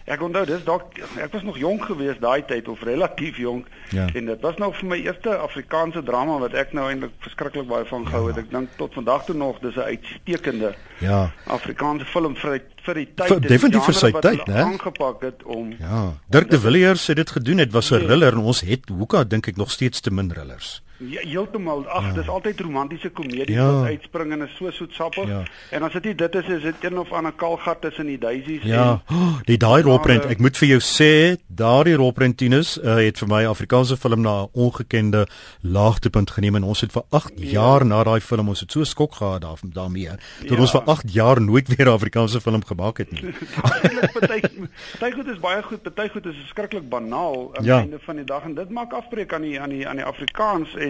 Ek 0.08 0.22
onthou 0.24 0.40
dis 0.48 0.62
dalk 0.64 0.96
ek 1.20 1.34
was 1.34 1.42
nog 1.44 1.58
jonk 1.60 1.82
geweest 1.90 2.22
daai 2.24 2.40
tyd 2.48 2.68
of 2.72 2.80
relatief 2.86 3.36
jonk 3.36 3.66
ja. 3.92 4.06
en 4.16 4.30
dit 4.30 4.44
was 4.46 4.56
nou 4.56 4.70
vir 4.72 4.88
my 4.88 4.96
eerste 5.04 5.34
Afrikaanse 5.36 6.00
drama 6.02 6.38
wat 6.40 6.56
ek 6.56 6.72
nou 6.76 6.86
eintlik 6.88 7.12
verskriklik 7.24 7.68
baie 7.68 7.84
van 7.90 8.06
gehou 8.08 8.22
ja. 8.24 8.30
het. 8.30 8.40
Ek 8.46 8.48
dink 8.54 8.72
tot 8.80 8.96
vandag 8.96 9.26
toe 9.26 9.36
nog 9.36 9.60
dis 9.60 9.76
'n 9.76 9.90
uitstekende 9.92 10.72
ja. 11.04 11.20
Afrikaanse 11.44 12.08
film 12.08 12.36
vir 12.40 12.56
vir 12.88 13.00
die 13.02 13.06
tyd 13.12 13.32
vir, 13.32 13.40
definitief 13.44 13.88
vir 13.90 13.98
sy 13.98 14.10
tyd, 14.16 14.44
né? 14.48 14.64
Aangepak 14.64 15.24
het 15.26 15.44
om 15.44 15.72
Ja. 15.78 16.02
Dirk 16.32 16.50
de 16.50 16.60
Villiers 16.60 17.06
het 17.10 17.20
dit 17.20 17.30
gedoen. 17.36 17.62
Dit 17.64 17.72
was 17.72 17.90
'n 17.90 17.94
nee. 17.98 18.06
thriller 18.06 18.32
en 18.32 18.44
ons 18.52 18.60
het 18.60 18.88
hoeka 18.88 19.24
dink 19.24 19.48
ek 19.48 19.56
nog 19.56 19.70
steeds 19.70 20.00
te 20.00 20.10
min 20.10 20.28
thrillers. 20.28 20.82
Ja, 20.98 21.20
heeltemal. 21.22 21.86
Ag, 21.88 22.06
ja. 22.06 22.12
dis 22.12 22.28
altyd 22.28 22.60
romantiese 22.60 23.10
komedie 23.14 23.54
ja. 23.54 23.66
wat 23.72 23.84
uitspring 23.84 24.32
en 24.32 24.42
is 24.42 24.54
so 24.56 24.70
soetsappig. 24.70 25.28
Ja. 25.28 25.42
En 25.70 25.82
as 25.86 25.92
dit 25.92 26.04
nie 26.10 26.14
dit 26.14 26.34
is, 26.34 26.48
is 26.56 26.62
dit 26.62 26.84
een 26.84 26.98
of 26.98 27.12
ander 27.14 27.32
kalgat 27.32 27.80
tussen 27.80 28.06
die 28.10 28.18
daisies 28.18 28.62
ja. 28.66 29.02
en 29.06 29.16
oh, 29.16 29.36
die 29.50 29.56
daai 29.56 29.82
rolprent. 29.86 30.26
Ek 30.26 30.42
moet 30.42 30.58
vir 30.58 30.72
jou 30.72 30.80
sê, 30.82 31.38
daardie 31.46 31.94
rolprentinus 31.98 32.74
uh, 32.82 32.96
het 32.98 33.20
vir 33.22 33.30
my 33.30 33.44
Afrikaanse 33.46 33.96
film 33.96 34.24
na 34.26 34.34
'n 34.42 34.50
ongekende 34.52 35.26
laagtepunt 35.62 36.34
geneem 36.34 36.58
en 36.58 36.66
ons 36.66 36.82
het 36.82 36.92
vir 36.92 37.06
8 37.10 37.32
ja. 37.36 37.50
jaar 37.58 37.86
na 37.86 38.02
daai 38.02 38.20
film 38.20 38.48
ons 38.48 38.60
het 38.66 38.72
so 38.72 38.84
skok 38.84 39.14
gehad 39.22 39.46
daar 39.46 39.62
daarmee. 39.62 40.18
Toe 40.46 40.56
ja. 40.56 40.60
ons 40.66 40.74
vir 40.74 40.82
8 40.82 41.14
jaar 41.14 41.40
nooit 41.40 41.68
weer 41.76 41.86
'n 41.86 41.94
Afrikaanse 41.94 42.40
film 42.40 42.64
gemaak 42.64 42.98
het 42.98 43.12
nie. 43.12 43.22
Party 44.98 45.14
goed 45.14 45.28
is 45.28 45.38
baie 45.38 45.62
goed, 45.62 45.82
party 45.82 46.08
goed 46.08 46.26
is 46.26 46.36
verskriklik 46.42 46.88
banaal 46.88 47.54
aan 47.54 47.64
ja. 47.64 47.80
die 47.80 47.90
einde 47.90 47.98
van 48.02 48.16
die 48.16 48.24
dag 48.24 48.42
en 48.42 48.54
dit 48.54 48.70
maak 48.70 48.92
afbreek 48.92 49.32
aan 49.32 49.42
die 49.42 49.60
aan 49.60 49.70
die 49.70 49.88
aan 49.88 49.96
die 49.96 50.04
Afrikaans 50.04 50.74
en 50.74 50.87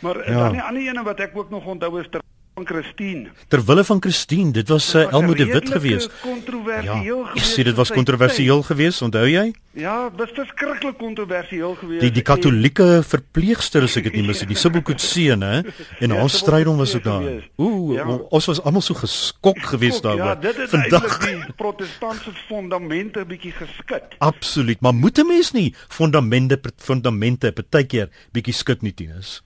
maar 0.00 0.30
ja. 0.30 0.38
dan 0.38 0.52
die 0.52 0.62
ander 0.62 0.82
ene 0.82 1.02
wat 1.02 1.20
ek 1.20 1.36
ook 1.36 1.50
nog 1.50 1.66
onthou 1.66 2.00
is 2.00 2.08
ter 2.10 2.20
van 2.60 2.76
Christine. 2.76 3.30
Terwille 3.48 3.84
van 3.84 4.00
Christine, 4.00 4.50
dit 4.50 4.68
was 4.68 4.94
uh, 4.94 5.12
Elmo 5.12 5.34
de 5.34 5.46
Wit 5.46 5.70
geweest. 5.70 6.10
Kontroversieel 6.20 7.18
ja, 7.18 7.26
geweest. 7.26 7.56
Ja, 7.56 7.64
dit 7.64 7.74
was 7.74 7.90
kontroversieel 7.90 8.62
geweest, 8.62 9.02
onthou 9.02 9.26
jy? 9.28 9.52
Ja, 9.72 10.08
dit 10.08 10.18
was 10.18 10.30
verskriklik 10.34 10.98
kontroversieel 10.98 11.74
geweest. 11.74 12.00
Die 12.00 12.10
die 12.10 12.22
katolieke 12.22 12.86
en... 13.00 13.04
verpleegster 13.04 13.86
as 13.86 13.96
ek 13.96 14.10
dit 14.10 14.18
nie 14.18 14.26
mis, 14.28 14.42
die 14.44 14.58
Sibbelkoetsee, 14.58 15.36
hè, 15.44 15.60
en 16.04 16.16
haar 16.16 16.32
strydom 16.32 16.80
was 16.82 16.94
ook 16.98 17.06
daar. 17.06 17.28
Ooh, 17.56 17.94
ja. 17.96 18.06
ons 18.28 18.50
was 18.52 18.62
almal 18.62 18.84
so 18.84 18.98
geskok 18.98 19.60
geweest 19.72 20.04
daaroor. 20.04 20.34
Ja, 20.34 20.38
dit 20.48 20.64
het 20.64 20.74
Vandag... 20.74 21.20
die 21.24 21.38
protestantse 21.62 22.34
fondamente 22.48 23.24
bietjie 23.28 23.54
geskit. 23.56 24.18
Absoluut, 24.18 24.80
maar 24.80 24.94
moet 24.94 25.18
'n 25.18 25.26
mens 25.26 25.52
nie 25.56 25.70
fondamente 25.88 26.60
fondamente 26.76 27.52
partykeer 27.52 28.10
bietjie 28.32 28.54
skud 28.54 28.82
nie, 28.82 28.94
Tinus? 28.94 29.40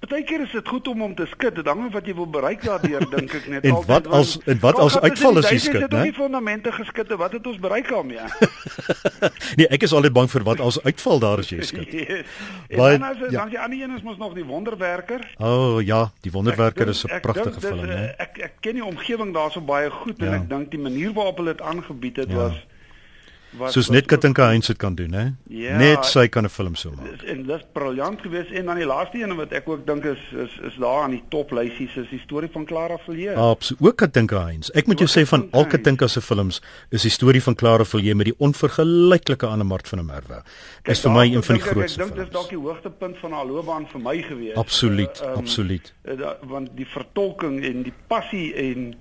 Partykeer 0.00 0.42
is 0.44 0.52
dit 0.52 0.68
goed 0.68 0.88
om 0.88 1.02
om 1.02 1.14
te 1.14 1.26
skud, 1.26 1.54
dit 1.54 1.66
hang 1.66 1.84
af 1.86 1.92
wat 1.96 2.06
jy 2.06 2.14
wil 2.14 2.28
bereik 2.30 2.62
daardeur 2.64 3.06
dink 3.14 3.34
ek 3.38 3.46
net 3.52 3.64
en 3.68 3.78
wat 3.88 4.06
als 4.06 4.36
en 4.44 4.58
wat 4.62 4.78
als 4.82 4.98
uitval 5.00 5.40
is 5.42 5.48
jy 5.50 5.58
skud, 5.66 5.86
né? 5.92 6.02
Die 6.08 6.14
fondamente 6.16 6.72
geskit, 6.72 7.14
wat 7.20 7.32
het 7.36 7.46
ons 7.46 7.60
bereik 7.62 7.88
daarmee? 7.88 8.26
nee, 9.58 9.68
ek 9.68 9.86
is 9.88 9.94
altyd 9.96 10.14
bang 10.16 10.30
vir 10.30 10.46
wat 10.50 10.60
als 10.64 10.80
uitval 10.84 11.22
daar 11.24 11.44
as 11.44 11.52
jy 11.52 11.60
skud. 11.64 11.96
Baie 12.74 12.98
dan 12.98 13.08
is 13.12 13.24
ja. 13.24 13.32
dan 13.38 13.54
die 13.54 13.60
ander 13.60 13.80
een 13.80 13.96
is 13.96 14.04
mos 14.06 14.20
nog 14.20 14.36
die 14.36 14.46
wonderwerker. 14.48 15.24
O 15.38 15.54
oh, 15.54 15.80
ja, 15.84 16.10
die 16.26 16.32
wonderwerker 16.34 16.88
is 16.88 17.04
'n 17.06 17.20
pragtige 17.24 17.60
film, 17.60 17.86
né? 17.88 18.14
Ek 18.18 18.38
ek 18.50 18.54
ken 18.60 18.80
die 18.80 18.84
omgewing 18.84 19.34
daarso 19.34 19.60
baie 19.60 19.90
goed 19.90 20.20
en 20.22 20.30
ja. 20.30 20.38
ek 20.42 20.48
dink 20.48 20.70
die 20.70 20.80
manier 20.80 21.12
waarop 21.12 21.42
hulle 21.42 21.56
dit 21.56 21.64
aangebied 21.64 22.16
het 22.24 22.30
ja. 22.30 22.36
was 22.36 22.62
wat 23.58 23.72
soos 23.72 23.88
net 23.92 24.06
Katinka 24.10 24.46
Heinz 24.50 24.66
dit 24.66 24.78
kan 24.78 24.94
doen 24.94 25.12
hè? 25.12 25.24
Ja, 25.48 25.76
net 25.78 26.06
sy 26.08 26.26
kan 26.28 26.44
'n 26.44 26.48
film 26.48 26.74
so 26.74 26.90
maak. 26.90 27.22
en 27.22 27.46
dit 27.46 27.56
is 27.56 27.66
briljant 27.72 28.20
geweest. 28.20 28.50
En 28.50 28.66
dan 28.66 28.76
die 28.76 28.86
laaste 28.86 29.22
een 29.22 29.36
wat 29.36 29.52
ek 29.52 29.68
ook 29.68 29.86
dink 29.86 30.04
is 30.04 30.20
is 30.32 30.58
is 30.62 30.76
daar 30.78 31.02
aan 31.02 31.10
die 31.10 31.22
top 31.28 31.50
lysies 31.50 31.96
is 31.96 32.08
die 32.10 32.20
storie 32.20 32.48
van 32.52 32.64
Clara 32.64 32.98
Villiers. 33.06 33.36
Absoluut 33.36 33.82
ook 33.82 33.96
Katinka 33.96 34.44
Heinz 34.44 34.70
ek 34.74 34.86
moet 34.86 34.98
jou 34.98 35.08
sê 35.08 35.26
van 35.28 35.48
al 35.52 35.66
Katinka 35.66 36.06
se 36.06 36.20
films 36.20 36.60
is 36.90 37.02
die 37.02 37.10
storie 37.10 37.42
van 37.42 37.54
Clara 37.54 37.84
Villiers 37.84 38.16
met 38.16 38.26
die 38.26 38.38
onvergelyklike 38.38 39.46
Annemart 39.46 39.88
van 39.88 39.98
der 39.98 40.06
Merwe. 40.06 40.42
Is 40.84 41.00
vir 41.00 41.10
my 41.10 41.24
een 41.34 41.42
van 41.42 41.54
die 41.54 41.64
grootste 41.64 42.02
ek 42.02 42.08
dink 42.08 42.18
dis 42.18 42.32
dalk 42.34 42.48
die 42.48 42.58
hoogtepunt 42.58 43.18
van 43.18 43.32
haar 43.32 43.46
loopbaan 43.46 43.86
vir 43.86 44.00
my 44.00 44.22
geweest. 44.22 44.56
Absoluut 44.56 45.20
uh, 45.22 45.30
um, 45.30 45.36
absoluut. 45.44 45.94
uh, 46.04 46.30
want 46.42 46.76
die 46.76 46.86
vertolking 46.86 47.64
en 47.64 47.82
die 47.82 47.94
passie 48.08 48.54
en 48.54 48.94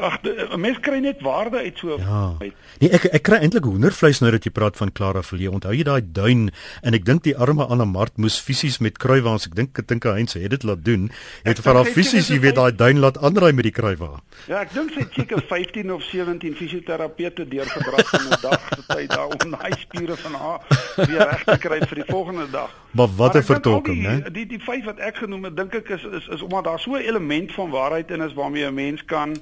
Ag, 0.00 0.18
'n 0.22 0.60
mens 0.60 0.78
kry 0.80 0.98
net 0.98 1.20
waarde 1.22 1.58
uit 1.58 1.78
so 1.78 1.98
ja. 1.98 2.34
uit. 2.38 2.54
Nee, 2.78 2.90
ek 2.90 3.04
ek 3.04 3.22
kry 3.22 3.38
eintlik 3.42 3.64
hoendervleis 3.64 4.20
nou 4.20 4.30
dat 4.30 4.44
jy 4.44 4.50
praat 4.50 4.76
van 4.76 4.92
Clara 4.92 5.22
Villiers. 5.22 5.54
Onthou 5.54 5.72
jy 5.74 5.84
daai 5.86 6.02
duin 6.02 6.50
en 6.82 6.94
ek 6.94 7.04
dink 7.04 7.22
die 7.22 7.36
arme 7.36 7.66
Anna 7.66 7.84
Mart 7.84 8.16
moes 8.16 8.38
fisies 8.40 8.78
met 8.78 8.98
kruiwaans, 8.98 9.46
ek 9.46 9.54
dink 9.54 9.78
ek 9.78 9.86
dink 9.86 10.04
Heinz 10.04 10.34
het 10.34 10.50
dit 10.50 10.62
laat 10.62 10.84
doen. 10.84 11.10
Het 11.44 11.60
vir 11.62 11.74
haar 11.74 11.84
fisies, 11.84 12.28
jy 12.28 12.40
weet 12.40 12.58
daai 12.58 12.72
duin 12.72 12.98
laat 12.98 13.18
aanraai 13.18 13.52
met 13.52 13.68
die 13.68 13.74
kruiwa. 13.74 14.20
Ja, 14.46 14.62
ek 14.62 14.74
dink 14.74 14.94
sy 14.94 15.04
het 15.06 15.14
seker 15.14 15.42
15 15.42 15.92
of 15.92 16.02
17 16.02 16.54
fisioterapeute 16.54 17.48
deurgebraak 17.48 18.12
in 18.18 18.26
'n 18.26 18.40
dag 18.42 18.60
se 18.74 18.82
tyd 18.86 19.10
daar 19.10 19.28
om 19.28 19.50
daai 19.50 19.72
spiere 19.78 20.16
van 20.16 20.34
haar 20.34 20.60
weer 20.96 21.26
reg 21.30 21.44
te 21.44 21.58
kry 21.58 21.80
vir 21.86 22.02
die 22.02 22.08
volgende 22.08 22.50
dag. 22.50 22.70
Maar 22.90 23.08
wat 23.16 23.36
'n 23.36 23.42
vertolking, 23.42 24.02
hè? 24.06 24.16
Die, 24.22 24.46
die 24.46 24.58
die 24.58 24.62
vyf 24.64 24.84
wat 24.84 24.98
ek 24.98 25.16
genoem 25.16 25.44
het, 25.44 25.56
dink 25.56 25.74
ek 25.74 25.88
is 25.88 26.04
is 26.04 26.26
is 26.28 26.42
omdat 26.42 26.64
daar 26.64 26.80
so 26.80 26.94
'n 26.94 27.02
element 27.02 27.52
van 27.52 27.70
waarheid 27.70 28.10
in 28.10 28.22
is 28.22 28.34
waarmee 28.34 28.66
'n 28.66 28.74
mens 28.74 29.04
kan 29.04 29.36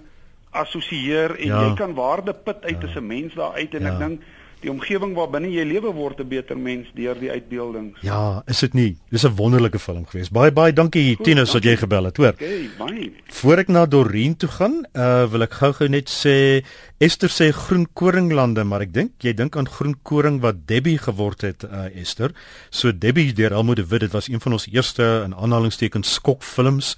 assosieer 0.63 1.37
en 1.37 1.47
ja. 1.47 1.63
jy 1.67 1.75
kan 1.79 1.95
waarde 1.95 2.33
put 2.33 2.65
uit 2.65 2.81
ja. 2.81 2.89
as 2.89 2.97
'n 2.97 3.07
mens 3.07 3.35
daar 3.35 3.55
uit 3.55 3.75
en 3.75 3.83
ja. 3.83 3.93
ek 3.93 3.99
dink 3.99 4.21
die 4.65 4.73
omgewing 4.73 5.13
waarbinne 5.17 5.51
jy 5.53 5.65
lewe 5.69 5.93
word 5.95 6.21
'n 6.21 6.29
beter 6.29 6.57
mens 6.59 6.89
deur 6.95 7.15
die 7.21 7.31
uitbeeldings. 7.31 8.01
Ja, 8.03 8.43
is 8.47 8.61
dit 8.61 8.75
nie? 8.75 8.97
Dis 9.11 9.25
'n 9.25 9.37
wonderlike 9.37 9.79
film 9.79 10.07
geweest. 10.07 10.33
Baie 10.33 10.51
baie 10.51 10.73
dankie 10.73 11.17
Tinus 11.23 11.53
dat 11.53 11.65
jy 11.65 11.77
gebel 11.77 12.05
het, 12.05 12.17
hoor. 12.17 12.35
Okay, 12.35 12.69
baie. 12.79 13.13
Voor 13.27 13.59
ek 13.59 13.69
na 13.69 13.87
Dorien 13.87 14.37
toe 14.37 14.49
gaan, 14.49 14.87
uh 14.95 15.31
wil 15.31 15.43
ek 15.43 15.53
gou-gou 15.53 15.89
net 15.89 16.09
sê 16.09 16.65
Esther 16.99 17.29
sê 17.29 17.51
groen 17.53 17.83
koringlande, 17.93 18.63
maar 18.65 18.81
ek 18.87 18.93
dink 18.95 19.21
jy 19.21 19.35
dink 19.37 19.57
aan 19.61 19.67
groen 19.69 19.99
koring 20.09 20.39
wat 20.41 20.63
Debbie 20.65 20.97
geword 20.97 21.43
het, 21.45 21.67
uh 21.69 21.91
Esther. 21.93 22.33
So 22.73 22.89
Debbie 22.89 23.35
deur 23.37 23.53
Elmo 23.53 23.75
de 23.77 23.85
Wit, 23.85 24.07
dit 24.07 24.15
was 24.15 24.31
een 24.33 24.41
van 24.41 24.57
ons 24.57 24.65
eerste 24.73 25.05
in 25.27 25.35
aanhalingstekens 25.37 26.15
skokfilms 26.17 26.95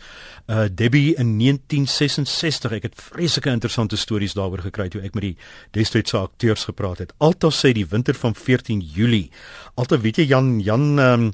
uh 0.46 0.68
Debbie 0.70 1.16
in 1.18 1.34
1966. 1.42 2.76
Ek 2.78 2.86
het 2.86 3.02
vreeslike 3.08 3.50
interessante 3.50 3.98
stories 3.98 4.38
daaroor 4.38 4.62
gekry 4.68 4.86
toe 4.88 5.02
ek 5.02 5.18
met 5.18 5.32
die 5.32 5.36
destydse 5.74 6.22
akteurs 6.22 6.68
gepraat 6.70 7.02
het. 7.02 7.16
Alta 7.18 7.50
sê 7.50 7.74
die 7.74 7.88
winter 7.90 8.14
van 8.14 8.38
14 8.38 8.78
Julie. 8.78 9.32
Alta 9.74 9.98
weet 9.98 10.22
jy 10.22 10.30
Jan 10.30 10.60
Jan 10.62 10.92
um 11.02 11.32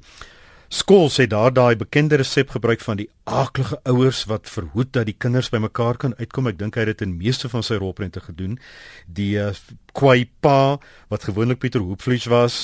Skool 0.75 1.07
sê 1.07 1.29
daar 1.31 1.53
daai 1.55 1.77
bekende 1.79 2.17
resep 2.19 2.51
gebruik 2.51 2.81
van 2.83 2.99
die 2.99 3.07
aaklige 3.31 3.77
ouers 3.87 4.25
wat 4.27 4.51
verhoed 4.51 4.89
dat 4.97 5.07
die 5.07 5.15
kinders 5.15 5.53
bymekaar 5.55 6.01
kan 6.03 6.17
uitkom. 6.19 6.49
Ek 6.51 6.59
dink 6.59 6.75
hy 6.75 6.83
het 6.83 6.97
dit 6.97 7.05
in 7.07 7.13
meeste 7.15 7.47
van 7.53 7.63
sy 7.63 7.79
rolprente 7.79 8.19
gedoen. 8.25 8.57
Die 9.07 9.37
uh, 9.39 9.53
kwai 9.95 10.27
pa 10.43 10.81
wat 11.15 11.29
gewoonlik 11.31 11.63
Pieter 11.63 11.85
Hoopvlies 11.85 12.27
was, 12.27 12.59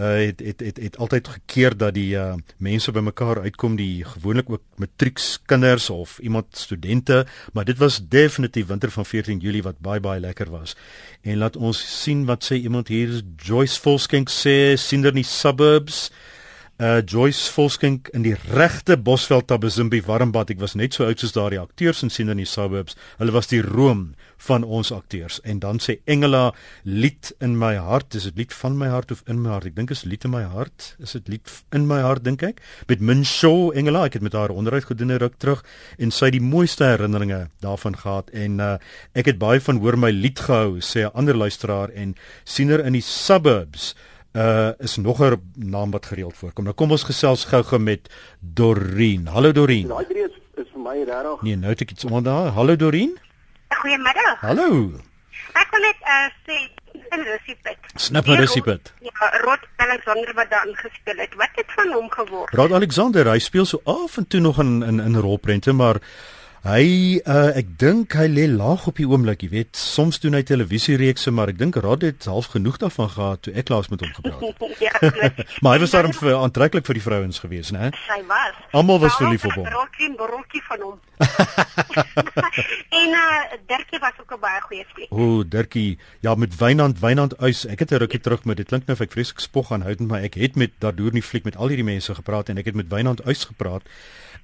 uh, 0.00 0.16
het 0.24 0.42
het 0.42 0.66
het 0.66 0.82
het 0.82 0.98
altyd 0.98 1.30
gekeer 1.36 1.78
dat 1.78 1.94
die 1.94 2.16
uh, 2.18 2.34
mense 2.58 2.90
bymekaar 2.90 3.44
uitkom 3.46 3.78
die 3.78 4.02
gewoonlik 4.16 4.50
ook 4.50 4.82
matriekskinders 4.82 5.90
of 5.94 6.18
iemand 6.18 6.58
studente 6.58 7.22
maar 7.52 7.64
dit 7.64 7.78
was 7.78 8.02
definitief 8.02 8.66
winter 8.66 8.90
van 8.90 9.06
14 9.06 9.38
Julie 9.38 9.62
wat 9.62 9.78
baie 9.78 10.02
baie 10.02 10.20
lekker 10.20 10.50
was 10.50 10.74
en 11.22 11.38
laat 11.38 11.56
ons 11.56 11.78
sien 12.02 12.26
wat 12.26 12.42
sê 12.42 12.58
iemand 12.58 12.90
hier 12.90 13.22
Joyce 13.38 13.78
Volskenk 13.80 14.30
sê 14.30 14.74
sien 14.74 15.06
er 15.06 15.14
nie 15.14 15.28
suburbs 15.28 16.08
uh 16.10 16.33
Joyce 16.82 17.52
Volskink 17.54 18.08
in 18.08 18.24
die 18.24 18.34
regte 18.50 18.96
Bosveld 18.98 19.46
Tabazimbi 19.46 20.00
warmbad. 20.08 20.50
Ek 20.50 20.58
was 20.58 20.72
net 20.74 20.96
so 20.96 21.06
oud 21.06 21.20
soos 21.22 21.30
daardie 21.36 21.60
akteurs 21.60 22.00
in 22.02 22.10
sien 22.10 22.32
in 22.32 22.40
die 22.40 22.48
suburbs. 22.50 22.96
Hulle 23.20 23.30
was 23.30 23.46
die 23.46 23.60
room 23.62 24.16
van 24.42 24.64
ons 24.66 24.90
akteurs. 24.90 25.38
En 25.46 25.60
dan 25.62 25.78
sê 25.78 26.00
Engela 26.10 26.48
lied 26.82 27.30
in 27.38 27.54
my 27.60 27.76
hart. 27.78 28.16
Is 28.18 28.26
dit 28.26 28.42
lied 28.42 28.56
van 28.58 28.74
my 28.80 28.88
hart 28.90 29.14
of 29.14 29.22
in 29.30 29.38
my 29.44 29.52
hart? 29.52 29.68
Ek 29.70 29.76
dink 29.76 29.92
is 29.94 30.02
lied 30.02 30.26
in 30.26 30.34
my 30.34 30.42
hart. 30.50 30.96
Is 30.98 31.14
dit 31.14 31.30
lied 31.30 31.52
in 31.78 31.86
my 31.86 32.00
hart 32.02 32.24
dink 32.26 32.42
ek? 32.42 32.58
Met 32.90 33.04
Minshaw 33.04 33.70
Engela. 33.78 34.08
Ek 34.10 34.18
het 34.18 34.26
met 34.26 34.34
haar 34.34 34.50
onderhoud 34.50 34.90
gedoen 34.90 35.14
'n 35.14 35.22
ruk 35.22 35.38
terug 35.38 35.62
en 35.98 36.10
sy 36.10 36.26
het 36.26 36.34
die 36.34 36.42
mooiste 36.42 36.84
herinneringe 36.84 37.50
daarvan 37.62 37.94
gehad 37.96 38.30
en 38.34 38.58
uh 38.58 38.78
ek 39.14 39.26
het 39.26 39.38
baie 39.38 39.60
van 39.60 39.78
hoor 39.78 39.96
my 39.96 40.10
lied 40.10 40.38
gehou 40.38 40.82
sê 40.82 41.06
'n 41.06 41.14
ander 41.14 41.36
luisteraar 41.36 41.90
en 41.94 42.16
siener 42.44 42.84
in 42.84 42.92
die 42.92 43.02
suburbs 43.02 43.94
uh 44.34 44.70
is 44.78 44.96
nog 44.96 45.18
'n 45.22 45.52
naam 45.54 45.90
wat 45.90 46.06
gereeld 46.06 46.36
voorkom. 46.36 46.64
Nou 46.64 46.76
kom 46.76 46.90
ons 46.90 47.02
gesels 47.02 47.44
gou-gou 47.44 47.80
met 47.80 48.14
Dorien. 48.40 49.26
Hallo 49.26 49.52
Dorien. 49.52 49.88
Daai 49.88 50.06
drie 50.06 50.24
is, 50.24 50.38
is 50.54 50.66
vir 50.72 50.80
my 50.80 51.02
regtig. 51.04 51.42
Nee, 51.42 51.56
nou 51.56 51.70
het 51.70 51.80
ek 51.80 51.90
iets 51.90 52.04
onder 52.04 52.22
daar. 52.22 52.46
Hallo 52.52 52.76
Dorien. 52.76 53.18
Goeiemiddag. 53.68 54.40
Hallo. 54.40 54.90
Ek 55.52 55.68
wil 55.70 55.80
net 55.80 55.98
uh 56.02 56.28
sê 56.46 56.58
in 56.94 57.22
Rusipet. 57.22 57.78
Snap 57.94 58.26
maar 58.26 58.36
Rusipet. 58.36 58.92
Ja, 59.00 59.38
Rod 59.40 59.62
Alexander 59.76 60.34
wat 60.34 60.50
daar 60.50 60.66
gespeel 60.72 61.16
het. 61.16 61.34
Wat 61.34 61.50
het 61.54 61.72
van 61.76 61.92
hom 61.92 62.10
geword? 62.10 62.54
Rod 62.54 62.72
Alexander, 62.72 63.30
hy 63.30 63.38
speel 63.38 63.64
so 63.64 63.80
af 63.84 64.16
en 64.16 64.26
toe 64.26 64.40
nog 64.40 64.58
in 64.58 64.82
in 64.82 65.00
in 65.00 65.16
rolprente, 65.16 65.72
maar 65.72 65.96
Hy 66.64 67.20
uh, 67.28 67.50
ek 67.60 67.74
dink 67.76 68.14
hy 68.16 68.24
lê 68.32 68.46
laag 68.48 68.86
op 68.88 68.96
die 68.96 69.04
oomblik, 69.04 69.42
jy 69.44 69.50
weet, 69.52 69.76
soms 69.76 70.16
doen 70.22 70.32
hy 70.32 70.40
televisiereekse, 70.48 71.28
maar 71.36 71.50
ek 71.52 71.58
dink 71.60 71.76
Rod 71.76 72.06
het 72.06 72.24
half 72.24 72.48
genoeg 72.54 72.78
daarvan 72.80 73.10
gehad 73.12 73.42
toe 73.44 73.52
ek 73.60 73.68
laas 73.68 73.90
met 73.92 74.00
hom 74.00 74.14
gepraat 74.16 74.40
het. 74.40 74.80
ja, 74.86 74.94
maar 75.60 75.76
hy 75.76 75.82
was 75.82 75.92
daarom 75.92 76.14
vir 76.16 76.32
aantreklik 76.38 76.88
vir 76.88 76.96
die 76.96 77.04
vrouens 77.04 77.42
gewees, 77.44 77.68
né? 77.76 77.90
Hy 78.08 78.16
was. 78.30 78.56
Almal 78.80 79.02
was 79.04 79.20
verlief 79.20 79.44
op 79.50 79.58
hom. 79.60 79.68
Rokkie, 79.76 80.10
rokkie 80.16 80.64
van 80.70 80.86
hom. 80.86 80.96
en 83.02 83.12
uh 83.20 83.60
Dirkie 83.68 84.00
was 84.00 84.16
ook 84.24 84.32
'n 84.32 84.40
baie 84.40 84.64
goeie 84.64 84.88
fliek. 84.94 85.12
O, 85.12 85.44
Dirkie, 85.44 85.98
ja 86.24 86.32
met 86.34 86.56
Wynand, 86.56 86.96
Wynand 87.04 87.36
Uys. 87.44 87.66
Ek 87.68 87.84
het 87.84 87.92
'n 87.92 88.00
rukkie 88.08 88.24
terug 88.24 88.48
met 88.48 88.56
dit 88.56 88.72
klink 88.72 88.88
nou 88.88 88.96
of 88.96 89.04
ek 89.04 89.12
vreeslik 89.12 89.44
spog 89.44 89.68
aan 89.72 89.84
houd, 89.84 90.00
maar 90.00 90.24
ek 90.24 90.40
het 90.40 90.56
met 90.56 90.72
daardeur 90.80 91.12
nie 91.12 91.22
fliek 91.22 91.44
met 91.44 91.60
al 91.60 91.68
hierdie 91.68 91.84
mense 91.92 92.14
gepraat 92.14 92.48
en 92.48 92.56
ek 92.56 92.72
het 92.72 92.74
met 92.74 92.88
Wynand 92.88 93.20
Uys 93.28 93.44
gepraat 93.52 93.84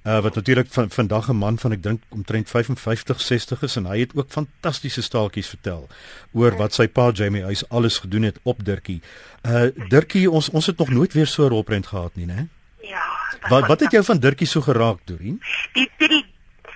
uh, 0.03 0.19
wat 0.21 0.35
natuurlik 0.35 0.67
van 0.69 0.89
vandag 0.89 1.27
'n 1.29 1.35
man 1.35 1.59
van 1.59 1.71
ek 1.71 1.83
dink 1.83 2.01
omtrent 2.09 2.49
55 2.49 3.21
60 3.21 3.61
is 3.61 3.75
en 3.75 3.85
hy 3.85 3.99
het 3.99 4.15
ook 4.15 4.29
fantastiese 4.29 5.01
staaltjies 5.01 5.47
vertel 5.47 5.89
oor 6.31 6.57
wat 6.57 6.73
sy 6.73 6.87
pa 6.87 7.11
Jamie 7.11 7.43
Huys 7.43 7.69
alles 7.69 7.97
gedoen 7.97 8.21
het 8.21 8.39
op 8.43 8.65
Dirkie. 8.65 9.01
Uh 9.41 9.69
Dirkie 9.89 10.31
ons 10.31 10.49
ons 10.49 10.65
het 10.65 10.77
nog 10.77 10.89
nooit 10.89 11.13
weer 11.13 11.27
so 11.27 11.45
'n 11.45 11.49
rolprent 11.49 11.87
gehad 11.87 12.15
nie, 12.15 12.25
né? 12.25 12.47
Ja. 12.81 13.05
Wat 13.49 13.67
wat 13.67 13.79
het 13.79 13.91
jou 13.91 14.03
van 14.03 14.19
Dirkie 14.19 14.47
so 14.47 14.61
geraak, 14.61 14.97
Dorien? 15.05 15.41
Die 15.73 15.91
die 15.97 16.25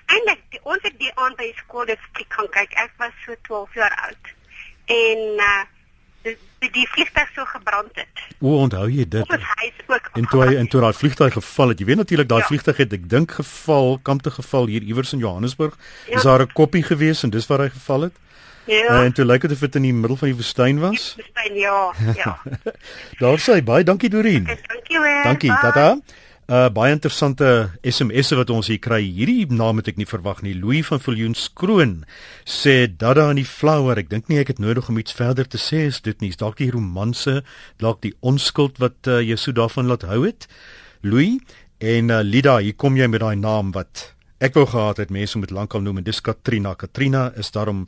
eintlik 0.06 0.60
ons 0.64 0.82
het 0.82 1.00
die 1.00 1.12
aand 1.16 1.36
by 1.36 1.54
skool 1.56 1.86
dit 1.86 2.00
kan 2.28 2.50
kyk. 2.50 2.74
Ek 2.74 2.92
was 2.98 3.14
so 3.26 3.34
12 3.42 3.74
jaar 3.74 3.96
oud. 4.08 4.34
En 4.86 5.18
uh 5.38 5.75
die, 6.26 6.72
die 6.72 6.88
vliegtuig 6.92 7.30
so 7.36 7.46
gebrand 7.46 7.94
het. 7.94 8.24
O, 8.40 8.58
onthou 8.66 8.86
jy 8.90 9.06
dit? 9.08 9.38
En 10.14 10.28
toe 10.32 10.44
hy 10.44 10.56
en 10.60 10.68
toe 10.68 10.82
daai 10.82 10.94
vliegtuig 10.94 11.34
geval 11.38 11.74
het, 11.74 11.80
jy 11.80 11.86
weet 11.86 12.02
natuurlik 12.02 12.30
daai 12.32 12.42
ja. 12.42 12.48
vliegtuig 12.48 12.78
het 12.84 12.94
ek 12.98 13.10
dink 13.10 13.38
geval, 13.40 13.98
kampte 14.02 14.32
geval 14.32 14.70
hier 14.72 14.86
iewers 14.86 15.14
in 15.14 15.24
Johannesburg. 15.24 15.78
Ja. 16.10 16.18
Is 16.18 16.28
daar 16.28 16.42
'n 16.42 16.54
koppie 16.54 16.84
gewees 16.84 17.24
en 17.24 17.30
dis 17.30 17.48
waar 17.48 17.66
hy 17.66 17.70
geval 17.70 18.10
het? 18.10 18.16
Ja. 18.66 19.04
En 19.04 19.14
toe 19.14 19.26
lyk 19.26 19.42
dit 19.42 19.52
of 19.52 19.60
dit 19.60 19.76
in 19.76 19.82
die 19.82 19.94
middel 19.94 20.18
van 20.18 20.28
die 20.28 20.36
woestyn 20.36 20.80
was. 20.80 21.16
Woestyn, 21.18 21.56
ja, 21.56 21.94
ja. 22.15 22.42
Daar 23.21 23.40
sê 23.40 23.62
baie 23.63 23.84
dankie 23.84 24.10
Dorien. 24.10 24.46
Dankie 24.46 24.98
hoor. 24.98 25.23
Dankie, 25.23 25.54
tata. 25.62 25.98
Uh 26.46 26.67
baie 26.69 26.93
interessante 26.93 27.71
SMS'e 27.81 28.35
wat 28.37 28.52
ons 28.54 28.67
hier 28.69 28.77
kry. 28.77 29.00
Hierdie 29.02 29.48
naam 29.50 29.79
het 29.81 29.87
ek 29.89 29.98
nie 29.98 30.06
verwag 30.06 30.43
nie. 30.46 30.52
Louis 30.54 30.85
van 30.85 31.00
Viljoenskroon 31.02 31.96
sê 32.46 32.85
Dada 32.85 33.31
in 33.33 33.39
die 33.39 33.48
flower. 33.50 33.98
Ek 33.98 34.12
dink 34.12 34.29
nie 34.29 34.37
ek 34.37 34.52
het 34.54 34.62
nodig 34.62 34.85
om 34.91 35.00
iets 35.02 35.15
verder 35.17 35.50
te 35.50 35.58
sê 35.58 35.87
as 35.89 36.04
dit 36.06 36.21
nie. 36.21 36.29
Is 36.29 36.37
dalk 36.37 36.60
die 36.62 36.69
romanse, 36.69 37.39
dalk 37.81 38.04
die 38.06 38.13
onskuld 38.21 38.77
wat 38.77 39.10
uh, 39.10 39.23
jy 39.25 39.39
so 39.41 39.58
daarvan 39.58 39.89
laat 39.89 40.06
hou 40.06 40.21
het. 40.27 40.46
Louis 41.02 41.41
en 41.81 42.13
uh, 42.13 42.21
Lida, 42.21 42.60
hier 42.62 42.77
kom 42.77 42.93
jy 42.93 43.10
met 43.10 43.25
daai 43.25 43.41
naam 43.41 43.73
wat 43.73 44.12
ek 44.37 44.54
wou 44.54 44.67
gehad 44.69 45.02
het 45.02 45.10
mense 45.10 45.41
moet 45.41 45.50
lankal 45.50 45.81
noem 45.81 46.04
en 46.04 46.06
dis 46.06 46.21
Katrina. 46.21 46.75
Katrina 46.77 47.31
is 47.41 47.50
daarom 47.58 47.87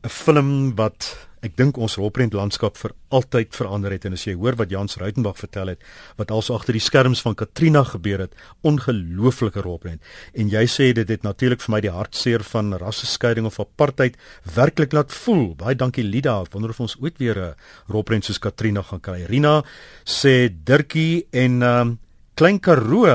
'n 0.00 0.08
film 0.08 0.76
wat 0.80 1.27
ek 1.42 1.56
dink 1.58 1.78
ons 1.78 1.96
rolprent 2.00 2.34
landskap 2.34 2.76
vir 2.80 2.92
altyd 3.14 3.54
verander 3.56 3.92
het 3.94 4.06
en 4.08 4.16
as 4.16 4.24
jy 4.26 4.34
hoor 4.38 4.56
wat 4.58 4.72
Jans 4.72 4.98
Ruitenburg 5.00 5.38
vertel 5.38 5.72
het 5.72 5.84
wat 6.18 6.32
also 6.34 6.56
agter 6.56 6.76
die 6.76 6.82
skerms 6.82 7.22
van 7.24 7.36
Katrina 7.38 7.84
gebeur 7.86 8.24
het 8.26 8.34
ongelooflike 8.66 9.62
rolprent. 9.64 10.02
En 10.34 10.50
jy 10.50 10.64
sê 10.70 10.90
dit 10.96 11.08
het 11.08 11.26
natuurlik 11.26 11.62
vir 11.64 11.74
my 11.74 11.80
die 11.84 11.94
hartseer 11.94 12.44
van 12.50 12.74
rasseskeiding 12.80 13.46
of 13.46 13.60
apartheid 13.62 14.18
werklik 14.54 14.92
laat 14.96 15.14
voel. 15.14 15.54
Baie 15.58 15.78
dankie 15.78 16.04
Lida. 16.04 16.40
Ek 16.42 16.52
wonder 16.54 16.74
of 16.74 16.80
ons 16.80 16.96
ooit 17.00 17.18
weer 17.18 17.38
'n 17.38 17.54
rolprent 17.88 18.24
soos 18.24 18.38
Katrina 18.38 18.82
gaan 18.82 19.00
kry. 19.00 19.24
Rina 19.26 19.62
sê 20.04 20.48
Dirkie 20.48 21.26
en 21.32 21.62
um, 21.62 21.98
Klein 22.34 22.60
Karoo. 22.60 23.06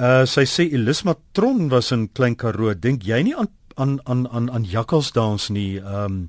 Uh, 0.00 0.24
sy 0.24 0.46
sê 0.46 0.72
Elisma 0.72 1.14
Tron 1.32 1.68
was 1.68 1.92
in 1.92 2.08
Klein 2.12 2.36
Karoo. 2.36 2.74
Dink 2.74 3.02
jy 3.02 3.22
nie 3.22 3.36
aan 3.36 3.48
aan 3.76 4.00
aan 4.04 4.28
aan 4.28 4.50
aan 4.50 4.64
jakkalsdans 4.64 5.50
nie? 5.50 5.78
Ehm 5.78 6.04
um, 6.04 6.28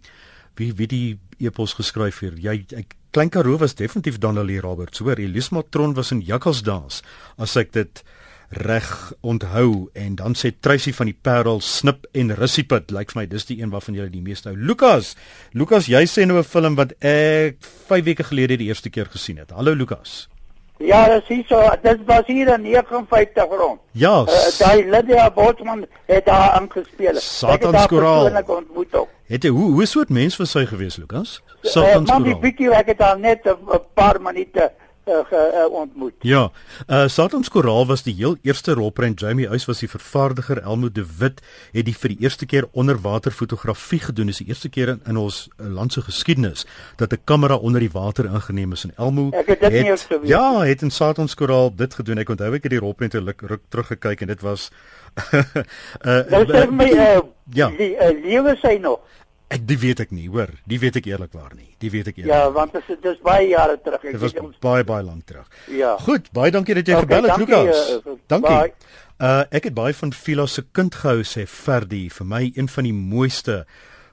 wie 0.55 0.73
wie 0.77 0.87
die 0.87 1.19
epos 1.39 1.73
geskryf 1.73 2.19
hier. 2.19 2.33
Jy 2.37 2.65
ek 2.77 2.97
Klein 3.11 3.29
Karoo 3.29 3.57
was 3.59 3.75
definitief 3.75 4.19
Donnelly 4.23 4.59
Roberts. 4.63 4.99
Hoor, 4.99 5.19
Elise 5.19 5.53
Matron 5.53 5.93
was 5.97 6.11
in 6.11 6.21
Jakkalsdans 6.23 7.01
as 7.37 7.57
ek 7.59 7.73
dit 7.75 8.03
reg 8.51 9.13
onthou 9.23 9.89
en 9.95 10.15
dan 10.19 10.35
sê 10.35 10.51
Tracy 10.51 10.91
van 10.95 11.07
die 11.07 11.15
Parel 11.15 11.61
snip 11.63 12.07
en 12.15 12.33
Russiepit 12.35 12.91
lyk 12.91 13.13
vir 13.13 13.21
my 13.21 13.25
dis 13.31 13.47
die 13.47 13.61
een 13.61 13.71
waarvan 13.71 13.95
jy 13.99 14.09
die 14.11 14.23
meeste 14.23 14.51
hou. 14.51 14.55
Lukas, 14.55 15.15
Lukas, 15.51 15.87
jy 15.91 16.03
sê 16.07 16.25
nou 16.27 16.37
'n 16.39 16.43
film 16.43 16.75
wat 16.75 16.91
ek 17.03 17.59
5 17.87 18.05
weke 18.05 18.23
gelede 18.23 18.57
die 18.57 18.67
eerste 18.67 18.89
keer 18.89 19.07
gesien 19.07 19.37
het. 19.37 19.51
Hallo 19.51 19.73
Lukas. 19.73 20.27
Ja, 20.81 21.05
dis 21.07 21.27
hier 21.27 21.43
so, 21.47 21.61
dit 21.83 21.99
was 22.05 22.25
hier 22.25 22.47
in 22.53 22.61
59 22.61 23.43
rond. 23.49 23.79
Ja. 23.91 24.25
Uh, 24.25 24.49
daai 24.57 24.89
Lydia 24.89 25.29
Botman 25.31 25.85
het 26.05 26.25
daar 26.25 26.57
aangespeel. 26.57 27.19
Satans 27.19 27.85
koraal. 27.87 28.31
Het 28.33 28.97
jy 29.31 29.49
hoe 29.49 29.71
hoe 29.71 29.85
soort 29.85 30.09
mens 30.09 30.37
was 30.37 30.53
hy 30.53 30.65
gewees, 30.65 30.97
Lukas? 30.97 31.41
Satans 31.61 31.83
koraal. 31.83 32.01
Uh, 32.01 32.07
man, 32.11 32.23
die 32.23 32.37
bietjie 32.43 32.71
ek 32.75 32.87
het 32.95 33.01
al 33.01 33.17
net 33.17 33.47
'n 33.47 33.79
paar 33.95 34.21
minute 34.21 34.71
uh, 35.05 35.13
uh, 35.31 35.73
ontmoet. 35.73 36.13
Ja, 36.19 36.51
uh, 36.87 37.07
Satans 37.07 37.49
Koraal 37.49 37.85
was 37.85 38.03
die 38.03 38.13
heel 38.13 38.37
eerste 38.41 38.73
rolprent. 38.73 39.19
Jamie 39.19 39.49
Uys 39.49 39.65
was 39.65 39.79
die 39.79 39.89
vervaardiger. 39.89 40.61
Elmo 40.61 40.91
de 40.91 41.05
Wit 41.17 41.41
het 41.71 41.85
die 41.85 41.95
vir 41.95 42.13
die 42.13 42.19
eerste 42.21 42.45
keer 42.45 42.67
onderwaterfotografie 42.71 43.99
gedoen. 43.99 44.31
Dis 44.31 44.41
die 44.43 44.47
eerste 44.47 44.69
keer 44.69 44.95
in, 44.95 45.01
in 45.09 45.17
ons 45.17 45.47
uh, 45.57 45.67
land 45.67 45.93
se 45.93 46.01
geskiedenis 46.01 46.65
dat 46.95 47.13
'n 47.13 47.21
kamera 47.23 47.55
onder 47.55 47.79
die 47.79 47.91
water 47.91 48.25
ingeneem 48.25 48.71
is 48.71 48.83
en 48.83 48.93
Elmo 48.97 49.29
het, 49.31 49.47
het 49.47 50.07
Ja, 50.23 50.61
het 50.61 50.81
in 50.81 50.91
Satans 50.91 51.35
Koraal 51.35 51.75
dit 51.75 51.93
gedoen. 51.93 52.17
Ek 52.17 52.29
onthou 52.29 52.53
ek 52.53 52.63
het 52.63 52.71
die 52.71 52.79
rolprent 52.79 53.13
ruk, 53.13 53.41
ruk 53.41 53.61
teruggekyk 53.69 54.21
en 54.21 54.27
dit 54.27 54.41
was 54.41 54.71
uh, 55.33 56.21
nou 56.29 56.45
sê 56.47 56.69
my 56.71 56.87
uh, 56.87 57.19
ja. 57.53 57.67
die 57.75 57.95
uh, 57.97 58.11
lewe 58.23 58.55
sy 58.61 58.77
nog 58.81 58.99
Ek 59.51 59.65
die 59.67 59.77
weet 59.81 59.99
ek 60.05 60.13
nie, 60.15 60.29
hoor. 60.31 60.53
Die 60.69 60.79
weet 60.79 61.01
ek 61.01 61.09
eerlikwaar 61.09 61.51
nie. 61.57 61.73
Die 61.83 61.91
weet 61.91 62.11
ek 62.13 62.21
eerlik. 62.21 62.31
Ja, 62.31 62.45
want 62.55 62.71
dit 62.77 62.89
is 62.93 62.99
dis 63.03 63.19
baie 63.25 63.49
jare 63.49 63.75
terug. 63.83 64.03
Ek 64.07 64.19
weet 64.21 64.39
ons 64.39 64.59
baie 64.63 64.85
baie 64.87 65.03
lank 65.03 65.25
terug. 65.27 65.47
Ja. 65.67 65.97
Goed, 66.05 66.29
baie 66.35 66.53
dankie 66.55 66.77
dat 66.77 66.87
jy 66.87 66.95
okay, 66.95 67.07
gebel 67.07 67.27
het, 67.27 67.41
Lukas. 67.41 67.81
Uh, 67.97 68.17
dankie. 68.31 68.55
Bye. 68.55 68.99
Uh 69.21 69.43
ek 69.53 69.67
het 69.69 69.75
baie 69.77 69.93
van 69.93 70.13
Phila 70.15 70.47
se 70.49 70.63
kind 70.73 70.95
gehou 70.97 71.25
sê 71.27 71.43
Ferdi, 71.45 72.05
vir 72.09 72.25
my 72.25 72.45
een 72.55 72.71
van 72.71 72.87
die 72.87 72.95
mooiste 72.95 73.65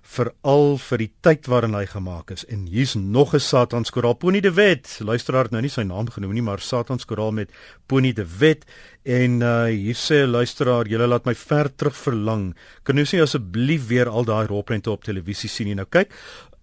veral 0.08 0.78
vir 0.80 1.02
die 1.02 1.10
tyd 1.24 1.48
waarin 1.52 1.76
hy 1.76 1.84
gemaak 1.88 2.32
is. 2.32 2.44
En 2.48 2.64
hier's 2.70 2.94
nog 2.96 3.34
'n 3.34 3.40
Satans 3.40 3.90
koraal 3.90 4.14
Pony 4.14 4.40
de 4.40 4.52
Wet. 4.52 5.00
Luisteraar 5.00 5.44
het 5.44 5.52
nou 5.52 5.62
nie 5.62 5.70
sy 5.70 5.82
naam 5.82 6.08
genoem 6.10 6.32
nie, 6.32 6.42
maar 6.42 6.60
Satans 6.60 7.04
koraal 7.04 7.32
met 7.32 7.50
Pony 7.86 8.12
de 8.12 8.26
Wet 8.38 8.64
en 9.04 9.40
uh 9.42 9.64
hier 9.64 9.94
sê 9.94 10.26
luisteraar, 10.26 10.86
julle 10.86 11.06
laat 11.06 11.24
my 11.24 11.34
ver 11.34 11.74
terug 11.74 11.96
verlang. 11.96 12.56
Kan 12.82 12.96
jy 12.96 13.04
sê 13.04 13.22
asseblief 13.22 13.86
weer 13.88 14.08
al 14.08 14.24
daai 14.24 14.46
rolprente 14.46 14.90
op 14.90 15.04
televisie 15.04 15.48
sien 15.48 15.66
nie? 15.66 15.74
Nou 15.74 15.86
kyk, 15.86 16.12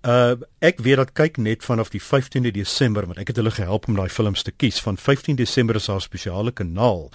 uh 0.05 0.35
ek 0.59 0.79
weet 0.79 0.97
dat 0.97 1.13
kyk 1.13 1.37
net 1.37 1.63
vanaf 1.63 1.89
die 1.89 2.01
15de 2.01 2.51
Desember, 2.51 3.05
want 3.05 3.19
ek 3.19 3.27
het 3.27 3.37
hulle 3.37 3.51
gehelp 3.51 3.87
om 3.87 3.95
daai 3.95 4.09
films 4.09 4.43
te 4.43 4.51
kies. 4.51 4.81
Van 4.81 4.97
15 4.97 5.35
Desember 5.35 5.75
is 5.75 5.85
daar 5.85 5.97
'n 5.97 6.01
spesiale 6.01 6.51
kanaal. 6.51 7.11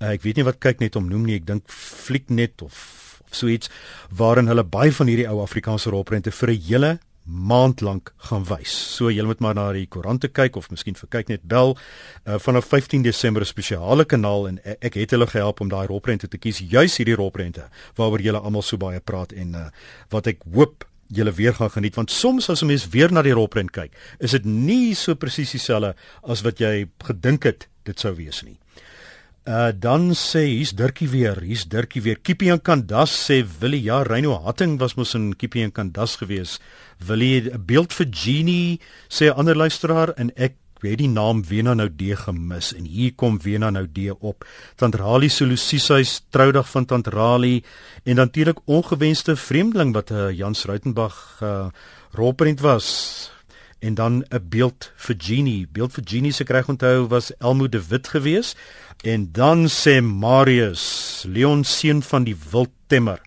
Uh, 0.00 0.12
ek 0.12 0.22
weet 0.22 0.36
nie 0.36 0.44
wat 0.44 0.58
kyk 0.58 0.80
net 0.80 0.96
om 0.96 1.08
noem 1.08 1.24
nie. 1.24 1.36
Ek 1.36 1.46
dink 1.46 1.64
Flieknet 1.68 2.62
of 2.62 3.13
so 3.34 3.50
iets 3.50 3.70
waarin 4.10 4.48
hulle 4.48 4.64
baie 4.64 4.92
van 4.92 5.10
hierdie 5.10 5.28
ou 5.28 5.42
Afrikaanse 5.42 5.90
rolprente 5.90 6.30
vir 6.30 6.50
'n 6.50 6.62
hele 6.68 6.98
maand 7.24 7.80
lank 7.80 8.12
gaan 8.28 8.44
wys. 8.44 8.72
So 8.96 9.08
jy 9.10 9.24
moet 9.24 9.40
maar 9.40 9.56
na 9.56 9.70
die 9.72 9.86
koerante 9.88 10.28
kyk 10.28 10.56
of 10.60 10.68
miskien 10.70 10.96
vir 10.98 11.08
kyk 11.08 11.28
net 11.32 11.44
bel 11.48 11.72
uh, 11.74 12.36
vanaf 12.38 12.68
15 12.68 13.02
Desember 13.02 13.46
spesiale 13.48 14.04
kanaal 14.04 14.48
en 14.48 14.58
ek, 14.64 14.90
ek 14.90 14.98
het 15.04 15.14
hulle 15.16 15.28
gehelp 15.30 15.62
om 15.64 15.70
daai 15.72 15.86
rolprente 15.88 16.28
te 16.28 16.38
kies, 16.38 16.60
juis 16.60 16.98
hierdie 17.00 17.16
rolprente 17.16 17.68
waaroor 17.96 18.20
julle 18.20 18.42
almal 18.44 18.62
so 18.62 18.76
baie 18.76 19.00
praat 19.00 19.32
en 19.32 19.54
uh, 19.56 19.68
wat 20.12 20.28
ek 20.34 20.44
hoop 20.52 20.84
julle 21.14 21.32
weer 21.36 21.56
gaan 21.56 21.72
geniet 21.72 21.96
want 21.96 22.12
soms 22.12 22.50
as 22.50 22.62
'n 22.62 22.66
mens 22.66 22.88
weer 22.88 23.12
na 23.12 23.22
die 23.22 23.32
rolprent 23.32 23.72
kyk, 23.72 23.92
is 24.20 24.32
dit 24.32 24.44
nie 24.44 24.94
so 24.94 25.14
presies 25.14 25.52
dieselfde 25.52 25.94
as 26.22 26.42
wat 26.42 26.60
jy 26.60 26.86
gedink 27.04 27.44
het 27.44 27.68
dit 27.84 28.00
sou 28.00 28.14
wees 28.14 28.42
nie. 28.42 28.58
Uh 29.44 29.72
dan 29.76 30.14
sê 30.16 30.46
hier's 30.48 30.70
Dirkie 30.72 31.10
weer, 31.12 31.36
hier's 31.44 31.66
Dirkie 31.68 32.00
weer. 32.00 32.16
Kiepie 32.16 32.48
en 32.48 32.62
Kandas 32.64 33.12
sê 33.12 33.42
Willie 33.60 33.82
ja, 33.84 33.98
Reino 34.00 34.38
Hatting 34.40 34.78
was 34.80 34.94
mos 34.96 35.12
in 35.18 35.34
Kiepie 35.36 35.66
en 35.66 35.72
Kandas 35.72 36.16
gewees. 36.16 36.60
Willie 36.96 37.52
'n 37.52 37.60
beeld 37.66 37.92
vir 37.92 38.06
Genie 38.10 38.80
sê 39.10 39.28
'n 39.28 39.36
ander 39.36 39.54
luisteraar 39.54 40.14
en 40.16 40.32
ek 40.36 40.54
het 40.80 40.98
die 40.98 41.08
naam 41.08 41.44
Wena 41.44 41.74
nou 41.74 41.88
D 41.88 42.16
gemis 42.16 42.72
en 42.72 42.84
hier 42.84 43.12
kom 43.12 43.38
Wena 43.38 43.70
nou 43.70 43.86
D 43.86 44.08
op. 44.20 44.46
Tantrali 44.76 45.28
Solusishuis 45.28 46.22
troudag 46.30 46.68
van 46.68 46.86
Tantrali 46.86 47.62
en 48.04 48.16
natuurlik 48.16 48.60
ongewenste 48.64 49.36
vreemdeling 49.36 49.92
wat 49.92 50.10
'n 50.10 50.14
uh, 50.14 50.32
Jans 50.32 50.64
Ruitenburg 50.64 51.40
uh, 51.42 51.68
rolprent 52.12 52.60
was 52.60 53.33
en 53.84 53.94
dan 53.94 54.24
'n 54.32 54.48
beeld 54.48 54.92
vir 54.96 55.16
Genie. 55.18 55.66
Beeld 55.68 55.92
vir 55.92 56.04
Genie 56.06 56.32
se 56.32 56.44
kry 56.44 56.64
onthou 56.66 57.06
was 57.08 57.32
Elmo 57.38 57.68
de 57.68 57.82
Wit 57.88 58.08
geweest 58.08 58.56
En 59.04 59.32
dan 59.32 59.68
sê 59.68 60.00
Marius, 60.00 61.24
Leon 61.28 61.64
seun 61.64 62.02
van 62.02 62.24
die 62.24 62.36
wildtemmer. 62.50 63.20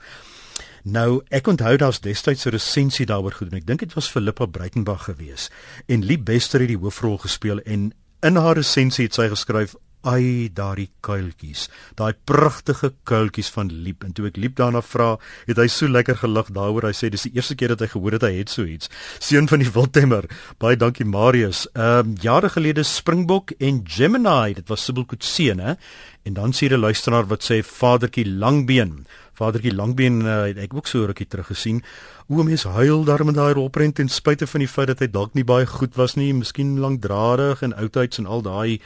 Nou, 0.84 1.22
ek 1.30 1.48
onthou 1.52 1.76
daar's 1.78 2.00
destyds 2.02 2.46
'n 2.46 2.50
resensie 2.50 3.06
daaroor 3.06 3.32
gedoen. 3.32 3.60
Ek 3.60 3.68
dink 3.68 3.80
dit 3.80 3.94
was 3.94 4.10
Philippa 4.10 4.46
Breitenberg 4.46 5.04
geweest 5.04 5.52
en 5.86 6.06
Lie 6.06 6.20
Bester 6.20 6.60
het 6.60 6.70
die 6.70 6.78
hoofrol 6.78 7.18
gespeel 7.18 7.60
en 7.60 7.94
in 8.22 8.36
haar 8.36 8.56
resensie 8.56 9.06
het 9.06 9.14
sy 9.14 9.28
geskryf 9.28 9.76
ai 10.06 10.50
daardie 10.54 10.90
kuiltjies. 11.02 11.68
Daai 11.98 12.14
pragtige 12.26 12.94
kuiltjies 13.04 13.50
van 13.54 13.72
liep. 13.72 14.04
En 14.04 14.14
toe 14.14 14.28
ek 14.30 14.38
liep 14.38 14.56
daarna 14.60 14.82
vra 14.86 15.16
het 15.48 15.58
hy 15.58 15.68
so 15.72 15.90
lekker 15.90 16.20
gelag 16.22 16.52
daaroor. 16.56 16.90
Hy 16.90 16.96
sê 16.96 17.10
dis 17.14 17.28
die 17.28 17.36
eerste 17.36 17.58
keer 17.58 17.74
dat 17.74 17.84
hy 17.86 17.90
gehoor 17.92 18.18
het 18.18 18.28
hy 18.28 18.34
het 18.40 18.54
so 18.54 18.64
iets. 18.64 18.92
Seun 19.20 19.50
van 19.50 19.64
die 19.64 19.72
wildtemmer 19.74 20.30
baie 20.62 20.78
dankie 20.78 21.08
Marius. 21.08 21.66
Ehm 21.74 22.14
um, 22.14 22.16
jare 22.22 22.50
gelede 22.50 22.84
Springbok 22.84 23.56
en 23.60 23.82
Gemini. 23.86 24.54
Dit 24.54 24.70
was 24.70 24.86
Sibyl 24.86 25.06
Kutse 25.06 25.54
hè? 25.58 25.76
En 26.24 26.34
dan 26.34 26.52
sê 26.52 26.68
'n 26.70 26.80
luisteraar 26.80 27.28
wat 27.28 27.44
sê 27.44 27.64
vadertjie 27.64 28.26
Langbeen. 28.26 29.06
Vadertjie 29.34 29.74
Langbeen 29.74 30.22
uh, 30.22 30.44
het 30.50 30.58
ek 30.58 30.74
ook 30.74 30.88
so 30.88 31.06
rukkie 31.06 31.28
terug 31.28 31.48
gesien. 31.48 31.84
Hoe 32.28 32.44
mense 32.44 32.68
huil 32.68 33.04
daar 33.04 33.26
met 33.26 33.36
daai 33.36 33.54
rolprent 33.54 33.96
ten 33.96 34.10
spyte 34.10 34.48
van 34.48 34.60
die 34.60 34.68
feit 34.68 34.88
dat 34.88 35.00
hy 35.00 35.08
dalk 35.08 35.34
nie 35.34 35.46
baie 35.46 35.66
goed 35.66 35.96
was 35.96 36.16
nie. 36.16 36.34
Miskien 36.34 36.80
lankdradig 36.80 37.62
en 37.62 37.76
oudtyds 37.76 38.18
en 38.18 38.26
al 38.26 38.42
daai 38.42 38.80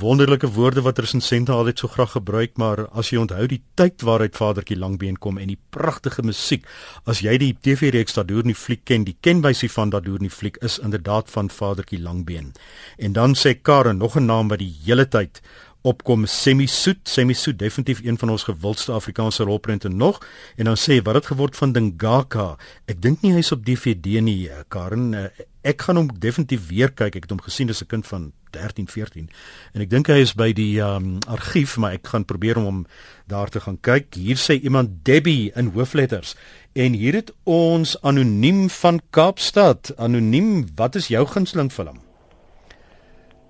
wonderlike 0.00 0.48
woorde 0.56 0.82
wat 0.82 0.98
resensente 0.98 1.52
altyd 1.52 1.78
so 1.78 1.88
graag 1.88 2.14
gebruik, 2.16 2.56
maar 2.58 2.86
as 2.96 3.10
jy 3.12 3.20
onthou 3.20 3.46
die 3.50 3.60
tyd 3.78 4.02
waaruit 4.06 4.36
Vadertjie 4.36 4.78
Langbeen 4.78 5.18
kom 5.20 5.38
en 5.38 5.52
die 5.52 5.58
pragtige 5.74 6.24
musiek, 6.24 6.64
as 7.04 7.20
jy 7.24 7.36
die 7.40 7.52
TV-reeks 7.54 8.16
Dadoor 8.16 8.48
nie 8.48 8.56
fliek 8.56 8.84
ken, 8.88 9.04
die 9.04 9.16
kenwysie 9.20 9.70
van 9.72 9.92
Dadoor 9.92 10.22
nie 10.24 10.32
fliek 10.32 10.56
is 10.64 10.78
inderdaad 10.80 11.30
van 11.30 11.52
Vadertjie 11.52 12.00
Langbeen. 12.00 12.52
En 12.98 13.16
dan 13.16 13.36
sê 13.36 13.54
Karen 13.60 13.98
nog 13.98 14.16
'n 14.16 14.26
naam 14.26 14.48
wat 14.48 14.58
die 14.58 14.74
hele 14.84 15.08
tyd 15.08 15.42
opkom 15.82 16.26
Semi 16.26 16.66
Soet, 16.66 17.08
Semi 17.08 17.34
Soet 17.34 17.58
definitief 17.58 18.00
een 18.04 18.18
van 18.18 18.30
ons 18.30 18.42
gewildste 18.42 18.92
Afrikaanse 18.92 19.42
rolprente 19.42 19.88
nog 19.88 20.18
en 20.56 20.64
dan 20.64 20.76
sê 20.76 21.00
wat 21.02 21.14
het 21.14 21.26
geword 21.26 21.56
van 21.56 21.72
Dingaka? 21.72 22.56
Ek 22.86 23.00
dink 23.02 23.22
nie 23.22 23.32
hy's 23.32 23.52
op 23.52 23.64
DVD 23.64 24.20
nie, 24.20 24.48
eh, 24.48 24.64
Karen. 24.68 25.14
Eh, 25.14 25.46
ek 25.62 25.82
gaan 25.82 25.96
hom 25.96 26.10
definitief 26.18 26.68
weer 26.68 26.92
kyk. 26.92 27.16
Ek 27.16 27.24
het 27.24 27.30
hom 27.30 27.40
gesien 27.40 27.68
as 27.68 27.82
'n 27.82 27.86
kind 27.86 28.06
van 28.06 28.32
13, 28.50 28.88
14 28.88 29.28
en 29.74 29.80
ek 29.80 29.90
dink 29.90 30.06
hy 30.06 30.20
is 30.20 30.34
by 30.34 30.52
die 30.52 30.80
um, 30.80 31.18
argief, 31.26 31.76
maar 31.76 31.92
ek 31.92 32.06
gaan 32.06 32.24
probeer 32.24 32.56
om 32.56 32.64
hom 32.64 32.86
daar 33.26 33.48
te 33.48 33.60
gaan 33.60 33.78
kyk. 33.80 34.14
Hier 34.14 34.36
sê 34.36 34.60
iemand 34.60 35.04
Debbie 35.04 35.52
in 35.54 35.70
hoofletters 35.74 36.34
en 36.74 36.92
hier 36.92 37.14
het 37.14 37.32
ons 37.44 37.96
anoniem 38.02 38.68
van 38.70 39.00
Kaapstad. 39.10 39.92
Anoniem, 39.96 40.66
wat 40.74 40.94
is 40.94 41.08
jou 41.08 41.26
gunsteling 41.26 41.72
film? 41.72 42.00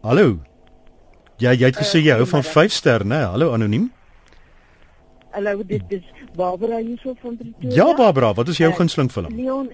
Hallo. 0.03 0.50
Ja, 1.41 1.55
jy 1.57 1.71
het 1.71 1.79
gesê 1.81 2.03
jy 2.05 2.13
hou 2.19 2.27
van 2.29 2.43
5 2.45 2.73
ster, 2.73 3.05
né? 3.09 3.23
Hallo 3.33 3.55
anoniem. 3.57 3.87
Hallo, 5.33 5.63
dit 5.65 5.95
is 5.97 6.03
Barbara 6.37 6.81
hierso 6.83 7.15
van 7.23 7.37
Pretoria. 7.39 7.77
Ja, 7.77 7.95
Barbara, 7.97 8.35
wat 8.37 8.49
is 8.53 8.59
jou 8.61 8.69
uh, 8.69 8.77
gunsteling 8.77 9.09
film? 9.13 9.33
Leon 9.37 9.71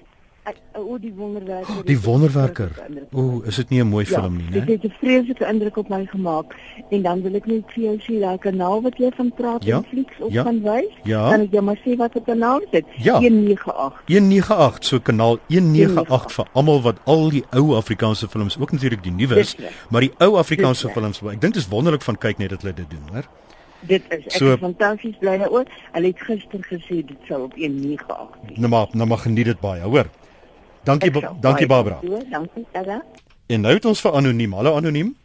o 0.73 0.99
die 1.07 1.13
wonderwerker. 1.15 1.85
Die 1.85 1.99
wonderwerker. 2.03 2.71
O, 3.13 3.43
is 3.47 3.57
dit 3.57 3.69
nie 3.69 3.81
'n 3.83 3.89
mooi 3.89 4.05
ja, 4.09 4.21
film 4.21 4.37
nie, 4.37 4.47
né? 4.51 4.65
Dit 4.65 4.83
het 4.83 4.85
'n 4.85 4.95
vreeslike 5.01 5.47
indruk 5.47 5.77
op 5.77 5.89
my 5.89 6.07
gemaak. 6.07 6.55
En 6.91 7.03
dan 7.03 7.23
wil 7.23 7.35
ek 7.35 7.47
net 7.47 7.63
vir 7.67 7.83
jou 7.85 7.97
sê 7.99 8.21
daai 8.21 8.39
kanaal 8.39 8.83
wat 8.83 8.99
jy 8.99 9.11
van 9.17 9.33
praat 9.37 9.65
ja? 9.65 9.77
Netflix 9.77 10.21
of 10.21 10.33
ja? 10.33 10.43
van 10.43 10.63
wys, 10.63 10.93
ja? 11.03 11.31
kan 11.31 11.41
ek 11.41 11.53
jou 11.53 11.63
maar 11.63 11.81
sê 11.85 11.97
wat 11.97 12.13
die 12.13 12.23
kanaal 12.23 12.61
is? 12.71 12.83
Ja. 12.97 13.19
198. 13.19 14.03
198, 14.07 14.85
so 14.85 15.01
kanaal 15.01 15.39
198 15.47 16.33
vir 16.33 16.47
almal 16.53 16.83
wat 16.83 16.97
al 17.05 17.31
die 17.31 17.45
ou 17.51 17.75
Afrikaanse 17.75 18.29
films, 18.29 18.59
ook 18.59 18.73
natuurlik 18.73 19.03
die 19.03 19.13
nuus, 19.13 19.57
maar 19.91 20.01
die 20.01 20.13
ou 20.19 20.37
Afrikaanse 20.37 20.89
films, 20.89 21.23
ek 21.23 21.41
dink 21.41 21.55
dit 21.55 21.63
is 21.63 21.69
wonderlik 21.69 22.03
van 22.03 22.19
kyk 22.19 22.39
net 22.39 22.51
dat 22.51 22.63
hulle 22.63 22.75
dit 22.75 22.91
doen, 22.91 23.03
hoor. 23.13 23.25
Dit 23.81 24.03
is 24.09 24.25
ek 24.25 24.31
so, 24.31 24.53
is 24.53 24.61
fantasties 24.61 25.17
bly 25.21 25.37
daaroor. 25.39 25.67
Hulle 25.93 26.07
het 26.07 26.23
gister 26.27 26.63
gesê 26.67 27.03
dit 27.07 27.19
sal 27.29 27.47
op 27.47 27.55
198 27.55 28.39
wees. 28.43 28.59
Nou 28.59 28.71
maar, 28.73 28.89
nou 28.93 29.09
maar 29.09 29.19
geniet 29.19 29.53
dit 29.53 29.61
baie, 29.61 29.83
hoor. 29.83 30.11
Dankie 30.87 31.11
dankie 31.41 31.67
Barbara. 31.67 31.99
Dankie 32.31 32.67
Sarah. 32.73 33.01
En 33.47 33.61
nou 33.61 33.75
het 33.75 33.85
ons 33.85 34.01
vir 34.01 34.13
anoniem. 34.15 34.53
Hallo 34.55 34.77
anoniem. 34.77 35.17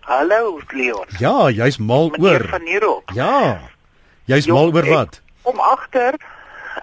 Hallo 0.00 0.60
Leon. 0.68 1.06
Ja, 1.18 1.48
jy's 1.50 1.78
mal 1.78 2.10
Meneer 2.10 2.40
oor. 2.40 2.48
Van 2.48 2.64
Nierop. 2.64 3.10
Ja. 3.16 3.60
Jy's 4.24 4.46
mal 4.46 4.68
oor 4.74 4.88
wat? 4.88 5.20
Om 5.42 5.60
agter 5.60 6.18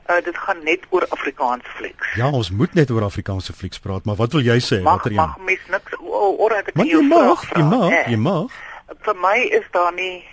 uh, 0.10 0.18
dit 0.26 0.38
gaan 0.38 0.64
net 0.64 0.90
oor 0.90 1.06
Afrikaanse 1.10 1.70
flieks. 1.78 2.16
Ja, 2.16 2.32
ons 2.32 2.50
moet 2.50 2.74
net 2.74 2.90
oor 2.90 3.06
Afrikaanse 3.06 3.54
flieks 3.54 3.80
praat, 3.80 4.06
maar 4.10 4.18
wat 4.18 4.34
wil 4.34 4.42
jy 4.42 4.58
sê? 4.58 4.82
Mag, 4.82 4.98
Watter 4.98 5.12
een? 5.12 5.22
Mag 5.22 5.38
mens 5.46 5.70
niks 5.70 6.02
oor 6.10 6.58
ek 6.58 6.74
jy, 6.74 6.90
jy 6.90 7.06
mag, 7.06 7.46
jy 7.54 7.64
mag, 7.70 7.98
jy 8.10 8.20
mag. 8.26 8.60
Vir 9.06 9.22
my 9.22 9.38
is 9.62 9.70
daar 9.78 9.94
nie 9.94 10.26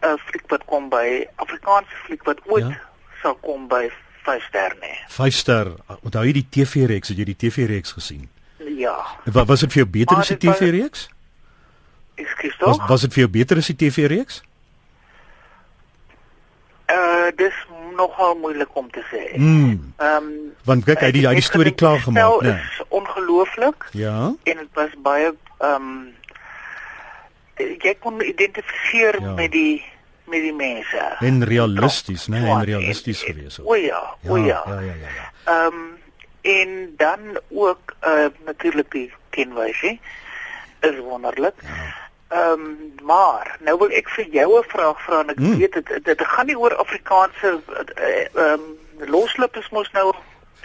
'n 0.00 0.14
uh, 0.14 0.16
fliek 0.30 0.48
wat 0.48 0.64
kom 0.64 0.88
by 0.88 1.28
Afrikaanse 1.36 2.04
fliek 2.06 2.24
wat 2.24 2.40
ooit 2.46 2.64
ja? 2.64 2.80
sal 3.22 3.36
kom 3.44 3.68
by 3.68 3.90
5 4.28 4.42
ster 4.48 4.76
nie. 4.80 4.96
5 5.08 5.34
ster. 5.34 5.72
Onthou 6.02 6.24
jy 6.26 6.34
die 6.42 6.46
TV-reeks? 6.58 7.12
Het 7.12 7.22
jy 7.22 7.28
die 7.30 7.38
TV-reeks 7.46 7.94
gesien? 7.96 8.26
Ja. 8.78 8.96
Wat 9.24 9.48
was 9.48 9.64
dit 9.64 9.72
vir 9.72 9.84
jou 9.84 9.88
beter 10.00 10.20
as 10.20 10.32
die 10.34 10.40
TV-reeks? 10.42 11.08
Ekskuus 12.18 12.58
tog. 12.58 12.68
Was 12.68 12.92
was 12.92 13.06
dit 13.06 13.16
vir 13.16 13.24
jou 13.24 13.32
beter 13.38 13.62
as 13.62 13.70
die 13.72 13.78
TV-reeks? 13.86 14.42
Uh 16.92 17.32
dis 17.36 17.56
nogal 17.96 18.36
moeilik 18.42 18.76
om 18.76 18.90
te 18.90 19.02
sê. 19.10 19.24
Hmm. 19.34 19.92
Ehm 19.96 20.28
um, 20.28 20.30
want 20.68 20.84
kyk 20.84 21.02
hy 21.06 21.10
die 21.16 21.24
hy 21.26 21.34
die 21.38 21.44
storie 21.44 21.74
klaar 21.74 22.00
gemaak, 22.04 22.42
né? 22.44 22.54
Nee. 22.54 22.86
Ongelooflik. 23.00 23.88
Ja. 23.96 24.32
En 24.44 24.64
dit 24.64 24.72
was 24.78 24.94
baie 25.04 25.32
ehm 25.32 25.90
um, 25.90 26.14
jy 27.58 27.94
kon 28.00 28.20
identifiseer 28.22 29.20
ja. 29.20 29.32
met 29.34 29.52
die 29.52 29.82
met 30.28 30.42
die 30.42 30.54
mense. 30.54 31.16
En 31.20 31.44
realisties, 31.44 32.26
né? 32.26 32.40
Nee, 32.40 32.50
en 32.50 32.64
realisties 32.64 33.22
gewees. 33.22 33.58
O 33.58 33.74
ja, 33.74 34.02
o 34.26 34.36
ja. 34.36 34.62
Ja, 34.66 34.80
ja, 34.80 34.80
ja, 34.80 35.08
ja. 35.16 35.32
Ehm 35.44 35.74
um, 35.74 35.96
en 36.40 36.94
dan 36.96 37.18
ook 37.48 37.96
uh 38.04 38.26
natuurlik 38.44 38.90
die 38.90 39.12
kenwysie 39.30 40.00
is 40.80 40.98
wonderlik. 40.98 41.54
Ja. 41.62 41.94
Ehm 42.28 42.52
um, 42.52 42.94
maar 43.02 43.56
nou 43.60 43.78
wil 43.78 43.90
ek 43.90 44.08
vir 44.08 44.26
jou 44.28 44.58
'n 44.58 44.64
vraag 44.68 45.02
vra 45.02 45.20
en 45.20 45.28
ek 45.28 45.36
hmm. 45.36 45.56
weet 45.56 45.72
dit 45.72 46.04
dit 46.04 46.26
gaan 46.26 46.46
nie 46.46 46.58
oor 46.58 46.76
Afrikaanse 46.76 47.60
ehm 47.94 48.34
uh, 48.34 48.52
um, 48.52 48.78
loslip 49.06 49.56
is 49.56 49.68
mos 49.68 49.90
nou 49.92 50.14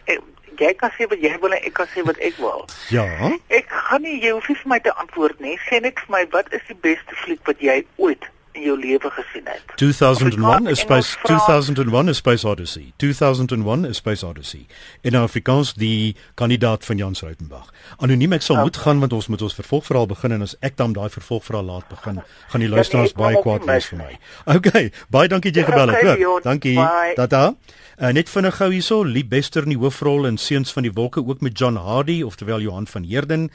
ek, 0.03 0.20
jy 0.57 0.74
kan 0.74 0.91
sê 0.97 1.07
wat 1.07 1.22
jy 1.22 1.38
wil 1.39 1.53
en 1.53 1.64
ek 1.64 1.74
kan 1.74 1.88
sê 1.88 2.03
wat 2.03 2.18
ek 2.18 2.38
wil. 2.38 2.66
Ja. 2.89 3.07
Ek 3.47 3.66
gaan 3.70 4.01
nie 4.01 4.20
jy 4.22 4.32
hoef 4.32 4.47
nie 4.47 4.57
vir 4.61 4.70
my 4.76 4.80
te 4.80 4.93
antwoord 4.93 5.39
nie. 5.39 5.57
Sê 5.70 5.80
net 5.82 5.99
vir 5.99 6.11
my 6.18 6.24
wat 6.36 6.53
is 6.53 6.66
die 6.68 6.80
beste 6.82 7.16
fliek 7.16 7.41
wat 7.47 7.59
jy 7.59 7.86
ooit 7.95 8.30
in 8.54 8.66
jou 8.68 8.76
lewe 8.80 9.10
gesien 9.10 9.45
het. 9.49 9.62
2001 9.76 10.68
is 10.68 10.80
Space 10.80 11.18
2001 11.24 12.10
is 12.10 12.18
Space 12.18 12.47
Odyssey. 12.47 12.93
2001 12.97 13.86
is 13.86 13.97
Space 13.97 14.26
Odyssey. 14.26 14.66
In 15.01 15.16
Afrikaans 15.16 15.74
die 15.74 16.16
kandidaat 16.34 16.86
van 16.86 16.97
Jan 16.97 17.16
Rautenbach. 17.20 17.70
Anoniem 17.97 18.34
ek 18.38 18.45
sal 18.45 18.56
okay. 18.56 18.70
moet 18.70 18.80
gaan 18.86 19.04
want 19.04 19.14
ons 19.14 19.28
moet 19.28 19.41
ons 19.41 19.58
vervolgverhaal 19.58 20.10
begin 20.12 20.38
en 20.38 20.45
as 20.45 20.56
ek 20.62 20.78
dan 20.82 20.93
daai 20.93 21.10
vervolgverhaal 21.14 21.70
laat 21.70 21.88
begin, 21.91 22.22
gaan 22.51 22.66
die 22.66 22.70
luisteraars 22.70 23.16
baie 23.18 23.41
kwaad 23.41 23.66
wees 23.70 23.89
vir 23.91 24.01
my. 24.01 24.12
Okay, 24.58 24.89
baie 25.14 25.32
dankie 25.32 25.54
jy 25.54 25.66
gebel 25.68 25.93
het. 25.93 26.04
Okay, 26.04 26.41
dankie. 26.45 26.78
Tata. 27.18 27.45
Uh, 27.93 28.10
net 28.10 28.30
vinnig 28.30 28.56
gou 28.58 28.72
hierso, 28.74 29.04
Lee 29.06 29.26
Bester 29.26 29.68
in 29.68 29.76
die 29.76 29.80
hoofrol 29.80 30.26
in 30.30 30.39
Seuns 30.41 30.74
van 30.74 30.86
die 30.88 30.93
Wolke 30.93 31.22
ook 31.22 31.43
met 31.45 31.58
John 31.60 31.78
Hardy 31.78 32.24
oftewel 32.26 32.64
Johan 32.64 32.89
van 32.89 33.06
Heerden. 33.06 33.49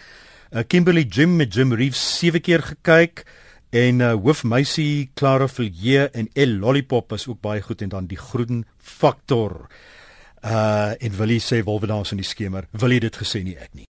Uh, 0.53 0.63
Kimberly 0.67 1.03
Jim 1.03 1.37
met 1.37 1.55
Jim 1.55 1.75
Reeves 1.75 2.01
sewe 2.19 2.41
keer 2.41 2.63
gekyk. 2.63 3.27
En 3.71 4.01
uh, 4.01 4.15
hoofmeisie 4.17 5.11
Clara 5.15 5.49
Villiers 5.49 6.11
en 6.17 6.29
El 6.33 6.57
Lollipop 6.59 7.13
is 7.13 7.27
ook 7.29 7.41
baie 7.45 7.63
goed 7.63 7.83
en 7.85 7.89
dan 7.93 8.07
die 8.09 8.19
groen 8.19 8.65
faktor. 8.79 9.69
Uh 10.43 10.95
en 10.99 11.17
wil 11.19 11.35
jy 11.35 11.39
sê 11.43 11.61
is 12.03 12.13
in 12.13 12.23
die 12.23 12.27
skemer. 12.27 12.67
Wil 12.73 12.97
jy 12.97 12.99
dit 13.05 13.17
gesê 13.17 13.43
nie 13.45 13.57
ek 13.59 13.75
nie. 13.75 13.87